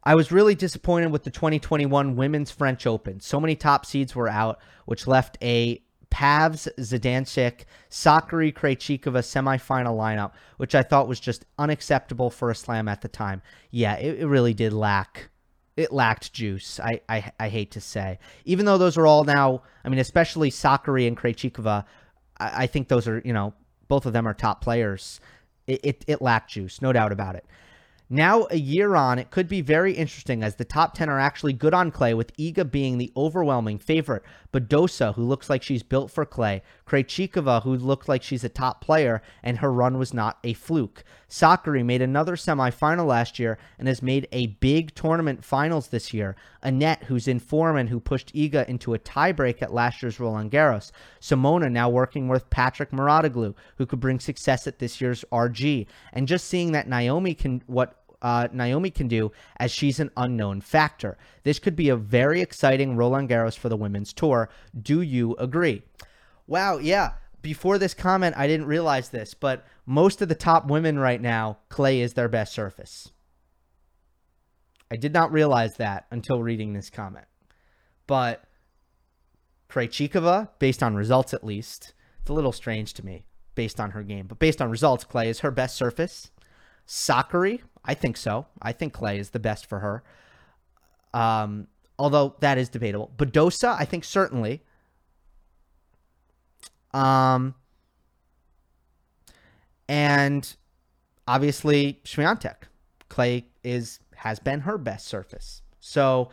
I 0.03 0.17
was 0.17 0.33
really 0.33 0.57
disappointed 0.57 1.13
with 1.13 1.23
the 1.23 1.31
2021 1.31 2.17
Women's 2.17 2.51
French 2.51 2.85
Open. 2.85 3.21
So 3.21 3.39
many 3.39 3.55
top 3.55 3.87
seeds 3.87 4.17
were 4.17 4.29
out, 4.29 4.59
which 4.85 5.07
left 5.07 5.39
a 5.41 5.81
Pavs, 6.11 6.69
Zidansek, 6.81 7.65
Sakkari, 7.89 8.53
Krejcikova 8.53 9.23
semifinal 9.23 9.97
lineup, 9.97 10.33
which 10.57 10.75
I 10.75 10.83
thought 10.83 11.07
was 11.07 11.21
just 11.21 11.45
unacceptable 11.59 12.29
for 12.29 12.51
a 12.51 12.57
slam 12.57 12.89
at 12.89 13.03
the 13.03 13.09
time. 13.09 13.41
Yeah, 13.71 13.95
it, 13.95 14.19
it 14.19 14.27
really 14.27 14.53
did 14.53 14.73
lack. 14.73 15.31
It 15.77 15.93
lacked 15.93 16.33
juice. 16.33 16.81
I, 16.81 17.01
I 17.09 17.33
I 17.39 17.49
hate 17.49 17.71
to 17.71 17.81
say, 17.81 18.19
even 18.45 18.67
though 18.67 18.79
those 18.79 18.99
are 18.99 19.07
all 19.07 19.23
now. 19.25 19.63
I 19.85 19.89
mean, 19.89 20.01
especially 20.01 20.51
Sakkari 20.51 21.07
and 21.07 21.17
Krejcikova. 21.17 21.85
I, 22.39 22.65
I 22.65 22.67
think 22.67 22.89
those 22.89 23.07
are 23.07 23.23
you 23.25 23.33
know 23.33 23.55
both 23.89 24.05
of 24.05 24.13
them 24.13 24.27
are 24.27 24.35
top 24.35 24.61
players. 24.61 25.21
It, 25.67 25.81
it, 25.83 26.05
it 26.07 26.23
lacked 26.23 26.51
juice, 26.51 26.83
no 26.83 26.93
doubt 26.93 27.13
about 27.13 27.37
it. 27.37 27.45
Now, 28.15 28.47
a 28.51 28.59
year 28.59 28.95
on, 28.95 29.19
it 29.19 29.31
could 29.31 29.49
be 29.49 29.63
very 29.63 29.95
interesting 29.95 30.43
as 30.43 30.57
the 30.57 30.67
top 30.67 30.93
10 30.93 31.09
are 31.09 31.19
actually 31.19 31.55
good 31.55 31.73
on 31.73 31.91
clay, 31.91 32.13
with 32.13 32.37
Iga 32.37 32.71
being 32.71 32.99
the 32.99 33.11
overwhelming 33.17 33.79
favorite. 33.79 34.23
Badosa, 34.53 35.15
who 35.15 35.23
looks 35.25 35.49
like 35.49 35.63
she's 35.63 35.83
built 35.83 36.11
for 36.11 36.27
clay. 36.27 36.61
Krejcikova, 36.93 37.63
who 37.63 37.75
looked 37.75 38.07
like 38.07 38.23
she's 38.23 38.45
a 38.45 38.51
top 38.51 38.83
player, 38.83 39.23
and 39.43 39.59
her 39.59 39.73
run 39.73 39.97
was 39.97 40.13
not 40.13 40.39
a 40.45 40.53
fluke. 40.53 41.05
Sakkari 41.27 41.83
made 41.83 42.03
another 42.03 42.37
semifinal 42.37 43.07
last 43.07 43.39
year 43.39 43.57
and 43.79 43.89
has 43.89 44.03
made 44.03 44.29
a 44.31 44.49
big 44.49 44.95
tournament 44.95 45.43
finals 45.43 45.89
this 45.89 46.13
year. 46.13 46.37
Anett, 46.63 47.05
who's 47.05 47.27
in 47.27 47.39
form 47.39 47.79
and 47.79 47.89
who 47.89 47.99
pushed 47.99 48.35
Iga 48.35 48.69
into 48.69 48.93
a 48.93 48.99
tiebreak 48.99 49.63
at 49.63 49.73
last 49.73 50.03
year's 50.03 50.21
Roland 50.21 50.51
Garros. 50.51 50.93
Simona 51.19 51.73
now 51.73 51.89
working 51.89 52.29
with 52.29 52.51
Patrick 52.51 52.91
Mouratoglou, 52.91 53.55
who 53.79 53.87
could 53.87 54.01
bring 54.01 54.21
success 54.21 54.67
at 54.67 54.79
this 54.79 55.01
year's 55.01 55.25
RG. 55.33 55.87
And 56.13 56.29
just 56.29 56.47
seeing 56.47 56.73
that 56.73 56.89
Naomi 56.89 57.33
can 57.33 57.63
what 57.69 58.03
uh, 58.21 58.49
Naomi 58.53 58.91
can 58.91 59.09
do 59.09 59.33
as 59.57 59.73
she's 59.73 59.99
an 59.99 60.11
unknown 60.19 60.61
factor. 60.61 61.17
This 61.43 61.59
could 61.59 61.75
be 61.75 61.89
a 61.89 61.97
very 61.97 62.43
exciting 62.43 62.97
Roland 62.97 63.31
Garros 63.31 63.57
for 63.57 63.71
the 63.71 63.77
women's 63.79 64.13
tour. 64.13 64.51
Do 64.79 65.01
you 65.01 65.35
agree? 65.37 65.83
Wow, 66.53 66.77
yeah. 66.77 67.13
Before 67.41 67.79
this 67.79 67.95
comment, 67.95 68.37
I 68.37 68.47
didn't 68.47 68.67
realize 68.67 69.09
this, 69.09 69.33
but 69.33 69.65
most 69.87 70.21
of 70.21 70.29
the 70.29 70.35
top 70.35 70.67
women 70.67 70.99
right 70.99 71.21
now, 71.21 71.57
clay 71.71 72.03
is 72.03 72.13
their 72.13 72.29
best 72.29 72.53
surface. 72.53 73.11
I 74.91 74.97
did 74.97 75.15
not 75.15 75.33
realize 75.33 75.73
that 75.79 76.05
until 76.11 76.43
reading 76.43 76.75
this 76.75 76.91
comment. 76.91 77.25
But 78.07 78.45
Krejcikova, 79.71 80.51
based 80.59 80.83
on 80.83 80.95
results 80.95 81.33
at 81.33 81.43
least, 81.43 81.95
it's 82.21 82.29
a 82.29 82.35
little 82.35 82.53
strange 82.53 82.93
to 82.95 83.07
me 83.07 83.25
based 83.55 83.81
on 83.81 83.93
her 83.93 84.03
game, 84.03 84.27
but 84.27 84.39
based 84.39 84.61
on 84.61 84.71
results, 84.71 85.05
clay 85.05 85.31
is 85.31 85.41
her 85.41 85.51
best 85.51 85.75
surface. 85.75 86.33
Sakkari, 86.87 87.63
I 87.83 87.95
think 87.95 88.19
so. 88.19 88.45
I 88.61 88.73
think 88.73 88.93
Clay 88.93 89.19
is 89.19 89.31
the 89.31 89.41
best 89.41 89.65
for 89.65 89.79
her. 89.79 90.03
Um, 91.15 91.69
although 91.99 92.37
that 92.41 92.59
is 92.59 92.69
debatable. 92.69 93.11
Badosa, 93.17 93.75
I 93.79 93.87
think 93.87 94.05
certainly. 94.05 94.63
Um, 96.95 97.55
and 99.89 100.55
obviously 101.27 102.01
Swiatek. 102.05 102.65
Clay 103.09 103.47
is 103.63 104.01
has 104.17 104.39
been 104.39 104.61
her 104.61 104.79
best 104.79 105.07
surface. 105.07 105.63
So 105.81 106.31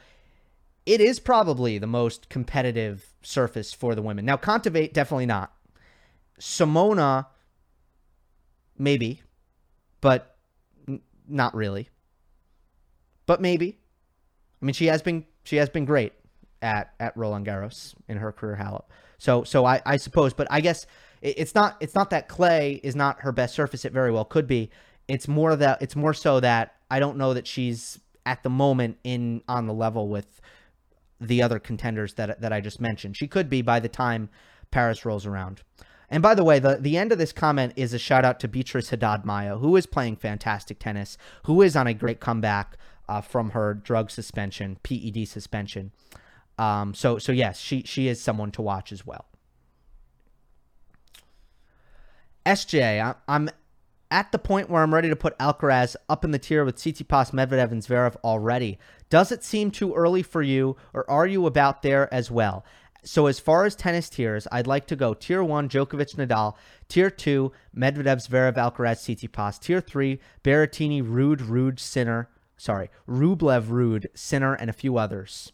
it 0.86 1.02
is 1.02 1.20
probably 1.20 1.78
the 1.78 1.88
most 1.88 2.30
competitive 2.30 3.14
surface 3.22 3.74
for 3.74 3.96
the 3.96 4.02
women. 4.02 4.26
Now, 4.26 4.38
Kontaveit 4.38 4.94
definitely 4.94 5.26
not. 5.26 5.52
Simona, 6.40 7.28
maybe, 8.78 9.22
but 10.02 10.38
not 11.28 11.54
really. 11.54 11.90
But 13.26 13.42
maybe. 13.42 13.78
I 14.62 14.66
mean, 14.66 14.74
she 14.74 14.88
has 14.88 15.02
been 15.02 15.26
she 15.44 15.58
has 15.58 15.70
been 15.70 15.86
great 15.86 16.14
at 16.62 16.94
at 17.00 17.16
Roland 17.18 17.46
Garros 17.46 17.94
in 18.08 18.18
her 18.18 18.32
career, 18.32 18.58
Halep. 18.60 18.86
So 19.20 19.44
so 19.44 19.66
I 19.66 19.82
I 19.86 19.98
suppose, 19.98 20.34
but 20.34 20.48
I 20.50 20.62
guess 20.62 20.88
it's 21.22 21.54
not 21.54 21.78
it's 21.80 21.94
not 21.94 22.10
that 22.10 22.28
clay 22.28 22.80
is 22.82 22.96
not 22.96 23.22
her 23.22 23.32
best 23.32 23.54
surface. 23.54 23.86
It 23.86 23.94
very 23.94 24.12
well 24.12 24.26
could 24.26 24.48
be. 24.48 24.72
It's 25.08 25.28
more 25.28 25.56
that 25.56 25.82
it's 25.82 25.96
more 25.96 26.14
so 26.14 26.40
that 26.40 26.76
I 26.90 27.00
don't 27.00 27.18
know 27.18 27.34
that 27.34 27.46
she's 27.46 28.00
at 28.26 28.44
the 28.44 28.50
moment 28.50 28.98
in 29.04 29.44
on 29.48 29.68
the 29.68 29.74
level 29.74 30.08
with 30.08 30.42
the 31.22 31.42
other 31.42 31.60
contenders 31.60 32.14
that 32.16 32.42
that 32.42 32.52
I 32.52 32.62
just 32.62 32.82
mentioned. 32.82 33.18
She 33.18 33.28
could 33.28 33.50
be 33.50 33.62
by 33.62 33.80
the 33.80 33.90
time 33.90 34.30
Paris 34.72 35.06
rolls 35.06 35.26
around. 35.26 35.62
And 36.12 36.24
by 36.24 36.34
the 36.34 36.44
way, 36.44 36.58
the, 36.58 36.78
the 36.80 36.98
end 36.98 37.12
of 37.12 37.20
this 37.20 37.32
comment 37.32 37.74
is 37.76 37.94
a 37.94 38.00
shout 38.00 38.26
out 38.26 38.40
to 38.40 38.48
Beatriz 38.48 38.90
Haddad 38.90 39.26
Maia, 39.26 39.58
who 39.58 39.76
is 39.76 39.86
playing 39.86 40.16
fantastic 40.16 40.80
tennis, 40.80 41.20
who 41.44 41.62
is 41.62 41.76
on 41.76 41.86
a 41.86 41.94
great 41.94 42.20
comeback 42.20 42.78
uh, 43.08 43.22
from 43.22 43.52
her 43.52 43.76
drug 43.76 44.10
suspension, 44.10 44.78
PED 44.82 45.28
suspension. 45.28 45.92
Um, 46.60 46.94
so 46.94 47.18
so 47.18 47.32
yes, 47.32 47.58
she 47.58 47.84
she 47.86 48.10
is 48.10 48.22
someone 48.22 48.52
to 48.52 48.62
watch 48.62 48.92
as 48.92 49.06
well. 49.06 49.26
SJ, 52.46 53.16
I'm 53.28 53.50
at 54.12 54.32
the 54.32 54.40
point 54.40 54.70
where 54.70 54.84
I'm 54.84 54.94
ready 54.94 55.08
to 55.08 55.16
put 55.16 55.38
Alcaraz 55.38 55.96
up 56.10 56.26
in 56.26 56.32
the 56.32 56.40
tier 56.40 56.66
with 56.66 56.76
Tsitsipas, 56.76 57.32
Medvedev, 57.32 57.72
and 57.72 57.82
Zverev 57.82 58.16
already. 58.24 58.78
Does 59.10 59.32
it 59.32 59.44
seem 59.44 59.72
too 59.72 59.94
early 59.94 60.22
for 60.22 60.42
you, 60.42 60.76
or 60.94 61.10
are 61.10 61.28
you 61.28 61.46
about 61.46 61.82
there 61.82 62.14
as 62.14 62.30
well? 62.30 62.66
So 63.04 63.28
as 63.28 63.40
far 63.40 63.66
as 63.66 63.76
tennis 63.76 64.10
tiers, 64.10 64.46
I'd 64.52 64.68
like 64.68 64.86
to 64.88 64.96
go 64.96 65.14
tier 65.14 65.44
one, 65.44 65.70
Djokovic, 65.70 66.16
Nadal. 66.16 66.56
Tier 66.90 67.10
two, 67.10 67.54
Medvedev, 67.76 68.28
Zverev, 68.28 68.56
Alcaraz, 68.56 69.00
Tsitsipas. 69.00 69.60
Tier 69.60 69.80
three, 69.80 70.20
Berrettini, 70.44 71.02
Ruud, 71.02 71.38
Ruud, 71.38 71.80
Sinner. 71.80 72.30
Sorry, 72.58 72.90
Rublev, 73.08 73.68
Ruud, 73.68 74.08
Sinner, 74.14 74.56
and 74.56 74.70
a 74.70 74.74
few 74.74 74.98
others. 74.98 75.54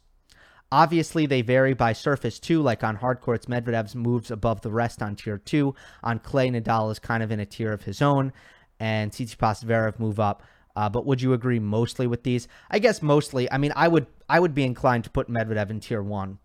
Obviously, 0.76 1.26
they 1.26 1.42
vary 1.42 1.74
by 1.74 1.94
surface 1.94 2.38
too. 2.38 2.62
Like 2.62 2.84
on 2.84 2.98
hard 2.98 3.22
courts, 3.22 3.46
Medvedev's 3.46 3.96
moves 3.96 4.30
above 4.30 4.60
the 4.60 4.72
rest 4.72 5.02
on 5.02 5.16
tier 5.16 5.38
two. 5.38 5.74
On 6.04 6.20
clay, 6.20 6.50
Nadal 6.50 6.92
is 6.92 7.00
kind 7.00 7.24
of 7.24 7.32
in 7.32 7.40
a 7.40 7.46
tier 7.46 7.72
of 7.72 7.84
his 7.84 8.02
own, 8.02 8.34
and 8.78 9.12
Tsitsipas, 9.12 9.64
Zverev 9.64 10.00
move 10.00 10.20
up. 10.20 10.44
Uh, 10.76 10.90
but 10.90 11.06
would 11.06 11.22
you 11.22 11.32
agree 11.32 11.60
mostly 11.60 12.08
with 12.08 12.24
these? 12.24 12.50
I 12.70 12.80
guess 12.80 13.02
mostly. 13.02 13.50
I 13.50 13.58
mean, 13.58 13.72
I 13.74 13.88
would 13.88 14.08
I 14.28 14.42
would 14.42 14.54
be 14.54 14.66
inclined 14.66 15.06
to 15.06 15.10
put 15.10 15.30
Medvedev 15.30 15.70
in 15.70 15.80
tier 15.80 16.04
one 16.04 16.40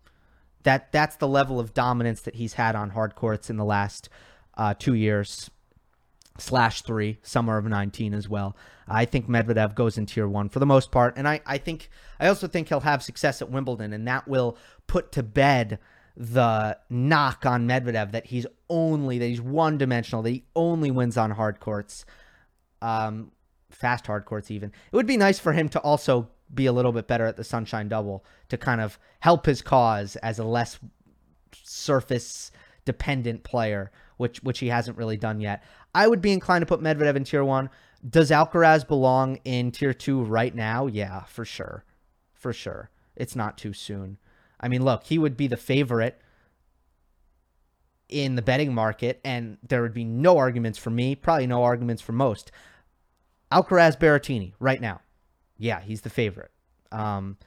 that 0.63 0.91
that's 0.93 1.17
the 1.17 1.27
level 1.27 1.59
of 1.59 1.73
dominance 1.73 2.21
that 2.21 2.35
he's 2.35 2.53
had 2.53 2.75
on 2.75 2.91
hard 2.91 3.15
courts 3.15 3.49
in 3.49 3.57
the 3.57 3.65
last 3.65 4.07
uh, 4.57 4.73
two 4.77 4.93
years 4.93 5.49
slash 6.37 6.81
three, 6.81 7.19
summer 7.21 7.57
of 7.57 7.65
19 7.65 8.13
as 8.13 8.27
well. 8.27 8.55
I 8.87 9.05
think 9.05 9.27
Medvedev 9.27 9.75
goes 9.75 9.97
in 9.97 10.05
tier 10.05 10.27
one 10.27 10.49
for 10.49 10.59
the 10.59 10.65
most 10.65 10.91
part. 10.91 11.15
And 11.17 11.27
I, 11.27 11.41
I 11.45 11.57
think, 11.57 11.89
I 12.19 12.27
also 12.27 12.47
think 12.47 12.69
he'll 12.69 12.81
have 12.81 13.03
success 13.03 13.41
at 13.41 13.49
Wimbledon, 13.49 13.93
and 13.93 14.07
that 14.07 14.27
will 14.27 14.57
put 14.87 15.11
to 15.13 15.23
bed 15.23 15.79
the 16.17 16.77
knock 16.89 17.45
on 17.45 17.67
Medvedev 17.67 18.11
that 18.11 18.27
he's 18.27 18.45
only, 18.69 19.17
that 19.19 19.27
he's 19.27 19.41
one 19.41 19.77
dimensional, 19.77 20.21
that 20.23 20.29
he 20.29 20.43
only 20.55 20.91
wins 20.91 21.17
on 21.17 21.31
hard 21.31 21.59
courts, 21.59 22.05
um, 22.81 23.31
fast 23.69 24.07
hard 24.07 24.25
courts 24.25 24.51
even. 24.51 24.71
It 24.91 24.95
would 24.95 25.07
be 25.07 25.17
nice 25.17 25.39
for 25.39 25.53
him 25.53 25.69
to 25.69 25.79
also 25.79 26.29
be 26.53 26.65
a 26.65 26.73
little 26.73 26.91
bit 26.91 27.07
better 27.07 27.25
at 27.25 27.37
the 27.37 27.43
sunshine 27.43 27.87
double 27.87 28.25
to 28.49 28.57
kind 28.57 28.81
of 28.81 28.99
help 29.21 29.45
his 29.45 29.61
cause 29.61 30.17
as 30.17 30.37
a 30.37 30.43
less 30.43 30.79
surface 31.63 32.51
dependent 32.85 33.43
player, 33.43 33.91
which 34.21 34.41
which 34.43 34.59
he 34.59 34.67
hasn't 34.67 34.97
really 34.97 35.17
done 35.17 35.41
yet. 35.41 35.63
I 35.93 36.07
would 36.07 36.21
be 36.21 36.31
inclined 36.31 36.61
to 36.61 36.65
put 36.65 36.81
Medvedev 36.81 37.15
in 37.15 37.23
tier 37.23 37.43
one. 37.43 37.69
Does 38.07 38.31
Alcaraz 38.31 38.87
belong 38.87 39.39
in 39.43 39.71
tier 39.71 39.93
two 39.93 40.23
right 40.23 40.55
now? 40.55 40.87
Yeah, 40.87 41.23
for 41.23 41.43
sure. 41.43 41.83
For 42.33 42.53
sure. 42.53 42.89
It's 43.15 43.35
not 43.35 43.57
too 43.57 43.73
soon. 43.73 44.17
I 44.59 44.67
mean, 44.67 44.83
look, 44.83 45.03
he 45.03 45.17
would 45.17 45.35
be 45.35 45.47
the 45.47 45.57
favorite 45.57 46.19
in 48.07 48.35
the 48.35 48.41
betting 48.41 48.73
market, 48.73 49.19
and 49.23 49.57
there 49.67 49.81
would 49.81 49.93
be 49.93 50.03
no 50.03 50.37
arguments 50.37 50.77
for 50.77 50.89
me, 50.89 51.15
probably 51.15 51.47
no 51.47 51.63
arguments 51.63 52.01
for 52.01 52.13
most. 52.13 52.51
Alcaraz 53.51 53.97
Berrettini 53.97 54.53
right 54.59 54.79
now 54.81 55.01
yeah, 55.61 55.79
he's 55.79 56.01
the 56.01 56.09
favorite. 56.09 56.49
Um, 56.91 57.37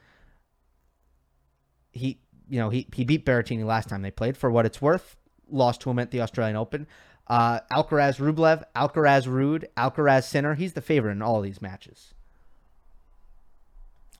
he, 1.91 2.19
you 2.47 2.59
know, 2.59 2.69
he 2.69 2.87
he 2.93 3.03
beat 3.03 3.25
Berrettini 3.25 3.65
last 3.65 3.89
time 3.89 4.01
they 4.01 4.11
played. 4.11 4.37
For 4.37 4.49
what 4.49 4.65
it's 4.65 4.81
worth, 4.81 5.17
lost 5.49 5.81
to 5.81 5.89
him 5.89 5.99
at 5.99 6.11
the 6.11 6.21
Australian 6.21 6.55
Open. 6.55 6.87
Uh, 7.27 7.59
Alcaraz 7.71 8.19
Rublev, 8.19 8.63
Alcaraz 8.75 9.27
Ruud, 9.27 9.65
Alcaraz 9.75 10.25
Sinner. 10.25 10.55
He's 10.55 10.73
the 10.73 10.81
favorite 10.81 11.13
in 11.13 11.21
all 11.21 11.41
these 11.41 11.61
matches. 11.61 12.13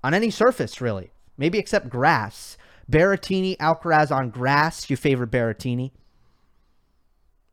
On 0.03 0.13
any 0.13 0.29
surface, 0.29 0.81
really. 0.81 1.11
Maybe 1.37 1.57
except 1.57 1.89
grass. 1.89 2.57
Berrettini, 2.91 3.57
Alcaraz 3.57 4.15
on 4.15 4.29
grass. 4.29 4.89
You 4.89 4.97
favor 4.97 5.27
Berrettini. 5.27 5.91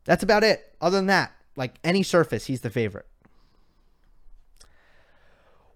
That's 0.05 0.23
about 0.23 0.45
it. 0.45 0.75
Other 0.81 0.97
than 0.97 1.07
that, 1.07 1.33
like 1.57 1.75
any 1.85 2.03
surface, 2.03 2.47
he's 2.47 2.63
the 2.63 2.71
favorite. 2.71 3.07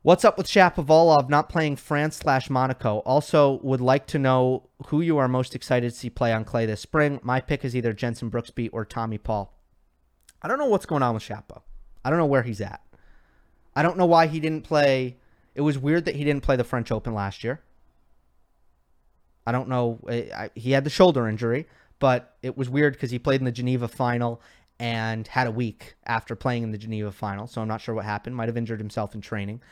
What's 0.07 0.25
up 0.25 0.39
with 0.39 0.47
Shapovalov 0.47 1.29
not 1.29 1.49
playing 1.49 1.75
France 1.75 2.19
slash 2.19 2.49
Monaco? 2.49 2.99
Also, 2.99 3.59
would 3.65 3.81
like 3.81 4.07
to 4.07 4.21
know 4.21 4.69
who 4.87 5.01
you 5.01 5.19
are 5.19 5.27
most 5.27 5.53
excited 5.53 5.91
to 5.91 5.97
see 5.99 6.11
play 6.11 6.33
on 6.33 6.45
clay 6.45 6.65
this 6.65 6.81
spring. 6.81 7.19
My 7.25 7.41
pick 7.41 7.65
is 7.65 7.75
either 7.75 7.93
Jenson 7.93 8.31
Brooksby 8.31 8.71
or 8.73 8.85
Tommy 8.85 9.19
Paul. 9.19 9.53
I 10.41 10.47
don't 10.47 10.61
know 10.61 10.67
what's 10.67 10.87
going 10.87 11.03
on 11.03 11.15
with 11.15 11.25
Shapo. 11.25 11.63
I 12.05 12.11
don't 12.11 12.21
know 12.21 12.27
where 12.27 12.45
he's 12.45 12.61
at. 12.61 12.83
I 13.75 13.83
don't 13.83 13.99
know 13.99 14.07
why 14.07 14.29
he 14.29 14.39
didn't 14.39 14.63
play 14.63 15.17
It 15.57 15.63
was 15.63 15.77
weird 15.77 16.05
that 16.05 16.15
he 16.15 16.23
didn't 16.23 16.45
play 16.45 16.55
the 16.55 16.63
French 16.63 16.93
Open 16.93 17.13
last 17.13 17.43
year. 17.43 17.63
I 19.45 19.51
don't 19.51 19.69
know. 19.69 19.99
He 20.55 20.71
had 20.71 20.85
the 20.85 20.91
shoulder 20.91 21.27
injury, 21.27 21.67
but 21.99 22.37
it 22.45 22.57
was 22.57 22.71
weird 22.71 22.93
because 22.93 23.11
he 23.11 23.19
played 23.19 23.41
in 23.41 23.45
the 23.45 23.51
Geneva 23.51 23.89
final 23.89 24.41
and 24.79 25.27
had 25.27 25.49
a 25.49 25.51
week 25.51 25.97
after 26.07 26.37
playing 26.37 26.63
in 26.63 26.71
the 26.71 26.79
Geneva 26.79 27.11
final. 27.11 27.49
So 27.49 27.61
I'm 27.61 27.67
not 27.67 27.81
sure 27.81 27.97
what 27.97 28.05
happened. 28.05 28.37
Might 28.37 28.49
have 28.49 28.57
injured 28.57 28.79
himself 28.79 29.13
in 29.13 29.21
training. 29.21 29.63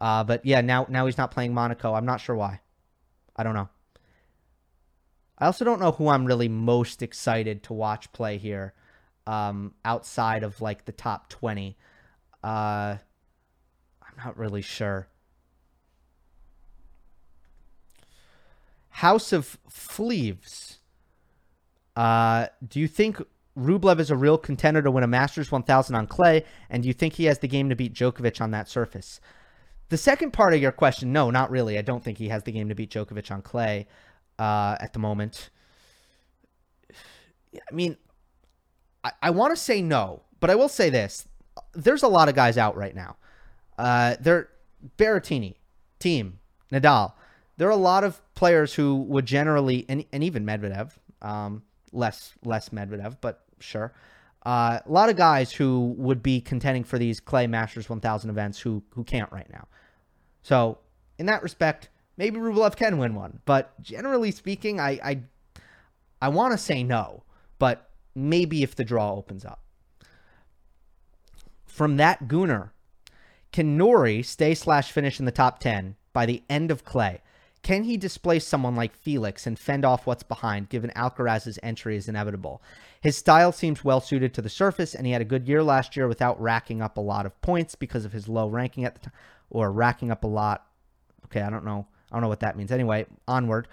Uh, 0.00 0.24
but 0.24 0.44
yeah, 0.44 0.60
now 0.60 0.86
now 0.88 1.06
he's 1.06 1.18
not 1.18 1.30
playing 1.30 1.54
Monaco. 1.54 1.94
I'm 1.94 2.06
not 2.06 2.20
sure 2.20 2.36
why. 2.36 2.60
I 3.36 3.42
don't 3.42 3.54
know. 3.54 3.68
I 5.38 5.46
also 5.46 5.64
don't 5.64 5.80
know 5.80 5.92
who 5.92 6.08
I'm 6.08 6.24
really 6.24 6.48
most 6.48 7.02
excited 7.02 7.62
to 7.64 7.72
watch 7.72 8.12
play 8.12 8.38
here, 8.38 8.74
um, 9.26 9.74
outside 9.84 10.42
of 10.42 10.60
like 10.60 10.84
the 10.84 10.92
top 10.92 11.28
20. 11.28 11.76
Uh, 12.42 12.96
I'm 14.02 14.24
not 14.24 14.36
really 14.36 14.62
sure. 14.62 15.08
House 18.90 19.32
of 19.32 19.58
Fleeves. 19.68 20.78
Uh, 21.94 22.48
do 22.66 22.80
you 22.80 22.88
think 22.88 23.22
Rublev 23.56 24.00
is 24.00 24.10
a 24.10 24.16
real 24.16 24.38
contender 24.38 24.82
to 24.82 24.90
win 24.90 25.04
a 25.04 25.08
Masters 25.08 25.52
1000 25.52 25.94
on 25.94 26.08
clay? 26.08 26.44
And 26.68 26.82
do 26.82 26.88
you 26.88 26.92
think 26.92 27.14
he 27.14 27.24
has 27.24 27.38
the 27.38 27.46
game 27.46 27.68
to 27.68 27.76
beat 27.76 27.94
Djokovic 27.94 28.40
on 28.40 28.50
that 28.50 28.68
surface? 28.68 29.20
The 29.88 29.96
second 29.96 30.32
part 30.32 30.52
of 30.52 30.60
your 30.60 30.72
question, 30.72 31.12
no, 31.12 31.30
not 31.30 31.50
really. 31.50 31.78
I 31.78 31.82
don't 31.82 32.04
think 32.04 32.18
he 32.18 32.28
has 32.28 32.42
the 32.42 32.52
game 32.52 32.68
to 32.68 32.74
beat 32.74 32.90
Djokovic 32.90 33.30
on 33.30 33.42
clay 33.42 33.86
uh, 34.38 34.76
at 34.80 34.92
the 34.92 34.98
moment. 34.98 35.50
I 37.54 37.74
mean, 37.74 37.96
I, 39.02 39.12
I 39.22 39.30
want 39.30 39.52
to 39.52 39.56
say 39.56 39.80
no, 39.80 40.22
but 40.40 40.50
I 40.50 40.54
will 40.54 40.68
say 40.68 40.90
this: 40.90 41.26
there's 41.72 42.02
a 42.02 42.08
lot 42.08 42.28
of 42.28 42.34
guys 42.34 42.58
out 42.58 42.76
right 42.76 42.94
now. 42.94 43.16
Uh, 43.78 44.16
there, 44.20 44.48
Berrettini, 44.98 45.56
Thiem 46.00 46.32
Nadal. 46.72 47.12
There 47.56 47.66
are 47.66 47.72
a 47.72 47.76
lot 47.76 48.04
of 48.04 48.20
players 48.34 48.74
who 48.74 48.96
would 49.08 49.26
generally, 49.26 49.84
and, 49.88 50.04
and 50.12 50.22
even 50.22 50.44
Medvedev, 50.44 50.92
um, 51.22 51.62
less 51.92 52.34
less 52.44 52.68
Medvedev, 52.68 53.16
but 53.20 53.44
sure. 53.58 53.94
Uh, 54.44 54.78
a 54.84 54.90
lot 54.90 55.08
of 55.08 55.16
guys 55.16 55.50
who 55.52 55.94
would 55.98 56.22
be 56.22 56.40
contending 56.40 56.84
for 56.84 56.98
these 56.98 57.18
Clay 57.20 57.46
Masters 57.46 57.88
1000 57.88 58.30
events 58.30 58.60
who 58.60 58.82
who 58.94 59.02
can't 59.02 59.30
right 59.32 59.50
now. 59.50 59.66
So 60.42 60.78
in 61.18 61.26
that 61.26 61.42
respect, 61.42 61.88
maybe 62.16 62.38
Rublev 62.38 62.76
can 62.76 62.98
win 62.98 63.14
one, 63.14 63.40
but 63.44 63.80
generally 63.82 64.30
speaking, 64.30 64.80
I 64.80 64.90
I, 65.02 65.20
I 66.22 66.28
want 66.28 66.52
to 66.52 66.58
say 66.58 66.82
no, 66.82 67.24
but 67.58 67.90
maybe 68.14 68.62
if 68.62 68.74
the 68.74 68.84
draw 68.84 69.14
opens 69.14 69.44
up. 69.44 69.62
From 71.66 71.96
that 71.96 72.26
Gooner, 72.26 72.70
can 73.52 73.76
Norrie 73.76 74.22
stay 74.22 74.54
slash 74.54 74.90
finish 74.92 75.18
in 75.18 75.26
the 75.26 75.32
top 75.32 75.60
10 75.60 75.96
by 76.12 76.26
the 76.26 76.42
end 76.50 76.70
of 76.70 76.84
Clay? 76.84 77.22
Can 77.62 77.84
he 77.84 77.96
displace 77.96 78.46
someone 78.46 78.76
like 78.76 78.96
Felix 78.96 79.46
and 79.46 79.58
fend 79.58 79.84
off 79.84 80.06
what's 80.06 80.22
behind, 80.22 80.68
given 80.68 80.90
Alcaraz's 80.94 81.58
entry 81.62 81.96
is 81.96 82.08
inevitable? 82.08 82.62
His 83.00 83.16
style 83.16 83.52
seems 83.52 83.84
well 83.84 84.00
suited 84.00 84.32
to 84.34 84.42
the 84.42 84.48
surface, 84.48 84.94
and 84.94 85.06
he 85.06 85.12
had 85.12 85.22
a 85.22 85.26
good 85.26 85.48
year 85.48 85.62
last 85.62 85.96
year 85.96 86.08
without 86.08 86.40
racking 86.40 86.80
up 86.80 86.96
a 86.96 87.00
lot 87.00 87.26
of 87.26 87.40
points 87.42 87.74
because 87.74 88.04
of 88.04 88.12
his 88.12 88.28
low 88.28 88.48
ranking 88.48 88.84
at 88.84 88.94
the 88.94 89.00
time, 89.00 89.12
or 89.50 89.72
racking 89.72 90.10
up 90.10 90.24
a 90.24 90.28
lot. 90.28 90.66
Okay, 91.26 91.40
I 91.40 91.50
don't 91.50 91.64
know. 91.64 91.86
I 92.10 92.14
don't 92.14 92.22
know 92.22 92.28
what 92.28 92.40
that 92.40 92.56
means. 92.56 92.72
Anyway, 92.72 93.06
onward. 93.26 93.68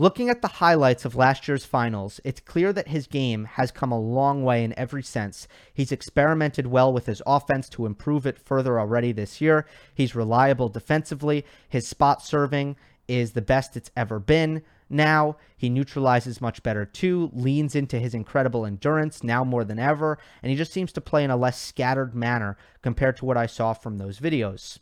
Looking 0.00 0.30
at 0.30 0.40
the 0.40 0.48
highlights 0.48 1.04
of 1.04 1.14
last 1.14 1.46
year's 1.46 1.66
finals, 1.66 2.20
it's 2.24 2.40
clear 2.40 2.72
that 2.72 2.88
his 2.88 3.06
game 3.06 3.44
has 3.44 3.70
come 3.70 3.92
a 3.92 4.00
long 4.00 4.42
way 4.42 4.64
in 4.64 4.78
every 4.78 5.02
sense. 5.02 5.46
He's 5.74 5.92
experimented 5.92 6.66
well 6.66 6.90
with 6.90 7.04
his 7.04 7.20
offense 7.26 7.68
to 7.70 7.84
improve 7.84 8.24
it 8.24 8.38
further 8.38 8.80
already 8.80 9.12
this 9.12 9.42
year. 9.42 9.66
He's 9.94 10.14
reliable 10.14 10.70
defensively. 10.70 11.44
His 11.68 11.86
spot 11.86 12.22
serving 12.22 12.76
is 13.08 13.32
the 13.32 13.42
best 13.42 13.76
it's 13.76 13.90
ever 13.94 14.18
been. 14.18 14.62
Now 14.88 15.36
he 15.56 15.68
neutralizes 15.68 16.40
much 16.40 16.62
better 16.62 16.86
too, 16.86 17.30
leans 17.34 17.74
into 17.74 17.98
his 18.00 18.14
incredible 18.14 18.64
endurance 18.64 19.22
now 19.22 19.44
more 19.44 19.64
than 19.64 19.78
ever, 19.78 20.18
and 20.42 20.50
he 20.50 20.56
just 20.56 20.72
seems 20.72 20.92
to 20.92 21.02
play 21.02 21.24
in 21.24 21.30
a 21.30 21.36
less 21.36 21.60
scattered 21.60 22.14
manner 22.14 22.56
compared 22.82 23.18
to 23.18 23.26
what 23.26 23.36
I 23.36 23.44
saw 23.44 23.74
from 23.74 23.98
those 23.98 24.18
videos. 24.18 24.78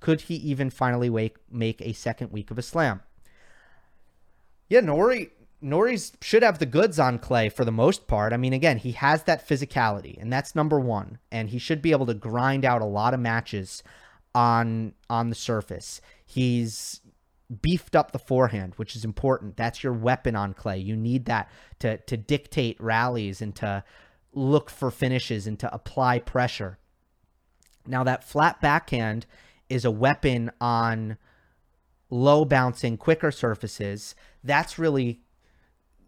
Could 0.00 0.22
he 0.22 0.34
even 0.36 0.70
finally 0.70 1.10
wake, 1.10 1.36
make 1.50 1.80
a 1.82 1.92
second 1.92 2.32
week 2.32 2.50
of 2.50 2.58
a 2.58 2.62
slam? 2.62 3.02
Yeah, 4.68 4.80
Norrie 4.80 5.30
Norrie's 5.62 6.12
should 6.22 6.42
have 6.42 6.58
the 6.58 6.66
goods 6.66 6.98
on 6.98 7.18
Clay 7.18 7.50
for 7.50 7.64
the 7.64 7.72
most 7.72 8.06
part. 8.06 8.32
I 8.32 8.38
mean, 8.38 8.54
again, 8.54 8.78
he 8.78 8.92
has 8.92 9.24
that 9.24 9.46
physicality, 9.46 10.20
and 10.20 10.32
that's 10.32 10.54
number 10.54 10.80
one. 10.80 11.18
And 11.30 11.50
he 11.50 11.58
should 11.58 11.82
be 11.82 11.90
able 11.90 12.06
to 12.06 12.14
grind 12.14 12.64
out 12.64 12.80
a 12.80 12.86
lot 12.86 13.12
of 13.12 13.20
matches 13.20 13.82
on 14.34 14.94
on 15.10 15.28
the 15.28 15.34
surface. 15.34 16.00
He's 16.24 17.00
beefed 17.60 17.96
up 17.96 18.12
the 18.12 18.18
forehand, 18.18 18.74
which 18.76 18.96
is 18.96 19.04
important. 19.04 19.56
That's 19.56 19.82
your 19.82 19.92
weapon 19.92 20.36
on 20.36 20.54
Clay. 20.54 20.78
You 20.78 20.96
need 20.96 21.26
that 21.26 21.50
to 21.80 21.98
to 21.98 22.16
dictate 22.16 22.80
rallies 22.80 23.42
and 23.42 23.54
to 23.56 23.84
look 24.32 24.70
for 24.70 24.90
finishes 24.90 25.46
and 25.46 25.58
to 25.58 25.74
apply 25.74 26.20
pressure. 26.20 26.78
Now 27.86 28.04
that 28.04 28.24
flat 28.24 28.60
backhand 28.60 29.26
is 29.70 29.84
a 29.84 29.90
weapon 29.90 30.50
on 30.60 31.16
low 32.10 32.44
bouncing, 32.44 32.96
quicker 32.96 33.30
surfaces, 33.30 34.14
that's 34.42 34.78
really 34.78 35.20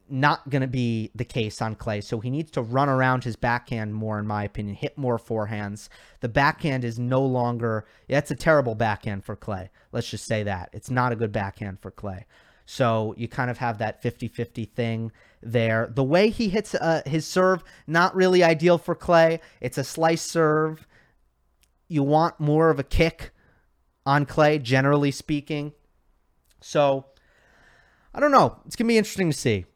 not 0.08 0.50
going 0.50 0.60
to 0.60 0.68
be 0.68 1.10
the 1.14 1.24
case 1.24 1.62
on 1.62 1.74
clay. 1.74 2.00
So 2.00 2.20
he 2.20 2.28
needs 2.28 2.50
to 2.52 2.62
run 2.62 2.88
around 2.88 3.24
his 3.24 3.36
backhand 3.36 3.94
more, 3.94 4.18
in 4.18 4.26
my 4.26 4.44
opinion, 4.44 4.76
hit 4.76 4.98
more 4.98 5.18
forehands. 5.18 5.88
The 6.20 6.28
backhand 6.28 6.84
is 6.84 6.98
no 6.98 7.22
longer, 7.22 7.86
that's 8.08 8.30
a 8.30 8.36
terrible 8.36 8.74
backhand 8.74 9.24
for 9.24 9.36
clay. 9.36 9.70
Let's 9.90 10.10
just 10.10 10.26
say 10.26 10.42
that. 10.42 10.68
It's 10.72 10.90
not 10.90 11.12
a 11.12 11.16
good 11.16 11.32
backhand 11.32 11.80
for 11.80 11.90
clay. 11.90 12.26
So 12.66 13.14
you 13.16 13.26
kind 13.26 13.50
of 13.50 13.58
have 13.58 13.78
that 13.78 14.02
50 14.02 14.28
50 14.28 14.66
thing 14.66 15.12
there. 15.42 15.90
The 15.92 16.04
way 16.04 16.28
he 16.28 16.48
hits 16.48 16.74
uh, 16.74 17.02
his 17.06 17.26
serve, 17.26 17.64
not 17.86 18.14
really 18.14 18.44
ideal 18.44 18.78
for 18.78 18.94
clay. 18.94 19.40
It's 19.60 19.78
a 19.78 19.84
slice 19.84 20.22
serve. 20.22 20.86
You 21.88 22.02
want 22.02 22.38
more 22.38 22.70
of 22.70 22.78
a 22.78 22.84
kick 22.84 23.32
on 24.04 24.26
clay, 24.26 24.58
generally 24.58 25.10
speaking. 25.10 25.72
So 26.60 27.06
I 28.14 28.20
don't 28.20 28.32
know. 28.32 28.58
It's 28.66 28.76
gonna 28.76 28.88
be 28.88 28.98
interesting 28.98 29.30
to 29.30 29.36
see. 29.36 29.66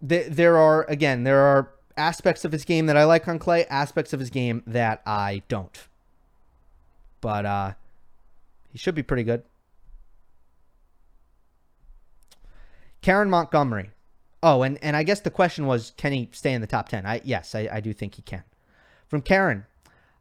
There 0.00 0.56
are 0.56 0.84
again, 0.84 1.24
there 1.24 1.40
are 1.40 1.72
aspects 1.96 2.44
of 2.44 2.52
his 2.52 2.64
game 2.64 2.86
that 2.86 2.96
I 2.96 3.04
like 3.04 3.26
on 3.26 3.38
clay, 3.38 3.64
aspects 3.66 4.12
of 4.12 4.20
his 4.20 4.30
game 4.30 4.62
that 4.66 5.02
I 5.06 5.42
don't. 5.48 5.86
But 7.20 7.46
uh 7.46 7.72
he 8.70 8.78
should 8.78 8.94
be 8.94 9.02
pretty 9.02 9.24
good. 9.24 9.42
Karen 13.00 13.30
Montgomery. 13.30 13.90
Oh, 14.42 14.62
and, 14.62 14.78
and 14.82 14.96
I 14.96 15.02
guess 15.02 15.20
the 15.20 15.30
question 15.30 15.66
was, 15.66 15.92
can 15.96 16.12
he 16.12 16.28
stay 16.32 16.52
in 16.52 16.60
the 16.60 16.66
top 16.66 16.88
10? 16.88 17.06
I 17.06 17.20
Yes, 17.24 17.54
I, 17.54 17.68
I 17.72 17.80
do 17.80 17.92
think 17.92 18.14
he 18.14 18.22
can. 18.22 18.44
From 19.08 19.22
Karen. 19.22 19.66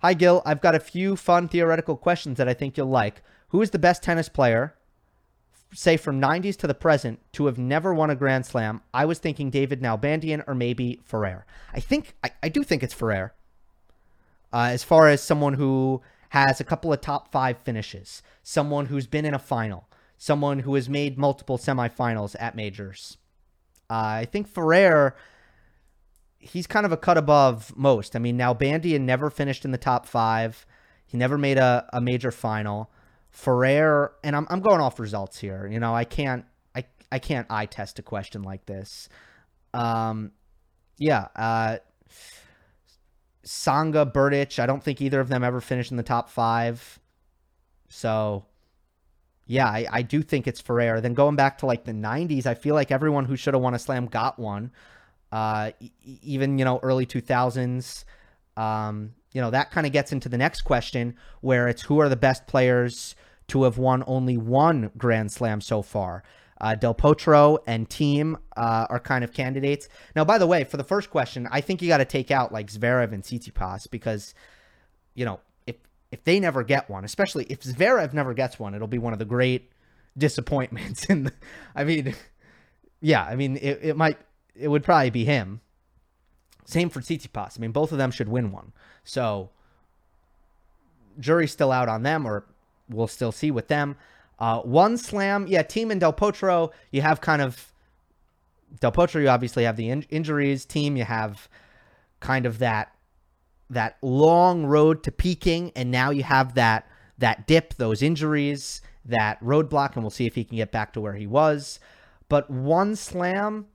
Hi, 0.07 0.13
Gil. 0.13 0.41
I've 0.45 0.61
got 0.61 0.73
a 0.73 0.79
few 0.79 1.17
fun 1.17 1.49
theoretical 1.49 1.97
questions 1.97 2.37
that 2.37 2.47
I 2.47 2.53
think 2.53 2.77
you'll 2.77 2.87
like. 2.87 3.21
Who 3.49 3.61
is 3.61 3.71
the 3.71 3.77
best 3.77 4.01
tennis 4.01 4.29
player, 4.29 4.73
say 5.73 5.97
from 5.97 6.21
90s 6.21 6.55
to 6.59 6.67
the 6.67 6.73
present, 6.73 7.19
to 7.33 7.47
have 7.47 7.57
never 7.57 7.93
won 7.93 8.09
a 8.09 8.15
Grand 8.15 8.45
Slam? 8.45 8.83
I 8.93 9.03
was 9.03 9.19
thinking 9.19 9.49
David 9.49 9.81
Nalbandian 9.81 10.45
or 10.47 10.55
maybe 10.55 11.01
Ferrer. 11.03 11.45
I 11.73 11.81
think, 11.81 12.15
I, 12.23 12.31
I 12.41 12.47
do 12.47 12.63
think 12.63 12.83
it's 12.83 12.93
Ferrer. 12.93 13.33
Uh, 14.53 14.69
as 14.71 14.81
far 14.81 15.09
as 15.09 15.21
someone 15.21 15.55
who 15.55 16.01
has 16.29 16.61
a 16.61 16.63
couple 16.63 16.93
of 16.93 17.01
top 17.01 17.29
five 17.29 17.57
finishes, 17.57 18.23
someone 18.43 18.85
who's 18.85 19.07
been 19.07 19.25
in 19.25 19.33
a 19.33 19.39
final, 19.39 19.89
someone 20.17 20.59
who 20.59 20.75
has 20.75 20.87
made 20.87 21.17
multiple 21.17 21.57
semifinals 21.57 22.33
at 22.39 22.55
majors. 22.55 23.17
Uh, 23.89 24.23
I 24.23 24.25
think 24.31 24.47
Ferrer 24.47 25.17
he's 26.47 26.67
kind 26.67 26.85
of 26.85 26.91
a 26.91 26.97
cut 26.97 27.17
above 27.17 27.75
most. 27.75 28.15
I 28.15 28.19
mean, 28.19 28.37
now 28.37 28.53
Nalbandian 28.53 29.01
never 29.01 29.29
finished 29.29 29.65
in 29.65 29.71
the 29.71 29.77
top 29.77 30.05
five. 30.05 30.65
He 31.05 31.17
never 31.17 31.37
made 31.37 31.57
a, 31.57 31.87
a 31.93 32.01
major 32.01 32.31
final. 32.31 32.91
Ferrer, 33.29 34.13
and 34.23 34.35
I'm, 34.35 34.47
I'm 34.49 34.61
going 34.61 34.81
off 34.81 34.99
results 34.99 35.39
here. 35.39 35.67
You 35.67 35.79
know, 35.79 35.93
I 35.93 36.03
can't 36.03 36.45
I 36.75 36.85
I 37.11 37.19
can't 37.19 37.47
eye 37.49 37.65
test 37.65 37.99
a 37.99 38.01
question 38.01 38.43
like 38.43 38.65
this. 38.65 39.09
Um, 39.73 40.31
yeah. 40.97 41.27
Uh, 41.35 41.77
Tsonga, 43.45 44.11
Berdych, 44.11 44.59
I 44.59 44.65
don't 44.65 44.83
think 44.83 45.01
either 45.01 45.19
of 45.19 45.29
them 45.29 45.43
ever 45.43 45.61
finished 45.61 45.91
in 45.91 45.97
the 45.97 46.03
top 46.03 46.29
five. 46.29 46.99
So, 47.87 48.45
yeah, 49.45 49.67
I, 49.67 49.87
I 49.89 50.01
do 50.01 50.21
think 50.21 50.47
it's 50.47 50.59
Ferrer. 50.59 50.99
Then 50.99 51.13
going 51.13 51.37
back 51.37 51.59
to 51.59 51.65
like 51.65 51.85
the 51.85 51.93
90s, 51.93 52.45
I 52.45 52.55
feel 52.55 52.75
like 52.75 52.91
everyone 52.91 53.25
who 53.25 53.37
should 53.37 53.53
have 53.53 53.63
won 53.63 53.73
a 53.73 53.79
slam 53.79 54.07
got 54.07 54.37
one 54.37 54.71
uh, 55.31 55.71
even 56.03 56.57
you 56.57 56.65
know 56.65 56.79
early 56.83 57.05
2000s. 57.05 58.03
Um, 58.55 59.13
you 59.33 59.41
know 59.41 59.51
that 59.51 59.71
kind 59.71 59.85
of 59.85 59.93
gets 59.93 60.11
into 60.11 60.29
the 60.29 60.37
next 60.37 60.61
question, 60.61 61.15
where 61.41 61.67
it's 61.67 61.83
who 61.83 61.99
are 61.99 62.09
the 62.09 62.15
best 62.15 62.47
players 62.47 63.15
to 63.47 63.63
have 63.63 63.77
won 63.77 64.03
only 64.07 64.37
one 64.37 64.91
Grand 64.97 65.31
Slam 65.31 65.61
so 65.61 65.81
far. 65.81 66.23
Uh, 66.59 66.73
Del 66.73 66.95
Potro 66.95 67.59
and 67.67 67.87
Thiem 67.87 68.35
uh, 68.55 68.87
are 68.89 68.99
kind 68.99 69.23
of 69.23 69.31
candidates. 69.31 69.87
Now, 70.15 70.25
by 70.25 70.39
the 70.39 70.47
way, 70.47 70.63
for 70.63 70.77
the 70.77 70.83
first 70.83 71.11
question, 71.11 71.47
I 71.51 71.61
think 71.61 71.81
you 71.81 71.87
got 71.87 71.97
to 71.97 72.05
take 72.05 72.31
out 72.31 72.51
like 72.51 72.71
Zverev 72.71 73.13
and 73.13 73.21
Tsitsipas 73.21 73.89
because, 73.91 74.33
you 75.13 75.23
know, 75.23 75.39
if 75.67 75.75
if 76.11 76.23
they 76.23 76.39
never 76.39 76.63
get 76.63 76.89
one, 76.89 77.05
especially 77.05 77.45
if 77.45 77.61
Zverev 77.61 78.13
never 78.13 78.33
gets 78.33 78.57
one, 78.57 78.73
it'll 78.73 78.87
be 78.87 78.97
one 78.97 79.13
of 79.13 79.19
the 79.19 79.25
great 79.25 79.71
disappointments. 80.17 81.05
In 81.09 81.25
the, 81.25 81.33
I 81.75 81.83
mean, 81.83 82.15
yeah, 83.01 83.23
I 83.23 83.35
mean, 83.35 83.57
it, 83.57 83.79
it 83.83 83.97
might, 83.97 84.17
it 84.59 84.67
would 84.67 84.83
probably 84.83 85.09
be 85.09 85.25
him. 85.25 85.61
Same 86.65 86.89
for 86.89 86.99
Tsitsipas. 86.99 87.57
I 87.57 87.61
mean, 87.61 87.71
both 87.71 87.91
of 87.91 87.97
them 87.97 88.11
should 88.11 88.29
win 88.29 88.51
one. 88.51 88.73
So, 89.03 89.49
jury's 91.19 91.51
still 91.51 91.71
out 91.71 91.87
on 91.87 92.03
them, 92.03 92.25
or 92.25 92.45
we'll 92.89 93.07
still 93.07 93.31
see 93.31 93.51
with 93.51 93.67
them. 93.67 93.95
Uh, 94.39 94.59
one 94.59 94.97
slam, 94.97 95.47
yeah, 95.47 95.63
Thiem 95.63 95.91
and 95.91 95.99
Del 95.99 96.13
Potro, 96.13 96.71
you 96.91 97.01
have 97.01 97.21
kind 97.21 97.41
of 97.41 97.71
Del 98.79 98.91
Potro. 98.91 99.21
You 99.21 99.29
obviously 99.29 99.63
have 99.63 99.77
the 99.77 99.89
in- 99.89 100.05
injuries. 100.09 100.65
Thiem, 100.65 100.97
you 100.97 101.05
have 101.05 101.47
kind 102.19 102.45
of 102.45 102.59
that 102.59 102.93
that 103.69 103.97
long 104.01 104.65
road 104.65 105.03
to 105.03 105.11
peaking, 105.11 105.71
and 105.75 105.91
now 105.91 106.09
you 106.09 106.23
have 106.23 106.53
that 106.53 106.87
that 107.17 107.47
dip, 107.47 107.73
those 107.75 108.01
injuries, 108.01 108.81
that 109.03 109.41
roadblock, 109.43 109.95
and 109.95 110.03
we'll 110.03 110.11
see 110.11 110.25
if 110.27 110.35
he 110.35 110.43
can 110.43 110.57
get 110.57 110.71
back 110.71 110.93
to 110.93 111.01
where 111.01 111.15
he 111.15 111.25
was. 111.25 111.79
But 112.29 112.49
one 112.49 112.95
slam, 112.95 113.67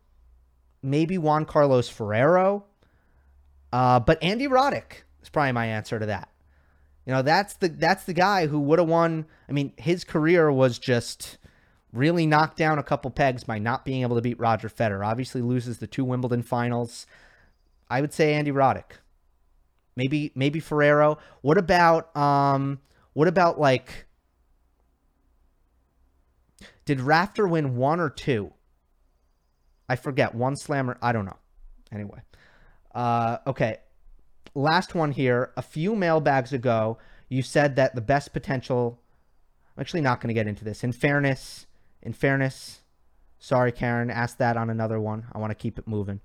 maybe 0.82 1.18
Juan 1.18 1.44
Carlos 1.44 1.88
Ferrero, 1.88 2.64
uh, 3.72 4.00
but 4.00 4.22
Andy 4.22 4.48
Roddick 4.48 5.02
is 5.22 5.28
probably 5.28 5.52
my 5.52 5.66
answer 5.66 5.98
to 5.98 6.06
that. 6.06 6.28
You 7.06 7.12
know, 7.12 7.22
that's 7.22 7.54
the 7.54 7.68
that's 7.68 8.04
the 8.04 8.12
guy 8.12 8.46
who 8.46 8.60
would 8.60 8.78
have 8.78 8.88
won. 8.88 9.26
I 9.48 9.52
mean, 9.52 9.72
his 9.76 10.04
career 10.04 10.52
was 10.52 10.78
just 10.78 11.38
really 11.92 12.26
knocked 12.26 12.56
down 12.56 12.78
a 12.78 12.82
couple 12.82 13.10
pegs 13.10 13.44
by 13.44 13.58
not 13.58 13.84
being 13.84 14.02
able 14.02 14.16
to 14.16 14.22
beat 14.22 14.38
Roger 14.38 14.68
Federer. 14.68 15.04
Obviously, 15.04 15.42
loses 15.42 15.78
the 15.78 15.86
two 15.86 16.04
Wimbledon 16.04 16.42
finals. 16.42 17.06
I 17.90 18.00
would 18.00 18.12
say 18.12 18.34
Andy 18.34 18.52
Roddick. 18.52 18.98
Maybe 19.96 20.32
maybe 20.34 20.60
Ferrero. 20.60 21.18
What 21.40 21.58
about 21.58 22.16
um 22.16 22.80
what 23.14 23.28
about 23.28 23.58
like 23.58 24.06
did 26.84 27.00
Rafter 27.00 27.46
win 27.46 27.76
one 27.76 28.00
or 28.00 28.10
two? 28.10 28.52
I 29.93 29.97
forget. 29.97 30.34
One 30.34 30.57
slammer. 30.57 30.99
I 31.03 31.12
don't 31.12 31.26
know. 31.26 31.38
Anyway. 31.93 32.20
Uh 32.95 33.38
okay 33.47 33.78
last 34.55 34.95
one 34.95 35.12
here. 35.12 35.53
A 35.57 35.62
few 35.62 35.95
mailbags 35.95 36.53
ago, 36.53 36.99
you 37.28 37.43
said 37.43 37.76
that 37.76 37.95
the 37.95 38.01
best 38.01 38.32
potential. 38.32 38.99
I'm 39.76 39.80
actually 39.80 40.03
not 40.03 40.20
going 40.20 40.28
to 40.28 40.34
get 40.34 40.47
into 40.47 40.64
this. 40.64 40.84
In 40.84 40.93
fairness, 40.93 41.66
in 42.03 42.12
fairness, 42.12 42.80
sorry, 43.38 43.72
Karen, 43.72 44.11
asked 44.11 44.38
that 44.38 44.57
on 44.57 44.68
another 44.68 45.01
one. 45.01 45.26
I 45.32 45.38
want 45.38 45.51
to 45.51 45.55
keep 45.55 45.78
it 45.78 45.88
moving. 45.88 46.20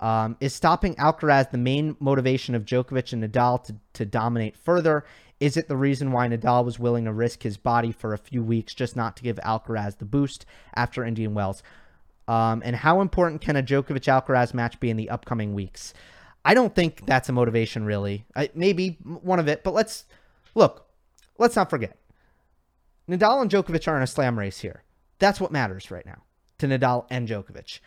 Um, 0.00 0.36
is 0.40 0.52
stopping 0.52 0.94
Alcaraz 0.96 1.50
the 1.50 1.56
main 1.56 1.96
motivation 1.98 2.54
of 2.54 2.64
Djokovic 2.64 3.12
and 3.12 3.22
Nadal 3.24 3.62
to, 3.64 3.76
to 3.94 4.04
dominate 4.04 4.56
further? 4.56 5.04
Is 5.40 5.56
it 5.56 5.68
the 5.68 5.76
reason 5.76 6.12
why 6.12 6.28
Nadal 6.28 6.64
was 6.64 6.78
willing 6.78 7.06
to 7.06 7.12
risk 7.12 7.42
his 7.42 7.56
body 7.56 7.90
for 7.90 8.12
a 8.12 8.18
few 8.18 8.42
weeks 8.42 8.74
just 8.74 8.96
not 8.96 9.16
to 9.16 9.22
give 9.22 9.36
Alcaraz 9.36 9.98
the 9.98 10.04
boost 10.04 10.44
after 10.74 11.04
Indian 11.04 11.32
Wells? 11.32 11.62
Um, 12.26 12.62
and 12.64 12.74
how 12.74 13.00
important 13.00 13.40
can 13.42 13.56
a 13.56 13.62
Djokovic 13.62 14.06
Alcaraz 14.08 14.54
match 14.54 14.80
be 14.80 14.90
in 14.90 14.96
the 14.96 15.10
upcoming 15.10 15.54
weeks? 15.54 15.92
I 16.44 16.54
don't 16.54 16.74
think 16.74 17.06
that's 17.06 17.28
a 17.28 17.32
motivation, 17.32 17.84
really. 17.84 18.26
I, 18.34 18.50
maybe 18.54 18.98
one 19.02 19.38
of 19.38 19.48
it, 19.48 19.64
but 19.64 19.74
let's 19.74 20.04
look. 20.54 20.86
Let's 21.38 21.56
not 21.56 21.70
forget. 21.70 21.98
Nadal 23.08 23.42
and 23.42 23.50
Djokovic 23.50 23.88
are 23.88 23.96
in 23.96 24.02
a 24.02 24.06
slam 24.06 24.38
race 24.38 24.60
here. 24.60 24.82
That's 25.18 25.40
what 25.40 25.52
matters 25.52 25.90
right 25.90 26.06
now 26.06 26.22
to 26.58 26.66
Nadal 26.66 27.06
and 27.10 27.28
Djokovic. 27.28 27.80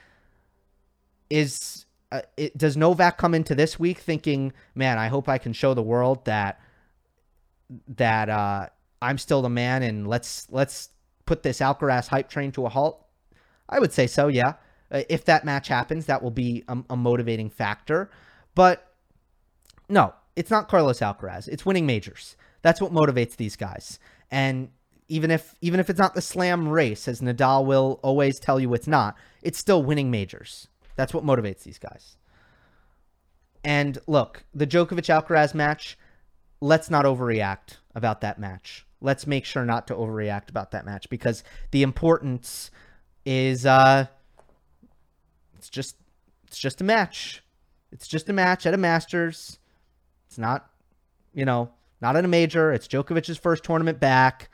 Is 1.29 1.85
uh, 2.11 2.21
it, 2.37 2.57
does 2.57 2.77
Novak 2.77 3.17
come 3.17 3.33
into 3.33 3.53
this 3.53 3.77
week 3.77 3.99
thinking, 3.99 4.53
"Man, 4.75 4.97
I 4.97 5.07
hope 5.07 5.27
I 5.27 5.37
can 5.37 5.53
show 5.53 5.73
the 5.73 5.83
world 5.83 6.25
that 6.25 6.59
that 7.95 8.29
uh, 8.29 8.67
I'm 9.01 9.17
still 9.17 9.41
the 9.41 9.49
man, 9.49 9.83
and 9.83 10.07
let's 10.07 10.47
let's 10.49 10.89
put 11.25 11.43
this 11.43 11.59
Alcaraz 11.59 12.07
hype 12.07 12.29
train 12.29 12.51
to 12.53 12.65
a 12.65 12.69
halt"? 12.69 13.06
I 13.69 13.79
would 13.79 13.93
say 13.93 14.07
so. 14.07 14.27
Yeah, 14.27 14.53
uh, 14.91 15.03
if 15.09 15.25
that 15.25 15.45
match 15.45 15.67
happens, 15.67 16.05
that 16.05 16.23
will 16.23 16.31
be 16.31 16.63
a, 16.67 16.77
a 16.89 16.97
motivating 16.97 17.49
factor. 17.49 18.09
But 18.55 18.91
no, 19.89 20.13
it's 20.35 20.51
not 20.51 20.69
Carlos 20.69 20.99
Alcaraz. 20.99 21.47
It's 21.47 21.65
winning 21.65 21.85
majors. 21.85 22.35
That's 22.61 22.81
what 22.81 22.91
motivates 22.91 23.35
these 23.35 23.55
guys. 23.55 23.99
And 24.31 24.69
even 25.07 25.31
if 25.31 25.55
even 25.61 25.79
if 25.79 25.89
it's 25.89 25.99
not 25.99 26.15
the 26.15 26.21
slam 26.21 26.67
race, 26.67 27.07
as 27.07 27.21
Nadal 27.21 27.65
will 27.65 27.99
always 28.03 28.39
tell 28.39 28.59
you 28.59 28.73
it's 28.73 28.87
not, 28.87 29.15
it's 29.41 29.57
still 29.57 29.83
winning 29.83 30.11
majors. 30.11 30.67
That's 30.95 31.13
what 31.13 31.25
motivates 31.25 31.63
these 31.63 31.79
guys. 31.79 32.17
And 33.63 33.97
look, 34.07 34.43
the 34.53 34.67
Djokovic 34.67 35.07
Alcaraz 35.07 35.53
match, 35.53 35.97
let's 36.61 36.89
not 36.89 37.05
overreact 37.05 37.77
about 37.95 38.21
that 38.21 38.39
match. 38.39 38.85
Let's 39.01 39.27
make 39.27 39.45
sure 39.45 39.65
not 39.65 39.87
to 39.87 39.95
overreact 39.95 40.49
about 40.49 40.71
that 40.71 40.85
match 40.85 41.09
because 41.09 41.43
the 41.71 41.83
importance 41.83 42.71
is 43.27 43.65
uh 43.65 44.05
it's 45.57 45.69
just 45.69 45.97
it's 46.47 46.57
just 46.57 46.79
a 46.79 46.83
match. 46.85 47.43
It's 47.91 48.07
just 48.07 48.29
a 48.29 48.33
match 48.33 48.65
at 48.65 48.73
a 48.73 48.77
Masters. 48.77 49.59
It's 50.27 50.37
not, 50.37 50.69
you 51.33 51.43
know, 51.43 51.69
not 52.01 52.15
at 52.15 52.23
a 52.23 52.27
major. 52.27 52.71
It's 52.71 52.87
Djokovic's 52.87 53.37
first 53.37 53.65
tournament 53.65 53.99
back. 53.99 54.49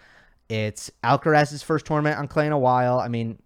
It's 0.49 0.91
Alcaraz's 1.03 1.61
first 1.61 1.86
tournament 1.86 2.17
on 2.17 2.28
clay 2.28 2.47
in 2.47 2.51
a 2.51 2.57
while. 2.57 2.99
I 2.99 3.09
mean, 3.09 3.38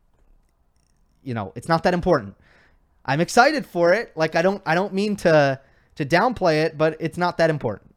you 1.24 1.34
know, 1.34 1.52
it's 1.56 1.68
not 1.68 1.84
that 1.84 1.94
important. 1.94 2.36
I'm 3.06 3.20
excited 3.20 3.66
for 3.66 3.94
it. 3.94 4.16
Like 4.16 4.36
I 4.36 4.42
don't 4.42 4.62
I 4.66 4.76
don't 4.76 4.94
mean 4.94 5.18
to 5.18 5.60
to 5.96 6.06
downplay 6.06 6.64
it, 6.64 6.78
but 6.78 6.96
it's 7.02 7.18
not 7.18 7.38
that 7.38 7.50
important. 7.50 7.94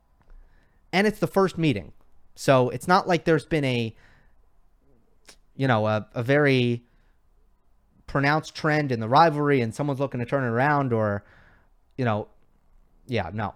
And 0.93 1.07
it's 1.07 1.21
the 1.21 1.29
first 1.29 1.57
meeting. 1.59 1.93
So 2.35 2.71
it's 2.71 2.89
not 2.89 3.07
like 3.07 3.25
there's 3.25 3.47
been 3.47 3.65
a 3.65 3.95
you 5.55 5.69
know, 5.69 5.87
a, 5.87 6.09
a 6.15 6.23
very 6.23 6.83
pronounced 8.11 8.55
trend 8.55 8.91
in 8.91 8.99
the 8.99 9.09
rivalry 9.09 9.61
and 9.61 9.73
someone's 9.73 10.01
looking 10.01 10.19
to 10.19 10.27
turn 10.27 10.43
it 10.43 10.49
around 10.49 10.93
or 10.93 11.25
you 11.97 12.05
know, 12.05 12.29
yeah, 13.07 13.31
no. 13.33 13.55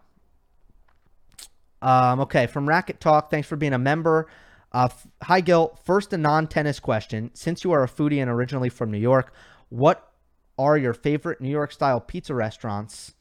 Um, 1.82 2.20
okay, 2.20 2.46
from 2.46 2.68
Racket 2.68 3.00
Talk, 3.00 3.30
thanks 3.30 3.48
for 3.48 3.56
being 3.56 3.72
a 3.72 3.78
member. 3.78 4.28
Uh, 4.72 4.88
hi, 5.22 5.40
Gil. 5.40 5.78
First, 5.84 6.12
a 6.12 6.18
non 6.18 6.46
tennis 6.46 6.78
question. 6.78 7.30
Since 7.34 7.64
you 7.64 7.72
are 7.72 7.82
a 7.82 7.88
foodie 7.88 8.20
and 8.20 8.30
originally 8.30 8.68
from 8.68 8.90
New 8.90 8.98
York, 8.98 9.34
what 9.70 10.12
are 10.58 10.76
your 10.76 10.94
favorite 10.94 11.40
New 11.40 11.50
York 11.50 11.72
style 11.72 12.00
pizza 12.00 12.34
restaurants? 12.34 13.14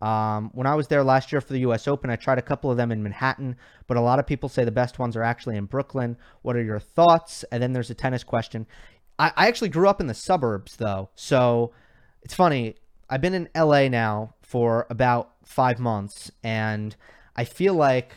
Um, 0.00 0.50
when 0.54 0.66
I 0.66 0.74
was 0.74 0.88
there 0.88 1.04
last 1.04 1.30
year 1.30 1.40
for 1.40 1.52
the 1.52 1.60
U.S. 1.60 1.86
Open, 1.86 2.10
I 2.10 2.16
tried 2.16 2.38
a 2.38 2.42
couple 2.42 2.70
of 2.70 2.76
them 2.76 2.90
in 2.90 3.02
Manhattan, 3.02 3.56
but 3.86 3.96
a 3.96 4.00
lot 4.00 4.18
of 4.18 4.26
people 4.26 4.48
say 4.48 4.64
the 4.64 4.72
best 4.72 4.98
ones 4.98 5.16
are 5.16 5.22
actually 5.22 5.56
in 5.56 5.66
Brooklyn. 5.66 6.16
What 6.42 6.56
are 6.56 6.62
your 6.62 6.80
thoughts? 6.80 7.44
And 7.52 7.62
then 7.62 7.72
there's 7.72 7.90
a 7.90 7.94
tennis 7.94 8.24
question. 8.24 8.66
I, 9.18 9.32
I 9.36 9.48
actually 9.48 9.68
grew 9.68 9.88
up 9.88 10.00
in 10.00 10.06
the 10.06 10.14
suburbs, 10.14 10.76
though, 10.76 11.10
so 11.14 11.72
it's 12.22 12.34
funny. 12.34 12.76
I've 13.08 13.20
been 13.20 13.34
in 13.34 13.48
LA 13.54 13.88
now 13.88 14.34
for 14.42 14.86
about 14.90 15.32
five 15.44 15.78
months, 15.78 16.30
and 16.42 16.94
I 17.36 17.44
feel 17.44 17.74
like 17.74 18.12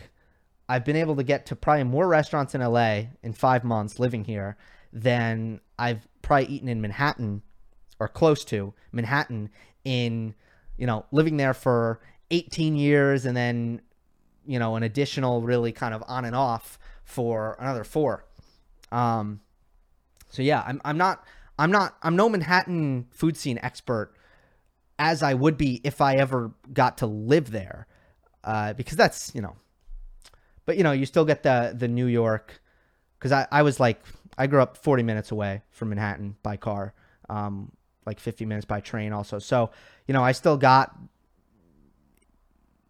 I've 0.67 0.85
been 0.85 0.95
able 0.95 1.15
to 1.17 1.23
get 1.23 1.45
to 1.47 1.55
probably 1.55 1.83
more 1.83 2.07
restaurants 2.07 2.55
in 2.55 2.61
LA 2.61 3.03
in 3.21 3.33
five 3.33 3.63
months 3.63 3.99
living 3.99 4.23
here 4.23 4.57
than 4.91 5.59
I've 5.77 6.07
probably 6.21 6.47
eaten 6.47 6.69
in 6.69 6.81
Manhattan 6.81 7.43
or 7.99 8.07
close 8.07 8.43
to 8.45 8.73
Manhattan 8.91 9.49
in, 9.83 10.33
you 10.77 10.87
know, 10.87 11.05
living 11.11 11.37
there 11.37 11.53
for 11.53 11.99
18 12.31 12.75
years 12.75 13.25
and 13.25 13.37
then, 13.37 13.81
you 14.45 14.57
know, 14.57 14.75
an 14.75 14.83
additional 14.83 15.41
really 15.41 15.71
kind 15.71 15.93
of 15.93 16.03
on 16.07 16.25
and 16.25 16.35
off 16.35 16.79
for 17.03 17.55
another 17.59 17.83
four. 17.83 18.25
Um, 18.91 19.41
so 20.35 20.41
yeah, 20.41 20.63
I'm, 20.65 20.81
I'm 20.83 20.97
not, 20.97 21.23
I'm 21.57 21.71
not, 21.71 21.97
I'm 22.03 22.15
no 22.15 22.27
Manhattan 22.29 23.07
food 23.11 23.37
scene 23.37 23.59
expert 23.63 24.13
as 24.99 25.23
I 25.23 25.33
would 25.33 25.57
be 25.57 25.81
if 25.83 26.01
I 26.01 26.15
ever 26.15 26.51
got 26.73 26.99
to 26.99 27.07
live 27.07 27.51
there, 27.51 27.87
uh, 28.43 28.73
because 28.73 28.97
that's 28.97 29.33
you 29.33 29.41
know, 29.41 29.55
but 30.65 30.77
you 30.77 30.83
know 30.83 30.91
you 30.91 31.05
still 31.05 31.25
get 31.25 31.43
the 31.43 31.73
the 31.77 31.87
New 31.87 32.07
York, 32.07 32.61
because 33.17 33.31
I 33.31 33.47
I 33.51 33.61
was 33.61 33.79
like 33.79 34.01
I 34.37 34.47
grew 34.47 34.61
up 34.61 34.77
40 34.77 35.03
minutes 35.03 35.31
away 35.31 35.63
from 35.71 35.89
Manhattan 35.89 36.35
by 36.43 36.57
car, 36.57 36.93
um, 37.29 37.71
like 38.05 38.19
50 38.19 38.45
minutes 38.45 38.65
by 38.65 38.79
train 38.79 39.13
also. 39.13 39.39
So 39.39 39.71
you 40.07 40.13
know 40.13 40.23
I 40.23 40.31
still 40.31 40.57
got 40.57 40.95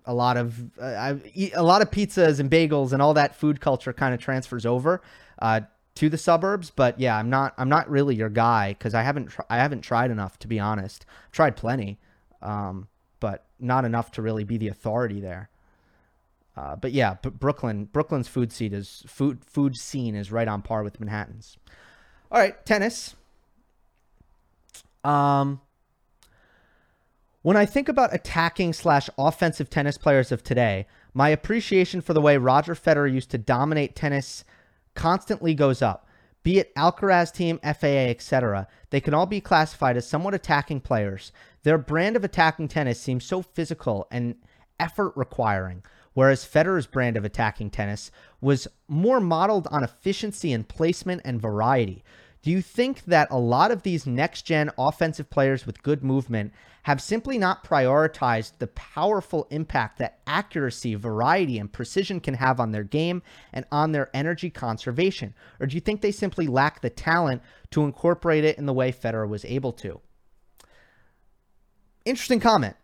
a 0.06 0.14
lot 0.14 0.38
of 0.38 0.64
uh, 0.80 0.86
I 0.86 1.20
eat 1.34 1.54
a 1.56 1.64
lot 1.64 1.82
of 1.82 1.92
pizzas 1.92 2.40
and 2.40 2.50
bagels 2.50 2.94
and 2.94 3.02
all 3.02 3.16
that 3.16 3.36
food 3.36 3.60
culture 3.60 3.94
kind 3.94 4.14
of 4.14 4.20
transfers 4.20 4.66
over. 4.66 5.02
Uh, 5.40 5.62
to 5.96 6.10
the 6.10 6.18
suburbs, 6.18 6.72
but 6.72 7.00
yeah, 7.00 7.18
I'm 7.18 7.30
not 7.30 7.54
I'm 7.58 7.70
not 7.70 7.90
really 7.90 8.16
your 8.16 8.30
guy 8.30 8.74
because 8.74 8.94
I 8.94 9.02
haven't 9.04 9.28
tr- 9.28 9.42
I 9.50 9.58
haven't 9.58 9.82
tried 9.82 10.12
enough 10.12 10.38
to 10.40 10.48
be 10.48 10.60
honest. 10.60 11.06
I've 11.26 11.32
tried 11.32 11.56
plenty, 11.56 11.98
um, 12.42 12.88
but 13.20 13.46
not 13.60 13.86
enough 13.86 14.12
to 14.12 14.22
really 14.22 14.44
be 14.44 14.58
the 14.58 14.68
authority 14.68 15.20
there. 15.20 15.50
Uh, 16.58 16.76
but 16.76 16.92
yeah, 16.92 17.16
Brooklyn 17.22 17.86
Brooklyn's 17.86 18.28
food 18.28 18.52
scene 18.52 18.74
is 18.74 19.04
food 19.08 19.44
food 19.46 19.76
scene 19.76 20.16
is 20.16 20.32
right 20.32 20.48
on 20.48 20.62
par 20.62 20.84
with 20.84 21.00
Manhattan's. 21.00 21.58
All 22.32 22.40
right, 22.40 22.66
tennis. 22.66 23.16
Um, 25.04 25.62
When 27.42 27.56
I 27.56 27.66
think 27.66 27.88
about 27.88 28.14
attacking 28.14 28.74
slash 28.74 29.08
offensive 29.18 29.70
tennis 29.70 29.98
players 30.00 30.32
of 30.32 30.44
today, 30.44 30.88
my 31.14 31.30
appreciation 31.30 32.02
for 32.02 32.14
the 32.14 32.22
way 32.22 32.38
Roger 32.38 32.74
Federer 32.74 33.14
used 33.14 33.30
to 33.32 33.38
dominate 33.38 33.96
tennis 33.96 34.44
constantly 34.96 35.54
goes 35.54 35.82
up. 35.82 36.08
Be 36.44 36.60
it 36.60 36.74
Alcaraz 36.76 37.34
Thiem, 37.34 37.60
FAA, 37.62 38.10
etc., 38.12 38.68
they 38.92 39.02
can 39.02 39.14
all 39.14 39.26
be 39.26 39.42
classified 39.42 39.98
as 39.98 40.08
somewhat 40.08 40.36
attacking 40.36 40.82
players. 40.82 41.32
Their 41.64 41.78
brand 41.78 42.16
of 42.16 42.24
attacking 42.24 42.68
tennis 42.68 43.00
seems 43.00 43.26
so 43.26 43.42
physical 43.42 44.08
and 44.12 44.36
effort 44.80 45.14
requiring, 45.16 45.84
whereas 46.14 46.46
Federer's 46.46 46.86
brand 46.86 47.18
of 47.18 47.26
attacking 47.26 47.72
tennis 47.72 48.12
was 48.42 48.68
more 48.88 49.20
modeled 49.20 49.68
on 49.72 49.84
efficiency 49.84 50.54
and 50.54 50.68
placement 50.68 51.22
and 51.26 51.42
variety. 51.42 52.04
Do 52.46 52.52
you 52.52 52.62
think 52.62 53.06
that 53.06 53.30
a 53.32 53.40
lot 53.40 53.72
of 53.72 53.82
these 53.82 54.06
next 54.06 54.44
gen 54.44 54.70
offensive 54.78 55.32
players 55.32 55.66
with 55.66 55.82
good 55.82 56.04
movement 56.04 56.54
have 56.84 57.02
simply 57.02 57.40
not 57.40 57.64
prioritized 57.64 58.60
the 58.60 58.68
powerful 58.68 59.48
impact 59.50 59.98
that 59.98 60.20
accuracy, 60.28 60.94
variety, 60.94 61.58
and 61.58 61.74
precision 61.74 62.20
can 62.20 62.36
have 62.36 62.60
on 62.60 62.72
their 62.72 62.84
game 62.84 63.24
and 63.52 63.66
on 63.72 63.94
their 63.94 64.12
energy 64.14 64.52
conservation? 64.52 65.34
Or 65.60 65.66
do 65.66 65.74
you 65.74 65.82
think 65.82 66.02
they 66.02 66.12
simply 66.12 66.46
lack 66.46 66.82
the 66.82 66.92
talent 66.92 67.42
to 67.72 67.84
incorporate 67.84 68.44
it 68.44 68.60
in 68.60 68.68
the 68.68 68.74
way 68.74 68.92
Federer 68.92 69.28
was 69.28 69.44
able 69.46 69.72
to? 69.72 70.00
Interesting 72.06 72.40
comment. 72.40 72.76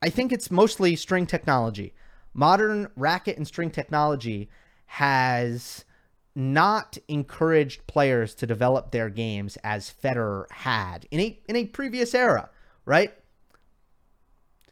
I 0.00 0.08
think 0.08 0.32
it's 0.32 0.50
mostly 0.50 0.96
string 0.96 1.26
technology. 1.26 1.92
Modern 2.32 2.88
racket 2.96 3.36
and 3.36 3.46
string 3.46 3.70
technology 3.70 4.48
has 4.86 5.84
not 6.36 6.98
encouraged 7.08 7.86
players 7.86 8.34
to 8.36 8.46
develop 8.46 8.90
their 8.90 9.08
games 9.08 9.56
as 9.64 9.90
Federer 9.90 10.50
had 10.52 11.06
in 11.10 11.18
a 11.18 11.40
in 11.48 11.56
a 11.56 11.64
previous 11.64 12.14
era, 12.14 12.50
right? 12.84 13.12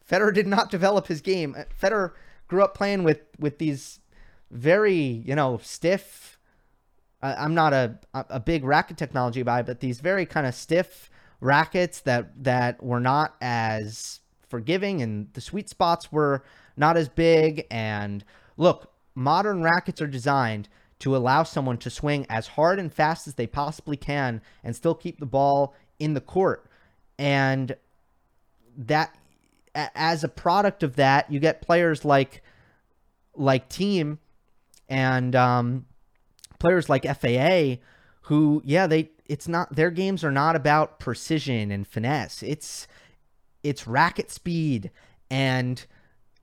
Federer 0.08 0.32
did 0.32 0.46
not 0.46 0.70
develop 0.78 1.06
his 1.06 1.20
game. 1.20 1.54
Uh, 1.58 1.64
Federer 1.80 2.12
grew 2.46 2.62
up 2.62 2.74
playing 2.74 3.02
with 3.02 3.22
with 3.38 3.58
these 3.58 4.00
very, 4.50 4.94
you 4.94 5.34
know, 5.34 5.58
stiff 5.62 6.34
I'm 7.24 7.54
not 7.54 7.72
a 7.72 7.98
a 8.12 8.38
big 8.38 8.64
racket 8.64 8.98
technology 8.98 9.42
guy, 9.42 9.62
but 9.62 9.80
these 9.80 10.00
very 10.00 10.26
kind 10.26 10.46
of 10.46 10.54
stiff 10.54 11.10
rackets 11.40 12.00
that 12.02 12.44
that 12.44 12.82
were 12.82 13.00
not 13.00 13.34
as 13.40 14.20
forgiving 14.46 15.00
and 15.00 15.32
the 15.32 15.40
sweet 15.40 15.70
spots 15.70 16.12
were 16.12 16.44
not 16.76 16.98
as 16.98 17.08
big 17.08 17.66
and 17.70 18.24
look, 18.58 18.92
modern 19.14 19.62
rackets 19.62 20.02
are 20.02 20.06
designed 20.06 20.68
to 21.04 21.14
allow 21.14 21.42
someone 21.42 21.76
to 21.76 21.90
swing 21.90 22.24
as 22.30 22.46
hard 22.46 22.78
and 22.78 22.90
fast 22.90 23.28
as 23.28 23.34
they 23.34 23.46
possibly 23.46 23.94
can 23.94 24.40
and 24.62 24.74
still 24.74 24.94
keep 24.94 25.20
the 25.20 25.26
ball 25.26 25.74
in 25.98 26.14
the 26.14 26.20
court. 26.20 26.64
And 27.18 27.76
that 28.74 29.14
as 29.74 30.24
a 30.24 30.28
product 30.28 30.82
of 30.82 30.96
that, 30.96 31.30
you 31.30 31.40
get 31.40 31.60
players 31.60 32.06
like 32.06 32.42
like 33.36 33.68
Thiem 33.68 34.16
and 34.88 35.36
um, 35.36 35.84
players 36.58 36.88
like 36.88 37.04
FAA 37.04 37.82
who 38.22 38.62
yeah, 38.64 38.86
they 38.86 39.10
it's 39.26 39.46
not 39.46 39.76
their 39.76 39.90
games 39.90 40.24
are 40.24 40.32
not 40.32 40.56
about 40.56 40.98
precision 40.98 41.70
and 41.70 41.86
finesse. 41.86 42.42
It's 42.42 42.88
it's 43.62 43.86
racket 43.86 44.30
speed 44.30 44.90
and 45.30 45.84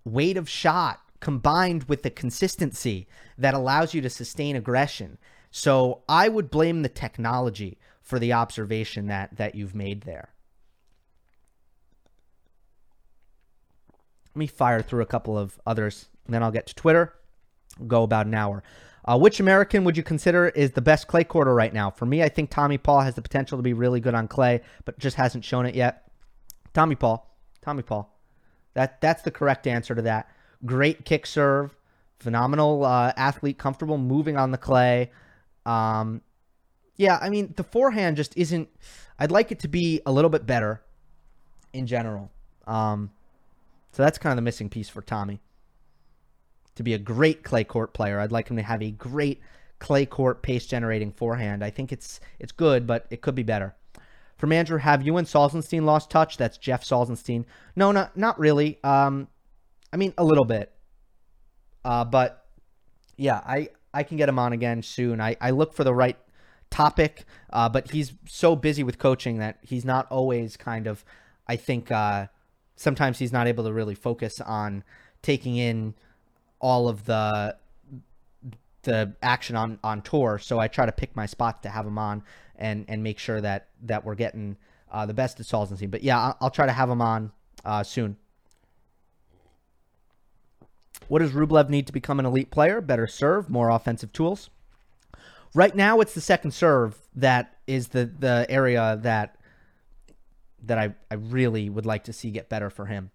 weight 0.06 0.38
of 0.38 0.48
shot 0.48 1.00
combined 1.22 1.86
with 1.86 2.04
the 2.04 2.10
consistency 2.10 3.08
that 3.38 3.54
allows 3.54 3.94
you 3.94 4.02
to 4.02 4.10
sustain 4.10 4.58
aggression. 4.58 5.18
So 5.52 6.02
I 6.10 6.28
would 6.28 6.52
blame 6.52 6.82
the 6.82 6.90
technology 6.90 7.78
for 8.02 8.20
the 8.20 8.34
observation 8.34 9.08
that 9.08 9.38
that 9.38 9.56
you've 9.56 9.76
made 9.76 10.02
there. 10.02 10.34
Let 14.34 14.40
me 14.40 14.48
fire 14.48 14.82
through 14.82 15.02
a 15.02 15.06
couple 15.06 15.38
of 15.38 15.60
others, 15.66 16.10
and 16.26 16.34
then 16.34 16.42
I'll 16.42 16.52
get 16.52 16.68
to 16.68 16.76
Twitter. 16.76 17.14
Go 17.88 18.04
about 18.04 18.26
an 18.26 18.34
hour. 18.34 18.64
Uh, 19.04 19.18
which 19.18 19.40
American 19.40 19.84
would 19.84 19.98
you 19.98 20.04
consider 20.04 20.50
is 20.50 20.72
the 20.72 20.82
best 20.82 21.08
clay 21.08 21.24
courter 21.24 21.54
right 21.54 21.74
now? 21.74 21.90
For 21.90 22.06
me, 22.06 22.22
I 22.24 22.30
think 22.30 22.50
Tommy 22.50 22.78
Paul 22.78 23.02
has 23.02 23.16
the 23.16 23.22
potential 23.22 23.58
to 23.58 23.64
be 23.64 23.74
really 23.74 24.00
good 24.00 24.14
on 24.14 24.28
clay, 24.28 24.62
but 24.86 25.00
just 25.00 25.18
hasn't 25.18 25.44
shown 25.44 25.66
it 25.66 25.76
yet. 25.76 26.10
Tommy 26.74 26.96
Paul. 26.96 27.28
Tommy 27.62 27.84
Paul. 27.84 28.18
That 28.74 29.02
that's 29.02 29.24
the 29.24 29.32
correct 29.32 29.68
answer 29.68 29.96
to 29.96 30.02
that 30.04 30.30
great 30.66 31.06
kick 31.06 31.26
serve, 31.26 31.76
phenomenal 32.20 32.86
uh, 32.86 33.14
athlete, 33.18 33.58
comfortable 33.58 33.98
moving 33.98 34.38
on 34.38 34.52
the 34.52 34.58
clay. 34.58 35.12
Um, 35.66 36.22
yeah, 36.98 37.18
I 37.22 37.30
mean, 37.30 37.54
the 37.56 37.64
forehand 37.64 38.18
just 38.18 38.38
isn't. 38.38 38.70
I'd 39.20 39.32
like 39.32 39.52
it 39.52 39.60
to 39.60 39.68
be 39.68 40.02
a 40.06 40.12
little 40.12 40.30
bit 40.30 40.46
better 40.46 40.82
in 41.74 41.88
general. 41.88 42.32
Um, 42.68 43.12
so 43.92 44.04
that's 44.04 44.18
kind 44.18 44.32
of 44.32 44.38
the 44.38 44.42
missing 44.42 44.70
piece 44.70 44.90
for 44.90 45.02
Tommy. 45.02 45.40
To 46.76 46.84
be 46.84 46.94
a 46.94 46.98
great 46.98 47.44
clay 47.44 47.64
court 47.64 47.94
player, 47.94 48.20
I'd 48.20 48.32
like 48.32 48.50
him 48.50 48.58
to 48.58 48.64
have 48.64 48.82
a 48.82 48.92
great 48.92 49.42
clay 49.80 50.06
court 50.06 50.42
pace 50.42 50.66
generating 50.66 51.12
forehand. 51.12 51.64
I 51.64 51.70
think 51.70 51.92
it's 51.92 52.20
it's 52.40 52.52
good, 52.52 52.88
but 52.88 53.06
it 53.10 53.22
could 53.22 53.36
be 53.36 53.44
better. 53.44 53.76
From 54.38 54.52
Andrew, 54.52 54.78
have 54.80 55.04
you 55.04 55.18
and 55.18 55.28
Salzenstein 55.28 55.84
lost 55.84 56.10
touch? 56.10 56.38
That's 56.38 56.58
Jeff 56.58 56.84
Salzenstein. 56.84 57.46
No, 57.76 57.92
not 57.92 58.16
not 58.16 58.40
really. 58.40 58.80
Um, 58.84 59.28
I 59.94 59.98
mean, 59.98 60.14
a 60.18 60.24
little 60.24 60.46
bit. 60.46 60.72
Uh, 61.84 62.06
but 62.06 62.46
yeah, 63.18 63.42
I 63.46 63.70
I 63.94 64.04
can 64.04 64.18
get 64.18 64.30
him 64.30 64.40
on 64.40 64.54
again 64.54 64.84
soon. 64.84 65.20
I 65.20 65.36
I 65.42 65.52
look 65.52 65.74
for 65.74 65.84
the 65.84 65.94
right 65.94 66.18
topic, 66.70 67.26
uh, 67.52 67.70
but 67.70 67.92
he's 67.92 68.14
so 68.28 68.56
busy 68.56 68.84
with 68.84 68.98
coaching 68.98 69.38
that 69.40 69.60
he's 69.62 69.86
not 69.86 70.08
always 70.12 70.58
kind 70.58 70.88
of. 70.88 71.04
I 71.48 71.56
think 71.56 71.92
uh, 71.92 72.28
sometimes 72.76 73.20
he's 73.20 73.34
not 73.34 73.48
able 73.48 73.64
to 73.66 73.74
really 73.74 73.96
focus 73.96 74.40
on 74.40 74.84
taking 75.22 75.58
in 75.58 75.96
all 76.60 76.88
of 76.88 77.06
the 77.06 77.56
the 78.84 79.14
action 79.22 79.56
on 79.56 79.80
on 79.84 80.02
tour. 80.02 80.40
So 80.40 80.60
I 80.60 80.68
try 80.68 80.86
to 80.86 80.92
pick 80.92 81.16
my 81.16 81.26
spots 81.26 81.62
to 81.62 81.70
have 81.70 81.86
him 81.86 81.98
on 81.98 82.24
and 82.56 82.86
and 82.88 83.04
make 83.04 83.20
sure 83.20 83.42
that 83.42 83.70
that 83.84 84.06
we're 84.06 84.16
getting 84.16 84.58
uh, 84.92 85.06
the 85.06 85.14
best 85.14 85.40
of 85.40 85.46
Salzenstein. 85.46 85.92
But 85.92 86.04
yeah, 86.04 86.20
I'll, 86.20 86.38
I'll, 86.42 86.50
try 86.50 86.66
to 86.66 86.72
have 86.72 86.90
him 86.90 87.02
on 87.02 87.32
uh, 87.64 87.84
soon. 87.84 88.18
What 91.12 91.20
does 91.20 91.32
Rublev 91.32 91.68
need 91.68 91.88
to 91.88 91.92
become 91.92 92.22
an 92.22 92.26
elite 92.26 92.52
player? 92.52 92.80
Better 92.80 93.06
serve, 93.06 93.50
more 93.50 93.70
offensive 93.70 94.14
tools. 94.14 94.50
Right 95.54 95.76
now, 95.76 96.00
it's 96.00 96.14
the 96.14 96.22
second 96.22 96.52
serve 96.52 96.98
that 97.14 97.58
is 97.68 97.90
the 97.90 98.06
the 98.06 98.46
area 98.48 98.98
that 99.02 99.36
that 100.64 100.78
I, 100.78 100.96
I 101.12 101.16
really 101.16 101.70
would 101.70 101.86
like 101.86 102.06
to 102.06 102.14
see 102.14 102.32
get 102.32 102.48
better 102.48 102.70
for 102.70 102.86
him. 102.86 103.12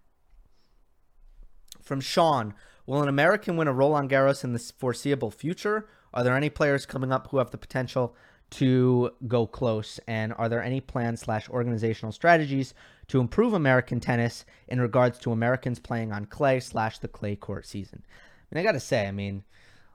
From 1.81 1.99
Sean, 1.99 2.53
will 2.85 3.01
an 3.01 3.09
American 3.09 3.57
win 3.57 3.67
a 3.67 3.73
Roland 3.73 4.11
Garros 4.11 4.43
in 4.43 4.53
the 4.53 4.59
foreseeable 4.77 5.31
future? 5.31 5.89
Are 6.13 6.23
there 6.23 6.35
any 6.35 6.51
players 6.51 6.85
coming 6.85 7.11
up 7.11 7.29
who 7.31 7.39
have 7.39 7.49
the 7.49 7.57
potential 7.57 8.15
to 8.51 9.09
go 9.27 9.47
close? 9.47 9.99
And 10.07 10.35
are 10.37 10.49
there 10.49 10.61
any 10.61 10.81
plans 10.81 11.21
slash 11.21 11.49
organizational 11.49 12.11
strategies 12.11 12.75
to 13.07 13.19
improve 13.19 13.53
American 13.53 13.99
tennis 13.99 14.45
in 14.67 14.81
regards 14.81 15.17
to 15.19 15.31
Americans 15.31 15.79
playing 15.79 16.11
on 16.11 16.25
clay 16.25 16.59
slash 16.59 16.99
the 16.99 17.07
clay 17.07 17.35
court 17.35 17.65
season? 17.65 18.03
And 18.49 18.59
I 18.59 18.63
got 18.63 18.73
to 18.73 18.79
say, 18.79 19.07
I 19.07 19.11
mean, 19.11 19.43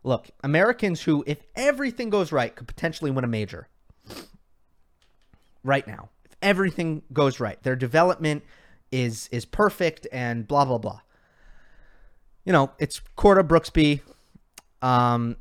look, 0.05 0.31
Americans 0.43 1.03
who, 1.03 1.25
if 1.27 1.43
everything 1.57 2.11
goes 2.11 2.33
right, 2.33 2.55
could 2.55 2.69
potentially 2.69 3.11
win 3.11 3.25
a 3.25 3.29
major 3.29 3.69
right 5.63 5.87
now. 5.87 6.11
If 6.25 6.33
everything 6.43 7.03
goes 7.13 7.41
right, 7.41 7.63
their 7.63 7.77
development 7.77 8.43
is 8.91 9.29
is 9.33 9.45
perfect 9.45 10.07
and 10.13 10.47
blah 10.47 10.65
blah 10.65 10.79
blah. 10.79 11.01
You 12.45 12.53
know, 12.53 12.73
it's 12.79 13.01
Korda 13.17 13.47
Brooksby, 13.47 14.01
um, 14.87 15.37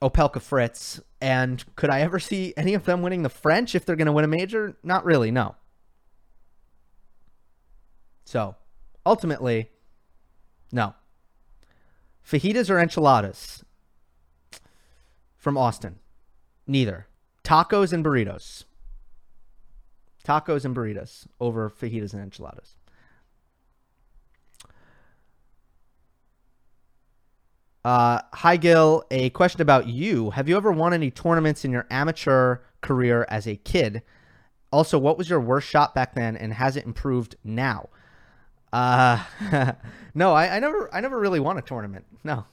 Opelka 0.00 0.40
Fritz, 0.40 1.00
and 1.20 1.64
could 1.74 1.90
I 1.90 2.00
ever 2.00 2.18
see 2.18 2.54
any 2.56 2.74
of 2.74 2.84
them 2.84 3.02
winning 3.02 3.22
the 3.22 3.28
French 3.28 3.74
if 3.74 3.84
they're 3.84 3.96
going 3.96 4.06
to 4.06 4.12
win 4.12 4.24
a 4.24 4.28
major? 4.28 4.76
Not 4.82 5.04
really, 5.04 5.30
no. 5.30 5.56
So, 8.28 8.56
ultimately, 9.06 9.70
no. 10.70 10.92
Fajitas 12.22 12.68
or 12.68 12.78
enchiladas? 12.78 13.64
From 15.34 15.56
Austin. 15.56 16.00
Neither. 16.66 17.06
Tacos 17.42 17.90
and 17.90 18.04
burritos. 18.04 18.64
Tacos 20.26 20.66
and 20.66 20.76
burritos 20.76 21.26
over 21.40 21.70
fajitas 21.70 22.12
and 22.12 22.20
enchiladas. 22.20 22.76
Uh, 27.82 28.20
hi, 28.34 28.58
Gil. 28.58 29.04
A 29.10 29.30
question 29.30 29.62
about 29.62 29.86
you. 29.86 30.32
Have 30.32 30.50
you 30.50 30.58
ever 30.58 30.70
won 30.70 30.92
any 30.92 31.10
tournaments 31.10 31.64
in 31.64 31.72
your 31.72 31.86
amateur 31.90 32.58
career 32.82 33.24
as 33.30 33.46
a 33.46 33.56
kid? 33.56 34.02
Also, 34.70 34.98
what 34.98 35.16
was 35.16 35.30
your 35.30 35.40
worst 35.40 35.66
shot 35.66 35.94
back 35.94 36.14
then, 36.14 36.36
and 36.36 36.52
has 36.52 36.76
it 36.76 36.84
improved 36.84 37.34
now? 37.42 37.88
Uh, 38.72 39.22
no, 40.14 40.32
I, 40.32 40.56
I 40.56 40.58
never, 40.58 40.92
I 40.94 41.00
never 41.00 41.18
really 41.18 41.40
won 41.40 41.58
a 41.58 41.62
tournament. 41.62 42.04
No, 42.24 42.44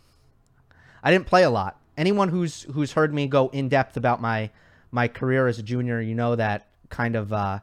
I 1.04 1.12
didn't 1.12 1.28
play 1.28 1.44
a 1.44 1.50
lot. 1.50 1.80
Anyone 1.98 2.30
who's 2.30 2.64
who's 2.74 2.92
heard 2.94 3.14
me 3.14 3.28
go 3.28 3.50
in 3.50 3.70
depth 3.70 3.96
about 3.98 4.22
my 4.22 4.50
my 4.92 5.08
career 5.08 5.48
as 5.48 5.60
a 5.60 5.64
junior, 5.64 6.02
you 6.02 6.16
know 6.16 6.36
that 6.36 6.68
kind 6.90 7.16
of 7.16 7.32
uh, 7.32 7.60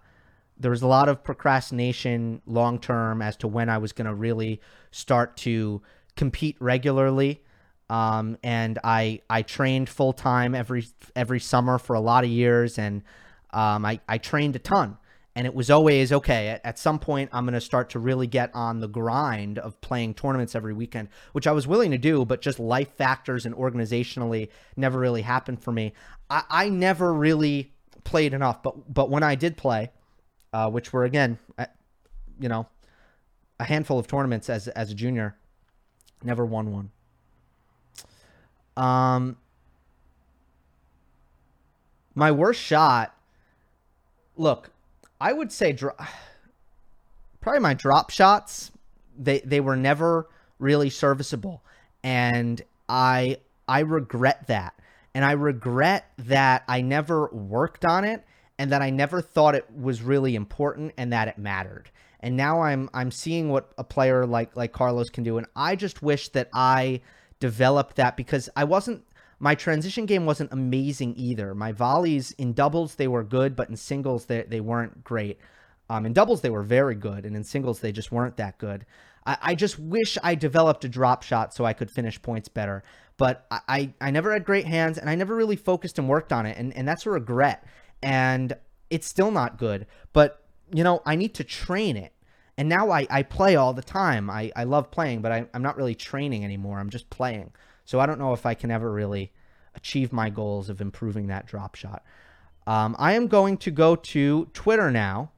there 0.59 0.71
was 0.71 0.83
a 0.83 0.87
lot 0.87 1.09
of 1.09 1.23
procrastination 1.25 2.41
long 2.47 2.79
term 2.79 3.21
as 3.21 3.37
to 3.39 3.49
when 3.49 3.69
I 3.69 3.79
was 3.79 3.93
going 3.93 4.07
to 4.07 4.15
really 4.15 4.61
start 4.91 5.37
to 5.39 5.83
compete 6.17 6.57
regularly. 6.61 7.43
Um, 7.91 8.39
and 8.43 8.79
I 8.85 9.21
I 9.29 9.43
trained 9.43 9.89
full 9.89 10.13
time 10.13 10.55
every 10.55 10.87
every 11.15 11.41
summer 11.41 11.79
for 11.79 11.95
a 11.95 12.01
lot 12.01 12.25
of 12.25 12.31
years, 12.31 12.79
and 12.79 13.03
um, 13.53 13.85
I 13.85 14.01
I 14.09 14.19
trained 14.19 14.57
a 14.57 14.61
ton. 14.61 14.97
And 15.35 15.47
it 15.47 15.55
was 15.55 15.71
always 15.71 16.13
okay. 16.13 16.49
At, 16.49 16.61
at 16.65 16.79
some 16.79 16.99
point, 16.99 17.31
I'm 17.33 17.45
going 17.45 17.55
to 17.55 17.61
start 17.61 17.91
to 17.91 17.99
really 17.99 18.27
get 18.27 18.51
on 18.55 18.81
the 18.81 18.89
grind 18.89 19.59
of 19.59 19.81
playing 19.81 20.15
tournaments 20.15 20.55
every 20.55 20.75
weekend, 20.75 21.09
which 21.33 21.47
I 21.47 21.53
was 21.53 21.67
willing 21.67 21.91
to 21.93 21.99
do, 21.99 22.25
but 22.25 22.43
just 22.43 22.59
life 22.59 22.95
factors 22.97 23.47
and 23.47 23.55
organizationally 23.55 24.49
never 24.77 24.99
really 24.99 25.23
happened 25.23 25.63
for 25.63 25.73
me. 25.73 25.95
I, 26.29 26.43
I 26.51 26.69
never 26.69 27.15
really 27.15 27.73
played 28.05 28.35
enough, 28.35 28.63
but 28.63 28.93
but 28.93 29.11
when 29.11 29.23
I 29.23 29.35
did 29.35 29.57
play, 29.57 29.91
uh, 30.53 30.69
which 30.71 30.93
were 30.93 31.05
again, 31.05 31.39
you 32.39 32.49
know, 32.49 32.67
a 33.59 33.65
handful 33.65 33.99
of 33.99 34.07
tournaments 34.07 34.51
as 34.51 34.69
as 34.69 34.91
a 34.91 34.95
junior, 34.95 35.37
never 36.23 36.45
won 36.45 36.73
one. 36.73 36.91
Um, 38.77 39.37
my 42.15 42.33
worst 42.33 42.61
shot. 42.61 43.17
Look, 44.37 44.71
I 45.23 45.33
would 45.33 45.53
say 45.53 45.73
dro- 45.73 45.95
probably 47.41 47.61
my 47.61 47.75
drop 47.75 48.11
shots. 48.11 48.73
They 49.17 49.39
they 49.41 49.61
were 49.61 49.77
never 49.77 50.29
really 50.59 50.91
serviceable, 50.91 51.63
and 52.03 52.61
I 52.89 53.39
I 53.69 53.81
regret 53.81 54.49
that, 54.49 54.75
and 55.15 55.25
I 55.25 55.33
regret 55.33 56.11
that 56.19 56.65
I 56.67 56.81
never 56.81 57.29
worked 57.29 57.85
on 57.85 58.05
it, 58.05 58.25
and 58.59 58.73
that 58.73 58.83
I 58.83 58.91
never 58.91 59.23
thought 59.23 59.55
it 59.55 59.71
was 59.73 60.03
really 60.03 60.35
important, 60.35 60.93
and 60.99 61.13
that 61.13 61.29
it 61.29 61.39
mattered. 61.39 61.91
And 62.19 62.37
now 62.37 62.61
I'm 62.61 62.91
I'm 62.93 63.13
seeing 63.13 63.49
what 63.49 63.73
a 63.79 63.85
player 63.85 64.27
like 64.27 64.57
like 64.57 64.73
Carlos 64.73 65.09
can 65.09 65.23
do, 65.23 65.39
and 65.39 65.47
I 65.55 65.77
just 65.77 66.03
wish 66.03 66.31
that 66.31 66.49
I 66.53 67.01
developed 67.39 67.95
that 67.97 68.17
because 68.17 68.49
I 68.57 68.65
wasn't 68.65 69.05
my 69.43 69.57
transition 69.57 70.07
game 70.07 70.25
wasn't 70.25 70.53
amazing 70.53 71.15
either. 71.17 71.53
My 71.53 71.73
volleys 71.73 72.31
in 72.39 72.53
doubles 72.53 72.95
they 72.95 73.09
were 73.09 73.25
good, 73.25 73.57
but 73.57 73.69
in 73.69 73.77
singles 73.77 74.27
they 74.27 74.43
they 74.43 74.61
weren't 74.61 75.03
great. 75.03 75.41
Um, 75.91 76.07
in 76.07 76.13
doubles 76.13 76.43
they 76.43 76.51
were 76.51 76.63
very 76.63 76.95
good, 76.95 77.27
and 77.27 77.35
in 77.35 77.43
singles 77.43 77.81
they 77.81 77.91
just 77.91 78.13
weren't 78.13 78.37
that 78.37 78.57
good. 78.59 78.87
I, 79.27 79.37
I 79.43 79.55
just 79.57 79.81
wish 79.81 80.17
I 80.23 80.37
developed 80.37 80.85
a 80.85 80.89
drop 80.89 81.25
shot 81.25 81.53
so 81.53 81.65
I 81.65 81.73
could 81.73 81.91
finish 81.91 82.23
points 82.23 82.49
better. 82.49 82.85
But 83.17 83.45
I, 83.51 83.61
I, 83.69 83.95
I 84.01 84.11
never 84.13 84.33
had 84.33 84.45
great 84.45 84.65
hands, 84.65 84.97
and 84.97 85.11
I 85.11 85.17
never 85.17 85.35
really 85.35 85.57
focused 85.57 85.99
and 85.99 86.09
worked 86.09 86.33
on 86.33 86.47
it, 86.47 86.57
and, 86.57 86.73
and 86.77 86.87
that's 86.87 87.05
a 87.05 87.11
regret. 87.11 87.67
And 88.01 88.57
it's 88.91 89.09
still 89.09 89.33
not 89.33 89.59
good. 89.59 89.89
But 90.13 90.45
you 90.73 90.85
know 90.85 91.03
I 91.05 91.17
need 91.17 91.35
to 91.35 91.45
train 91.45 91.97
it. 91.97 92.13
And 92.57 92.69
now 92.69 92.91
I, 92.93 93.09
I 93.11 93.25
play 93.25 93.57
all 93.57 93.73
the 93.73 93.83
time. 93.83 94.31
I, 94.31 94.53
I 94.55 94.65
love 94.65 94.93
playing, 94.93 95.21
but 95.21 95.33
I, 95.33 95.47
I'm 95.53 95.63
not 95.63 95.77
really 95.77 95.97
training 95.97 96.45
anymore. 96.45 96.79
I'm 96.79 96.91
just 96.91 97.11
playing. 97.11 97.51
So 97.85 98.01
I 98.01 98.07
don't 98.07 98.19
know 98.19 98.33
if 98.33 98.47
I 98.47 98.55
can 98.55 98.71
ever 98.71 98.91
really 98.91 99.33
achieve 99.75 100.13
my 100.13 100.31
goals 100.31 100.69
of 100.69 100.81
improving 100.81 101.27
that 101.29 101.47
drop 101.47 101.75
shot. 101.75 102.05
Um, 102.67 102.95
I 102.99 103.13
am 103.13 103.27
going 103.27 103.57
to 103.59 103.71
go 103.71 103.97
to 103.97 104.47
Twitter 104.53 104.91
now 104.91 105.33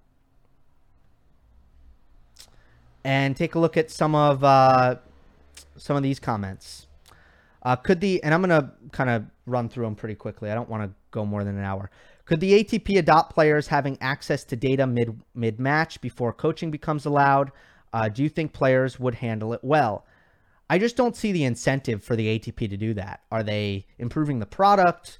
and 3.04 3.36
take 3.36 3.54
a 3.54 3.58
look 3.58 3.76
at 3.76 3.90
some 3.90 4.14
of 4.14 4.42
uh, 4.42 4.96
some 5.76 5.96
of 5.96 6.02
these 6.02 6.18
comments. 6.18 6.86
Uh, 7.62 7.76
could 7.76 8.00
the 8.00 8.22
and 8.22 8.34
I'm 8.34 8.40
gonna 8.40 8.72
kind 8.92 9.10
of 9.10 9.24
run 9.46 9.68
through 9.68 9.84
them 9.84 9.94
pretty 9.94 10.14
quickly. 10.14 10.50
I 10.50 10.54
don't 10.54 10.68
want 10.68 10.82
to 10.82 10.94
go 11.10 11.24
more 11.24 11.44
than 11.44 11.56
an 11.56 11.64
hour. 11.64 11.90
Could 12.24 12.40
the 12.40 12.64
ATP 12.64 12.98
adopt 12.98 13.34
players 13.34 13.68
having 13.68 13.98
access 14.00 14.44
to 14.44 14.56
data 14.56 14.86
mid 14.86 15.20
mid 15.34 15.60
match 15.60 16.00
before 16.00 16.32
coaching 16.32 16.70
becomes 16.70 17.06
allowed? 17.06 17.52
Uh, 17.92 18.08
do 18.08 18.22
you 18.22 18.28
think 18.28 18.52
players 18.52 18.98
would 18.98 19.14
handle 19.16 19.52
it 19.52 19.60
well? 19.62 20.04
I 20.68 20.78
just 20.78 20.96
don't 20.96 21.16
see 21.16 21.32
the 21.32 21.44
incentive 21.44 22.02
for 22.02 22.16
the 22.16 22.38
ATP 22.38 22.70
to 22.70 22.76
do 22.76 22.94
that. 22.94 23.20
Are 23.30 23.42
they 23.42 23.86
improving 23.98 24.38
the 24.38 24.46
product? 24.46 25.18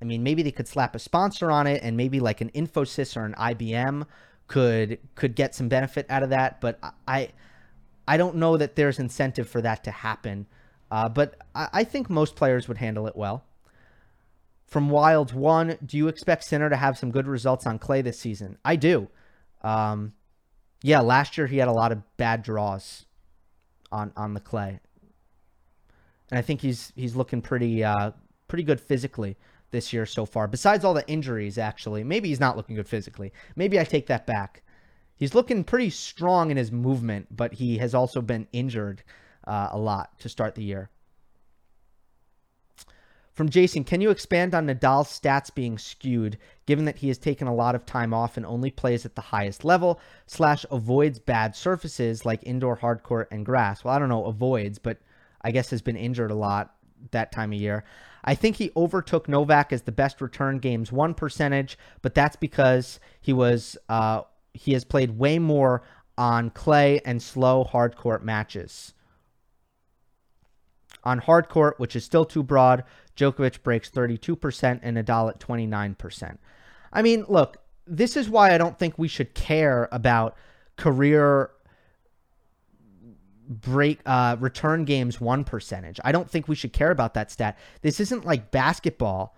I 0.00 0.04
mean, 0.04 0.22
maybe 0.22 0.42
they 0.42 0.50
could 0.50 0.68
slap 0.68 0.94
a 0.94 0.98
sponsor 0.98 1.50
on 1.50 1.66
it, 1.66 1.82
and 1.82 1.96
maybe 1.96 2.20
like 2.20 2.40
an 2.40 2.50
Infosys 2.50 3.16
or 3.16 3.24
an 3.24 3.34
IBM 3.34 4.06
could 4.46 4.98
could 5.14 5.34
get 5.34 5.54
some 5.54 5.68
benefit 5.68 6.06
out 6.10 6.22
of 6.22 6.30
that. 6.30 6.60
But 6.60 6.78
I 7.08 7.30
I 8.06 8.16
don't 8.16 8.36
know 8.36 8.56
that 8.56 8.76
there's 8.76 8.98
incentive 8.98 9.48
for 9.48 9.62
that 9.62 9.84
to 9.84 9.90
happen. 9.90 10.46
Uh, 10.90 11.08
but 11.08 11.36
I, 11.54 11.68
I 11.72 11.84
think 11.84 12.10
most 12.10 12.36
players 12.36 12.68
would 12.68 12.78
handle 12.78 13.06
it 13.06 13.16
well. 13.16 13.44
From 14.66 14.90
Wild 14.90 15.32
One, 15.32 15.78
do 15.84 15.96
you 15.96 16.08
expect 16.08 16.44
Sinner 16.44 16.68
to 16.68 16.76
have 16.76 16.98
some 16.98 17.10
good 17.10 17.26
results 17.26 17.66
on 17.66 17.78
clay 17.78 18.02
this 18.02 18.18
season? 18.18 18.58
I 18.64 18.76
do. 18.76 19.08
Um, 19.62 20.12
yeah, 20.82 21.00
last 21.00 21.38
year 21.38 21.46
he 21.46 21.58
had 21.58 21.68
a 21.68 21.72
lot 21.72 21.92
of 21.92 22.02
bad 22.16 22.42
draws 22.42 23.06
on 23.94 24.12
on 24.16 24.34
the 24.34 24.40
clay, 24.40 24.80
and 26.30 26.38
I 26.38 26.42
think 26.42 26.60
he's 26.60 26.92
he's 26.96 27.14
looking 27.14 27.40
pretty 27.40 27.84
uh, 27.84 28.10
pretty 28.48 28.64
good 28.64 28.80
physically 28.80 29.36
this 29.70 29.92
year 29.92 30.04
so 30.04 30.26
far. 30.26 30.48
Besides 30.48 30.84
all 30.84 30.94
the 30.94 31.08
injuries, 31.08 31.58
actually, 31.58 32.04
maybe 32.04 32.28
he's 32.28 32.40
not 32.40 32.56
looking 32.56 32.76
good 32.76 32.88
physically. 32.88 33.32
Maybe 33.56 33.78
I 33.78 33.84
take 33.84 34.06
that 34.08 34.26
back. 34.26 34.62
He's 35.16 35.34
looking 35.34 35.62
pretty 35.62 35.90
strong 35.90 36.50
in 36.50 36.56
his 36.56 36.72
movement, 36.72 37.28
but 37.30 37.54
he 37.54 37.78
has 37.78 37.94
also 37.94 38.20
been 38.20 38.48
injured 38.52 39.04
uh, 39.46 39.68
a 39.70 39.78
lot 39.78 40.18
to 40.20 40.28
start 40.28 40.56
the 40.56 40.64
year. 40.64 40.90
From 43.34 43.48
Jason, 43.48 43.82
can 43.82 44.00
you 44.00 44.10
expand 44.10 44.54
on 44.54 44.66
Nadal's 44.66 45.08
stats 45.08 45.52
being 45.52 45.76
skewed, 45.76 46.38
given 46.66 46.84
that 46.84 46.98
he 46.98 47.08
has 47.08 47.18
taken 47.18 47.48
a 47.48 47.54
lot 47.54 47.74
of 47.74 47.84
time 47.84 48.14
off 48.14 48.36
and 48.36 48.46
only 48.46 48.70
plays 48.70 49.04
at 49.04 49.16
the 49.16 49.20
highest 49.20 49.64
level, 49.64 50.00
slash 50.26 50.64
avoids 50.70 51.18
bad 51.18 51.56
surfaces 51.56 52.24
like 52.24 52.40
indoor 52.44 52.76
hard 52.76 53.02
court 53.02 53.26
and 53.32 53.44
grass? 53.44 53.82
Well, 53.82 53.92
I 53.92 53.98
don't 53.98 54.08
know, 54.08 54.26
avoids, 54.26 54.78
but 54.78 54.98
I 55.42 55.50
guess 55.50 55.70
has 55.70 55.82
been 55.82 55.96
injured 55.96 56.30
a 56.30 56.36
lot 56.36 56.76
that 57.10 57.32
time 57.32 57.52
of 57.52 57.58
year. 57.58 57.84
I 58.24 58.36
think 58.36 58.56
he 58.56 58.70
overtook 58.76 59.28
Novak 59.28 59.72
as 59.72 59.82
the 59.82 59.92
best 59.92 60.20
return 60.20 60.58
games 60.58 60.92
one 60.92 61.12
percentage, 61.12 61.76
but 62.02 62.14
that's 62.14 62.36
because 62.36 63.00
he 63.20 63.32
was 63.32 63.76
uh, 63.88 64.22
he 64.54 64.72
has 64.72 64.84
played 64.84 65.18
way 65.18 65.40
more 65.40 65.82
on 66.16 66.50
clay 66.50 67.00
and 67.04 67.20
slow 67.20 67.64
hard 67.64 67.96
court 67.96 68.24
matches. 68.24 68.94
On 71.02 71.18
hard 71.18 71.50
court, 71.50 71.78
which 71.78 71.94
is 71.94 72.04
still 72.04 72.24
too 72.24 72.42
broad, 72.42 72.84
Djokovic 73.16 73.62
breaks 73.62 73.90
32% 73.90 74.80
and 74.82 74.96
Nadal 74.96 75.30
at 75.30 75.40
29%. 75.40 76.38
I 76.92 77.02
mean, 77.02 77.24
look, 77.28 77.58
this 77.86 78.16
is 78.16 78.28
why 78.28 78.54
I 78.54 78.58
don't 78.58 78.78
think 78.78 78.98
we 78.98 79.08
should 79.08 79.34
care 79.34 79.88
about 79.92 80.36
career 80.76 81.50
break 83.48 84.00
uh, 84.06 84.36
return 84.40 84.84
games 84.84 85.20
one 85.20 85.44
percentage. 85.44 86.00
I 86.04 86.12
don't 86.12 86.30
think 86.30 86.48
we 86.48 86.54
should 86.54 86.72
care 86.72 86.90
about 86.90 87.14
that 87.14 87.30
stat. 87.30 87.58
This 87.82 88.00
isn't 88.00 88.24
like 88.24 88.50
basketball 88.50 89.36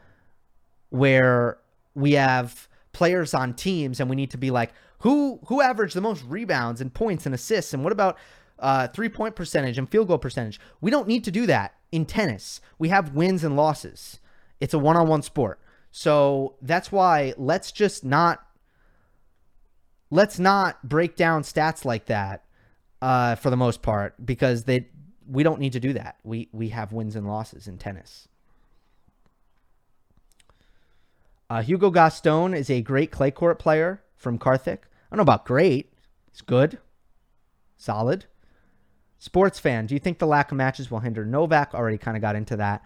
where 0.91 1.59
we 1.95 2.12
have 2.12 2.68
players 2.93 3.35
on 3.35 3.55
teams 3.55 4.01
and 4.01 4.09
we 4.09 4.16
need 4.16 4.31
to 4.31 4.39
be 4.39 4.51
like 4.51 4.72
who 5.01 5.41
who 5.47 5.61
averaged 5.61 5.95
the 5.95 6.01
most 6.01 6.24
rebounds 6.24 6.81
and 6.81 6.95
points 6.95 7.27
and 7.27 7.35
assists 7.35 7.74
and 7.74 7.83
what 7.83 7.93
about 7.93 8.16
uh, 8.59 8.89
three 8.89 9.09
point 9.09 9.35
percentage 9.35 9.77
and 9.77 9.89
field 9.91 10.09
goal 10.09 10.18
percentage. 10.18 10.61
We 10.81 10.91
don't 10.91 11.09
need 11.09 11.24
to 11.24 11.31
do 11.31 11.47
that 11.47 11.74
in 11.93 12.05
tennis. 12.05 12.61
We 12.78 12.89
have 12.89 13.14
wins 13.14 13.45
and 13.45 13.57
losses. 13.57 14.20
It's 14.61 14.74
a 14.74 14.78
one 14.78 14.97
on 14.97 15.09
one 15.09 15.22
sport. 15.22 15.61
So 15.91 16.57
that's 16.61 16.93
why 16.93 17.34
let's 17.37 17.72
just 17.72 18.05
not 18.05 18.47
let's 20.11 20.39
not 20.39 20.87
break 20.87 21.16
down 21.16 21.43
stats 21.43 21.84
like 21.84 22.07
that 22.07 22.45
uh, 23.01 23.34
for 23.37 23.51
the 23.51 23.57
most 23.57 23.82
part 23.82 24.14
because 24.24 24.64
they 24.64 24.89
we 25.28 25.43
don't 25.43 25.61
need 25.61 25.72
to 25.72 25.80
do 25.80 25.93
that. 25.95 26.16
We 26.22 26.49
we 26.53 26.68
have 26.70 26.93
wins 26.93 27.16
and 27.16 27.26
losses 27.26 27.66
in 27.66 27.78
tennis. 27.78 28.28
Uh, 31.49 31.62
Hugo 31.62 31.91
Gaston 31.91 32.55
is 32.55 32.68
a 32.70 32.82
great 32.82 33.11
clay 33.11 33.30
court 33.30 33.59
player 33.59 34.03
from 34.16 34.39
Karthik. 34.39 34.78
I 34.78 35.11
don't 35.11 35.18
know 35.18 35.22
about 35.22 35.45
great. 35.45 35.93
He's 36.30 36.41
good, 36.41 36.78
solid. 37.76 38.26
Sports 39.19 39.59
fan, 39.59 39.87
do 39.87 39.95
you 39.95 40.01
think 40.01 40.19
the 40.19 40.27
lack 40.27 40.51
of 40.51 40.57
matches 40.57 40.91
will 40.91 41.01
hinder 41.01 41.25
Novak? 41.25 41.75
Already 41.75 41.99
kind 41.99 42.17
of 42.17 42.21
got 42.21 42.37
into 42.37 42.57
that. 42.57 42.83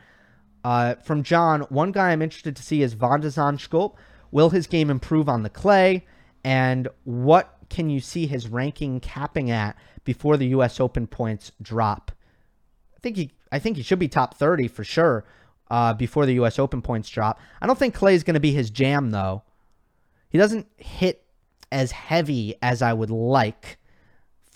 Uh, 0.62 0.94
from 0.96 1.22
John, 1.22 1.62
one 1.62 1.92
guy 1.92 2.10
I'm 2.10 2.22
interested 2.22 2.54
to 2.56 2.62
see 2.62 2.82
is 2.82 2.92
Van 2.92 3.20
de 3.20 3.28
Zandschulp. 3.28 3.94
Will 4.30 4.50
his 4.50 4.66
game 4.66 4.90
improve 4.90 5.28
on 5.28 5.42
the 5.42 5.50
clay? 5.50 6.06
And 6.44 6.88
what 7.04 7.56
can 7.68 7.90
you 7.90 8.00
see 8.00 8.26
his 8.26 8.48
ranking 8.48 9.00
capping 9.00 9.50
at 9.50 9.76
before 10.04 10.36
the 10.36 10.48
U.S. 10.48 10.80
Open 10.80 11.06
points 11.06 11.52
drop? 11.60 12.12
I 12.96 13.00
think 13.00 13.16
he, 13.16 13.32
I 13.50 13.58
think 13.58 13.76
he 13.76 13.82
should 13.82 13.98
be 13.98 14.08
top 14.08 14.36
30 14.36 14.68
for 14.68 14.84
sure 14.84 15.24
uh, 15.70 15.94
before 15.94 16.26
the 16.26 16.34
U.S. 16.34 16.58
Open 16.58 16.82
points 16.82 17.08
drop. 17.08 17.40
I 17.60 17.66
don't 17.66 17.78
think 17.78 17.94
clay 17.94 18.14
is 18.14 18.24
going 18.24 18.34
to 18.34 18.40
be 18.40 18.52
his 18.52 18.70
jam 18.70 19.10
though. 19.10 19.42
He 20.28 20.38
doesn't 20.38 20.68
hit 20.76 21.24
as 21.72 21.92
heavy 21.92 22.54
as 22.62 22.82
I 22.82 22.92
would 22.92 23.10
like 23.10 23.78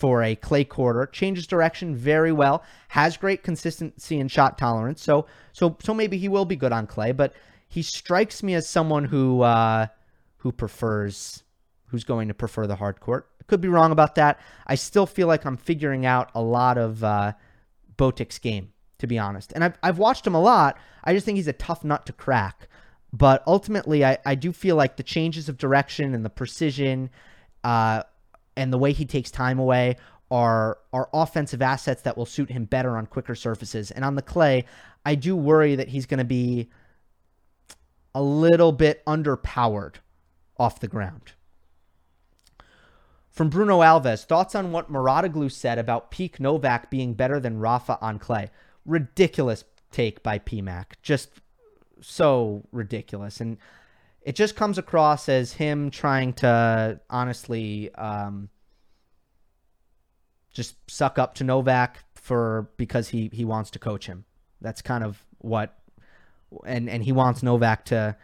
for 0.05 0.21
a 0.21 0.35
clay 0.35 0.63
courter, 0.63 1.07
changes 1.07 1.47
direction 1.47 1.95
very 1.95 2.31
well, 2.31 2.63
has 2.89 3.17
great 3.17 3.41
consistency 3.41 4.19
and 4.19 4.31
shot 4.31 4.55
tolerance. 4.55 5.01
So 5.01 5.25
so 5.51 5.75
so 5.81 5.95
maybe 5.95 6.19
he 6.19 6.29
will 6.29 6.45
be 6.45 6.55
good 6.55 6.71
on 6.71 6.85
clay, 6.85 7.11
but 7.11 7.33
he 7.67 7.81
strikes 7.81 8.43
me 8.43 8.53
as 8.53 8.69
someone 8.69 9.05
who 9.05 9.41
uh, 9.41 9.87
who 10.37 10.51
prefers 10.51 11.41
who's 11.87 12.03
going 12.03 12.27
to 12.27 12.35
prefer 12.35 12.67
the 12.67 12.75
hard 12.75 12.99
court. 12.99 13.27
Could 13.47 13.61
be 13.61 13.67
wrong 13.67 13.91
about 13.91 14.13
that. 14.13 14.39
I 14.67 14.75
still 14.75 15.07
feel 15.07 15.25
like 15.25 15.43
I'm 15.43 15.57
figuring 15.57 16.05
out 16.05 16.29
a 16.35 16.41
lot 16.41 16.77
of 16.77 17.03
uh, 17.03 17.33
Botic's 17.97 18.37
game, 18.37 18.73
to 18.99 19.07
be 19.07 19.17
honest. 19.17 19.53
And 19.53 19.63
I've, 19.63 19.77
I've 19.81 19.97
watched 19.97 20.27
him 20.27 20.35
a 20.35 20.39
lot. 20.39 20.77
I 21.03 21.15
just 21.15 21.25
think 21.25 21.37
he's 21.37 21.47
a 21.47 21.53
tough 21.53 21.83
nut 21.83 22.05
to 22.05 22.13
crack. 22.13 22.69
But 23.11 23.41
ultimately, 23.47 24.05
I, 24.05 24.19
I 24.23 24.35
do 24.35 24.51
feel 24.51 24.75
like 24.75 24.97
the 24.97 25.03
changes 25.03 25.49
of 25.49 25.57
direction 25.57 26.13
and 26.13 26.23
the 26.23 26.29
precision 26.29 27.09
uh, 27.63 28.03
and 28.55 28.71
the 28.71 28.77
way 28.77 28.93
he 28.93 29.05
takes 29.05 29.31
time 29.31 29.59
away 29.59 29.97
are 30.31 30.79
are 30.91 31.09
offensive 31.13 31.61
assets 31.61 32.01
that 32.01 32.17
will 32.17 32.25
suit 32.25 32.49
him 32.49 32.65
better 32.65 32.97
on 32.97 33.05
quicker 33.05 33.35
surfaces. 33.35 33.91
And 33.91 34.03
on 34.03 34.15
the 34.15 34.21
clay, 34.21 34.65
I 35.05 35.15
do 35.15 35.35
worry 35.35 35.75
that 35.75 35.89
he's 35.89 36.05
going 36.05 36.17
to 36.19 36.23
be 36.23 36.69
a 38.13 38.21
little 38.21 38.71
bit 38.71 39.05
underpowered 39.05 39.95
off 40.57 40.79
the 40.79 40.87
ground. 40.87 41.33
From 43.29 43.49
Bruno 43.49 43.81
Alves, 43.81 44.23
thoughts 44.23 44.55
on 44.55 44.71
what 44.71 44.89
Mouratoglou 44.89 45.51
said 45.51 45.77
about 45.77 46.09
peak 46.09 46.39
Novak 46.39 46.89
being 46.89 47.13
better 47.13 47.39
than 47.39 47.59
Rafa 47.59 47.97
on 48.01 48.17
clay. 48.17 48.49
Ridiculous 48.85 49.65
take 49.91 50.23
by 50.23 50.39
PMAC. 50.39 50.93
Just 51.01 51.41
so 52.01 52.63
ridiculous. 52.71 53.41
And 53.41 53.57
it 54.25 54.35
just 54.35 54.55
comes 54.55 54.79
across 54.79 55.29
as 55.29 55.53
him 55.53 55.91
trying 55.91 56.33
to 56.33 56.99
honestly 57.11 57.93
um, 57.93 58.49
just 60.51 60.75
suck 60.89 61.19
up 61.19 61.35
to 61.35 61.43
Novak 61.43 62.03
for 62.15 62.71
because 62.75 63.09
he 63.09 63.29
he 63.31 63.45
wants 63.45 63.69
to 63.71 63.79
coach 63.79 64.07
him. 64.07 64.25
That's 64.61 64.81
kind 64.81 65.03
of 65.03 65.23
what 65.37 65.77
and 66.65 66.89
and 66.89 67.03
he 67.03 67.11
wants 67.11 67.43
Novak 67.43 67.85
to 67.85 68.17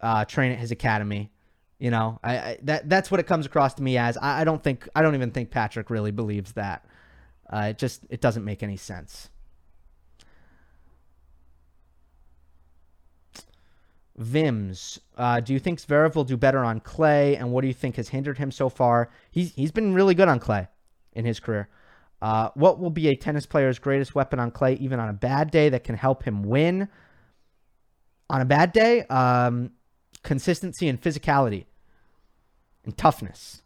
uh, 0.00 0.24
train 0.24 0.50
at 0.50 0.58
his 0.58 0.70
academy. 0.70 1.30
You 1.78 1.90
know, 1.90 2.18
I, 2.24 2.38
I, 2.38 2.58
that 2.62 2.88
that's 2.88 3.10
what 3.10 3.20
it 3.20 3.26
comes 3.26 3.44
across 3.44 3.74
to 3.74 3.82
me 3.82 3.98
as. 3.98 4.16
I, 4.16 4.40
I, 4.40 4.44
don't 4.44 4.62
think 4.62 4.88
I 4.94 5.02
don't 5.02 5.14
even 5.14 5.30
think 5.30 5.50
Patrick 5.50 5.90
really 5.90 6.10
believes 6.10 6.52
that. 6.52 6.86
Uh, 7.52 7.66
it 7.70 7.78
just 7.78 8.00
it 8.08 8.22
doesn't 8.22 8.46
make 8.46 8.62
any 8.62 8.78
sense. 8.78 9.28
Vims, 14.20 14.98
uh, 15.16 15.40
do 15.40 15.52
you 15.52 15.58
think 15.58 15.80
Zverev 15.80 16.14
will 16.14 16.24
do 16.24 16.36
better 16.36 16.64
on 16.64 16.80
clay? 16.80 17.36
And 17.36 17.52
what 17.52 17.62
do 17.62 17.68
you 17.68 17.74
think 17.74 17.96
has 17.96 18.08
hindered 18.08 18.38
him 18.38 18.50
so 18.50 18.68
far? 18.68 19.10
He's 19.30 19.54
he's 19.54 19.70
been 19.70 19.94
really 19.94 20.14
good 20.14 20.28
on 20.28 20.40
clay 20.40 20.68
in 21.12 21.24
his 21.24 21.38
career. 21.38 21.68
Uh, 22.20 22.50
what 22.54 22.80
will 22.80 22.90
be 22.90 23.08
a 23.08 23.14
tennis 23.14 23.46
player's 23.46 23.78
greatest 23.78 24.14
weapon 24.14 24.40
on 24.40 24.50
clay, 24.50 24.74
even 24.74 24.98
on 24.98 25.08
a 25.08 25.12
bad 25.12 25.50
day, 25.50 25.68
that 25.68 25.84
can 25.84 25.96
help 25.96 26.24
him 26.24 26.42
win? 26.42 26.88
On 28.28 28.40
a 28.40 28.44
bad 28.44 28.72
day, 28.72 29.04
um, 29.04 29.70
consistency 30.22 30.88
and 30.88 31.00
physicality 31.00 31.64
and 32.84 32.96
toughness. 32.96 33.62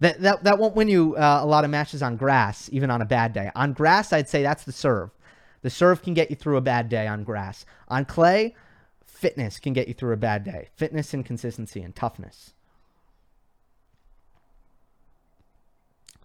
That, 0.00 0.20
that, 0.20 0.44
that 0.44 0.58
won't 0.58 0.76
win 0.76 0.88
you 0.88 1.16
uh, 1.16 1.40
a 1.42 1.46
lot 1.46 1.64
of 1.64 1.70
matches 1.70 2.02
on 2.02 2.16
grass, 2.16 2.68
even 2.70 2.90
on 2.90 3.00
a 3.00 3.06
bad 3.06 3.32
day. 3.32 3.50
On 3.56 3.72
grass, 3.72 4.12
I'd 4.12 4.28
say 4.28 4.42
that's 4.42 4.64
the 4.64 4.72
serve. 4.72 5.10
The 5.62 5.70
serve 5.70 6.02
can 6.02 6.12
get 6.12 6.28
you 6.28 6.36
through 6.36 6.58
a 6.58 6.60
bad 6.60 6.90
day 6.90 7.06
on 7.06 7.24
grass. 7.24 7.64
On 7.88 8.04
clay, 8.04 8.54
fitness 9.16 9.58
can 9.58 9.72
get 9.72 9.88
you 9.88 9.94
through 9.94 10.12
a 10.12 10.18
bad 10.18 10.44
day. 10.44 10.68
Fitness 10.76 11.14
and 11.14 11.24
consistency 11.24 11.82
and 11.82 11.94
toughness. 11.94 12.52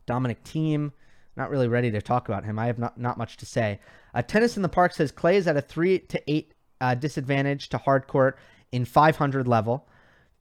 Dominic 0.06 0.44
Thiem, 0.44 0.92
not 1.38 1.50
really 1.50 1.68
ready 1.68 1.90
to 1.92 2.02
talk 2.02 2.28
about 2.28 2.44
him. 2.44 2.60
I 2.60 2.66
have 2.66 2.78
not, 2.78 3.00
not 3.00 3.18
much 3.18 3.38
to 3.38 3.46
say. 3.46 3.80
Uh, 4.14 4.22
Tennis 4.22 4.58
in 4.58 4.62
the 4.62 4.70
Park 4.70 4.94
says 4.94 5.12
Clay 5.12 5.38
is 5.38 5.48
at 5.48 5.56
a 5.56 5.62
3 5.62 6.00
to 6.00 6.32
8 6.32 6.54
uh, 6.82 6.96
disadvantage 6.96 7.70
to 7.70 7.78
hard 7.78 8.08
court 8.08 8.38
in 8.72 8.84
500 8.84 9.48
level, 9.48 9.88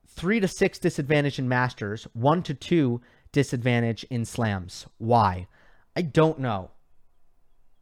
3 0.08 0.40
to 0.40 0.48
6 0.48 0.78
disadvantage 0.78 1.38
in 1.38 1.48
Masters, 1.48 2.08
1 2.14 2.42
to 2.42 2.54
2 2.54 3.00
disadvantage 3.32 4.04
in 4.10 4.24
slams. 4.24 4.86
Why? 4.98 5.46
I 5.94 6.02
don't 6.02 6.40
know. 6.40 6.70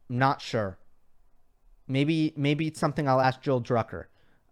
I'm 0.09 0.19
not 0.19 0.41
sure. 0.41 0.77
Maybe 1.87 2.33
maybe 2.35 2.67
it's 2.67 2.79
something 2.79 3.07
I'll 3.07 3.21
ask 3.21 3.41
Joel 3.41 3.61
Drucker. 3.61 4.05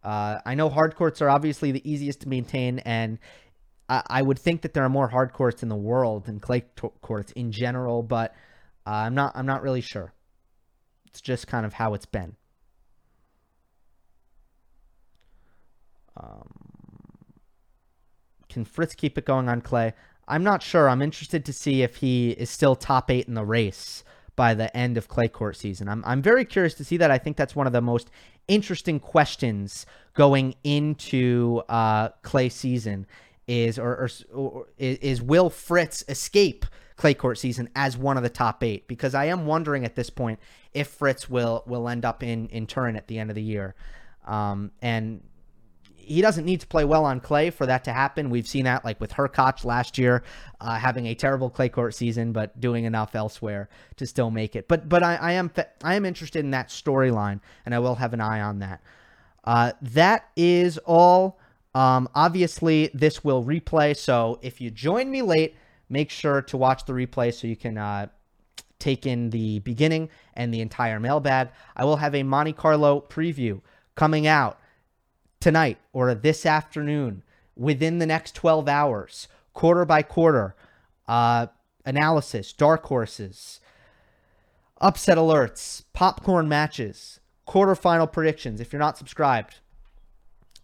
Uh, 0.04 0.40
I 0.46 0.56
know 0.56 0.70
hard 0.70 0.96
courts 0.96 1.22
are 1.22 1.30
obviously 1.30 1.72
the 1.72 1.90
easiest 1.90 2.22
to 2.22 2.30
maintain, 2.30 2.80
and 2.80 3.20
I, 3.90 4.04
I 4.08 4.22
would 4.22 4.40
think 4.40 4.62
that 4.62 4.74
there 4.74 4.84
are 4.84 4.90
more 4.90 5.10
hard 5.10 5.34
courts 5.34 5.64
in 5.64 5.70
the 5.70 5.76
world 5.76 6.26
than 6.26 6.40
clay 6.40 6.62
t- 6.76 6.88
courts 7.02 7.32
in 7.34 7.52
general, 7.52 8.04
but 8.04 8.34
uh, 8.86 8.92
I'm 8.92 9.16
not. 9.16 9.34
I'm 9.36 9.46
not 9.46 9.62
really 9.62 9.82
sure. 9.82 10.14
It's 11.08 11.22
just 11.22 11.48
kind 11.48 11.66
of 11.66 11.74
how 11.74 11.94
it's 11.94 12.06
been. 12.06 12.36
Um, 16.16 16.50
can 18.50 18.66
Fritz 18.66 18.96
keep 18.96 19.18
it 19.18 19.26
going 19.26 19.50
on 19.50 19.62
clay? 19.62 19.94
I'm 20.28 20.44
not 20.44 20.62
sure. 20.62 20.90
I'm 20.90 21.02
interested 21.02 21.46
to 21.46 21.54
see 21.54 21.84
if 21.84 21.98
he 21.98 22.32
is 22.32 22.50
still 22.50 22.76
top 22.76 23.10
eight 23.12 23.28
in 23.28 23.34
the 23.34 23.46
race 23.46 24.04
by 24.38 24.54
the 24.54 24.76
end 24.78 24.96
of 24.96 25.10
clay 25.10 25.28
court 25.28 25.58
season. 25.58 25.90
I'm, 25.90 26.02
I'm 26.06 26.22
very 26.22 26.46
curious 26.46 26.74
to 26.76 26.86
see 26.86 26.96
that. 26.98 27.12
I 27.12 27.18
think 27.18 27.36
that's 27.36 27.56
one 27.56 27.68
of 27.68 27.74
the 27.74 27.82
most 27.82 28.10
interesting 28.48 29.02
questions 29.02 29.86
going 30.14 30.56
into 30.64 31.64
uh, 31.68 32.10
clay 32.22 32.48
season 32.48 33.06
is 33.48 33.78
or, 33.78 33.92
or, 33.92 34.10
or 34.34 34.68
is 34.78 35.22
will 35.22 35.50
Fritz 35.50 36.06
escape 36.08 36.66
clay 36.96 37.14
court 37.14 37.38
season 37.38 37.70
as 37.76 37.98
one 37.98 38.16
of 38.16 38.24
the 38.24 38.30
top 38.30 38.64
eight? 38.64 38.88
Because 38.88 39.16
I 39.16 39.26
am 39.26 39.46
wondering 39.46 39.84
at 39.84 39.96
this 39.96 40.10
point 40.10 40.40
if 40.74 40.88
Fritz 40.88 41.30
will 41.30 41.64
will 41.66 41.90
end 41.90 42.06
up 42.06 42.24
in 42.24 42.48
in 42.48 42.68
Turin 42.68 42.96
at 42.96 43.08
the 43.08 43.20
end 43.20 43.30
of 43.30 43.36
the 43.36 43.44
year. 43.44 43.76
Um, 44.26 44.72
and 44.82 45.22
he 46.08 46.22
doesn't 46.22 46.46
need 46.46 46.62
to 46.62 46.68
play 46.68 46.86
well 46.86 47.06
on 47.06 47.20
clay 47.20 47.50
for 47.50 47.66
that 47.66 47.84
to 47.86 47.94
happen. 47.94 48.30
We've 48.30 48.48
seen 48.48 48.66
that 48.66 48.86
like 48.86 49.00
with 49.00 49.14
Hurkacz 49.14 49.66
last 49.66 49.98
year, 49.98 50.24
uh, 50.62 50.78
having 50.78 51.06
a 51.08 51.16
terrible 51.16 51.50
clay 51.50 51.70
court 51.70 51.94
season, 51.94 52.32
but 52.32 52.60
doing 52.60 52.86
enough 52.86 53.16
elsewhere 53.16 53.70
to 53.98 54.08
still 54.08 54.32
make 54.32 54.56
it. 54.56 54.68
But 54.68 54.90
but 54.90 55.04
I, 55.04 55.16
I 55.16 55.32
am 55.34 55.52
I 55.84 55.96
am 55.96 56.06
interested 56.06 56.40
in 56.40 56.52
that 56.52 56.70
storyline, 56.70 57.42
and 57.66 57.76
I 57.76 57.80
will 57.80 57.96
have 57.96 58.14
an 58.14 58.22
eye 58.22 58.42
on 58.42 58.60
that. 58.60 58.82
Uh, 59.44 59.72
that 59.82 60.30
is 60.36 60.78
all. 60.80 61.40
Um, 61.76 62.10
obviously, 62.16 62.90
this 62.94 63.24
will 63.24 63.44
replay. 63.44 63.96
So 63.96 64.40
if 64.42 64.60
you 64.60 64.72
join 64.72 65.12
me 65.12 65.22
late, 65.22 65.56
make 65.90 66.10
sure 66.10 66.42
to 66.42 66.58
watch 66.58 66.86
the 66.86 66.94
replay 66.94 67.34
so 67.34 67.46
you 67.46 67.56
can 67.56 67.78
uh, 67.78 68.08
take 68.80 69.06
in 69.06 69.30
the 69.30 69.60
beginning 69.60 70.10
and 70.34 70.54
the 70.54 70.62
entire 70.62 71.00
mailbag. 71.00 71.50
I 71.76 71.86
will 71.86 71.98
have 71.98 72.16
a 72.16 72.24
Monte 72.24 72.54
Carlo 72.54 73.02
preview 73.02 73.62
coming 73.96 74.28
out 74.28 74.60
tonight 75.40 75.78
or 75.94 76.14
this 76.14 76.46
afternoon 76.46 77.24
within 77.56 78.00
the 78.00 78.06
next 78.06 78.36
12 78.36 78.68
hours, 78.68 79.28
quarter 79.54 79.86
by 79.86 80.02
quarter, 80.02 80.56
uh, 81.08 81.48
analysis, 81.86 82.54
dark 82.54 82.86
horses, 82.86 83.60
upset 84.80 85.18
alerts, 85.18 85.84
popcorn 85.94 86.48
matches, 86.48 87.20
quarterfinal 87.48 88.12
predictions. 88.12 88.60
If 88.60 88.72
you're 88.72 88.80
not 88.80 88.98
subscribed, 88.98 89.60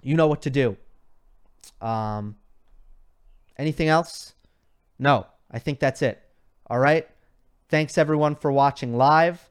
you 0.01 0.15
know 0.15 0.27
what 0.27 0.41
to 0.43 0.49
do. 0.49 0.77
Um, 1.81 2.35
anything 3.57 3.87
else? 3.87 4.33
No, 4.99 5.27
I 5.49 5.59
think 5.59 5.79
that's 5.79 6.01
it. 6.01 6.21
All 6.67 6.79
right. 6.79 7.07
Thanks 7.69 7.97
everyone 7.97 8.35
for 8.35 8.51
watching 8.51 8.95
live. 8.95 9.49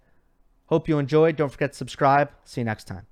Hope 0.66 0.88
you 0.88 0.98
enjoyed. 0.98 1.36
Don't 1.36 1.50
forget 1.50 1.72
to 1.72 1.76
subscribe. 1.76 2.30
See 2.44 2.60
you 2.60 2.64
next 2.64 2.84
time. 2.84 3.06